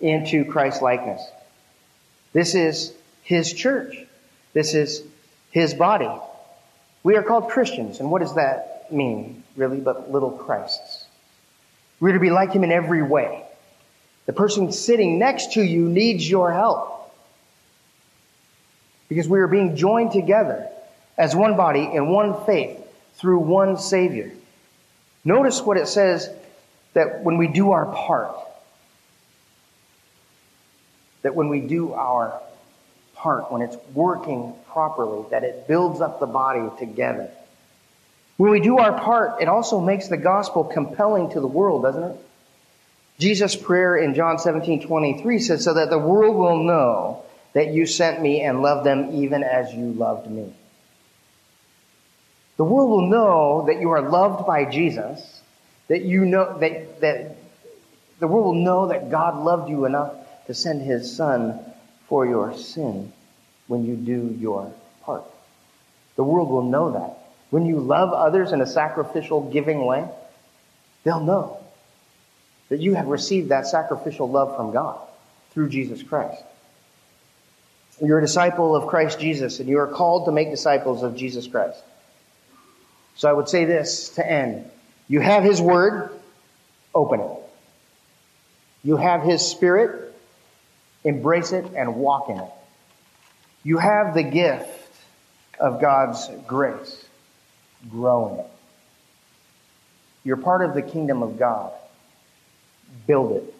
into 0.00 0.44
Christ 0.44 0.82
likeness. 0.82 1.22
This 2.32 2.54
is 2.54 2.92
His 3.22 3.52
church. 3.52 3.96
This 4.52 4.74
is 4.74 5.02
His 5.50 5.72
body. 5.72 6.10
We 7.02 7.16
are 7.16 7.22
called 7.22 7.48
Christians. 7.48 8.00
And 8.00 8.10
what 8.10 8.20
does 8.20 8.34
that 8.34 8.92
mean, 8.92 9.44
really, 9.56 9.80
but 9.80 10.10
little 10.10 10.32
Christs? 10.32 10.97
We're 12.00 12.12
to 12.12 12.20
be 12.20 12.30
like 12.30 12.52
Him 12.52 12.64
in 12.64 12.72
every 12.72 13.02
way. 13.02 13.44
The 14.26 14.32
person 14.32 14.72
sitting 14.72 15.18
next 15.18 15.54
to 15.54 15.62
you 15.62 15.88
needs 15.88 16.28
your 16.28 16.52
help. 16.52 16.94
Because 19.08 19.26
we 19.26 19.40
are 19.40 19.48
being 19.48 19.74
joined 19.74 20.12
together 20.12 20.68
as 21.16 21.34
one 21.34 21.56
body 21.56 21.88
in 21.92 22.08
one 22.08 22.44
faith 22.44 22.78
through 23.14 23.38
one 23.38 23.78
Savior. 23.78 24.30
Notice 25.24 25.62
what 25.62 25.76
it 25.76 25.88
says 25.88 26.30
that 26.92 27.22
when 27.22 27.38
we 27.38 27.48
do 27.48 27.72
our 27.72 27.86
part, 27.86 28.36
that 31.22 31.34
when 31.34 31.48
we 31.48 31.60
do 31.60 31.92
our 31.92 32.40
part, 33.14 33.50
when 33.50 33.62
it's 33.62 33.76
working 33.94 34.54
properly, 34.70 35.24
that 35.30 35.42
it 35.42 35.66
builds 35.66 36.00
up 36.00 36.20
the 36.20 36.26
body 36.26 36.68
together. 36.78 37.30
When 38.38 38.52
we 38.52 38.60
do 38.60 38.78
our 38.78 38.98
part, 38.98 39.42
it 39.42 39.48
also 39.48 39.80
makes 39.80 40.06
the 40.06 40.16
gospel 40.16 40.62
compelling 40.62 41.30
to 41.30 41.40
the 41.40 41.46
world, 41.48 41.82
doesn't 41.82 42.02
it? 42.02 42.16
Jesus' 43.18 43.56
prayer 43.56 43.96
in 43.96 44.14
John 44.14 44.38
17, 44.38 44.86
23 44.86 45.40
says, 45.40 45.64
So 45.64 45.74
that 45.74 45.90
the 45.90 45.98
world 45.98 46.36
will 46.36 46.62
know 46.62 47.24
that 47.52 47.74
you 47.74 47.84
sent 47.84 48.22
me 48.22 48.42
and 48.42 48.62
loved 48.62 48.86
them 48.86 49.10
even 49.12 49.42
as 49.42 49.74
you 49.74 49.92
loved 49.92 50.30
me. 50.30 50.54
The 52.58 52.64
world 52.64 52.90
will 52.90 53.08
know 53.08 53.64
that 53.66 53.80
you 53.80 53.90
are 53.90 54.08
loved 54.08 54.46
by 54.46 54.64
Jesus, 54.64 55.42
that 55.88 56.02
you 56.02 56.24
know 56.24 56.58
that, 56.58 57.00
that 57.00 57.36
the 58.20 58.28
world 58.28 58.46
will 58.54 58.62
know 58.62 58.86
that 58.88 59.10
God 59.10 59.42
loved 59.42 59.68
you 59.68 59.84
enough 59.84 60.14
to 60.46 60.54
send 60.54 60.82
his 60.82 61.16
son 61.16 61.58
for 62.06 62.24
your 62.24 62.56
sin 62.56 63.12
when 63.66 63.84
you 63.84 63.96
do 63.96 64.36
your 64.38 64.72
part. 65.02 65.24
The 66.14 66.22
world 66.22 66.50
will 66.50 66.62
know 66.62 66.92
that. 66.92 67.27
When 67.50 67.66
you 67.66 67.80
love 67.80 68.12
others 68.12 68.52
in 68.52 68.60
a 68.60 68.66
sacrificial, 68.66 69.50
giving 69.50 69.84
way, 69.84 70.06
they'll 71.04 71.24
know 71.24 71.58
that 72.68 72.80
you 72.80 72.94
have 72.94 73.06
received 73.06 73.48
that 73.48 73.66
sacrificial 73.66 74.28
love 74.28 74.56
from 74.56 74.72
God 74.72 74.98
through 75.52 75.70
Jesus 75.70 76.02
Christ. 76.02 76.42
You're 78.04 78.18
a 78.18 78.22
disciple 78.22 78.76
of 78.76 78.86
Christ 78.86 79.18
Jesus, 79.18 79.58
and 79.60 79.68
you 79.68 79.78
are 79.78 79.86
called 79.86 80.26
to 80.26 80.32
make 80.32 80.50
disciples 80.50 81.02
of 81.02 81.16
Jesus 81.16 81.46
Christ. 81.46 81.82
So 83.16 83.28
I 83.28 83.32
would 83.32 83.48
say 83.48 83.64
this 83.64 84.10
to 84.10 84.30
end. 84.30 84.70
You 85.08 85.20
have 85.20 85.42
His 85.42 85.60
Word, 85.60 86.10
open 86.94 87.20
it. 87.20 87.30
You 88.84 88.96
have 88.96 89.22
His 89.22 89.44
Spirit, 89.44 90.14
embrace 91.02 91.52
it 91.52 91.64
and 91.74 91.96
walk 91.96 92.28
in 92.28 92.38
it. 92.38 92.50
You 93.64 93.78
have 93.78 94.14
the 94.14 94.22
gift 94.22 94.94
of 95.58 95.80
God's 95.80 96.30
grace, 96.46 97.04
grow 97.90 98.34
in 98.34 98.40
it. 98.40 98.50
You're 100.24 100.36
part 100.36 100.62
of 100.62 100.74
the 100.74 100.82
kingdom 100.82 101.22
of 101.22 101.38
God. 101.38 101.72
Build 103.06 103.32
it. 103.32 103.54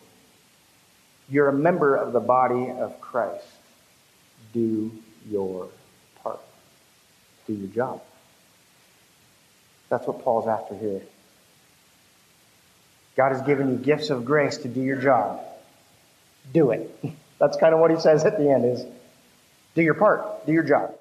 You're 1.29 1.49
a 1.49 1.53
member 1.53 1.95
of 1.97 2.13
the 2.13 2.21
body 2.21 2.71
of 2.71 3.01
Christ. 3.01 3.47
Do 4.53 4.91
your 5.29 5.69
part. 6.23 6.41
Do 7.47 7.53
your 7.53 7.69
job. 7.69 8.03
That's 9.89 10.07
what 10.07 10.23
Paul's 10.23 10.47
after 10.47 10.75
here. 10.75 11.03
God 13.17 13.33
has 13.33 13.43
given 13.43 13.71
you 13.71 13.77
gifts 13.77 14.11
of 14.11 14.25
grace 14.25 14.59
to 14.59 14.69
do 14.69 14.81
your 14.81 15.01
job. 15.01 15.41
Do 16.53 16.71
it. 16.71 16.99
That's 17.39 17.57
kind 17.57 17.75
of 17.75 17.81
what 17.81 17.91
he 17.91 17.99
says 17.99 18.25
at 18.25 18.39
the 18.39 18.51
end 18.51 18.65
is 18.65 18.85
do 19.75 19.83
your 19.83 19.95
part. 19.95 20.47
Do 20.47 20.53
your 20.53 20.63
job. 20.65 20.98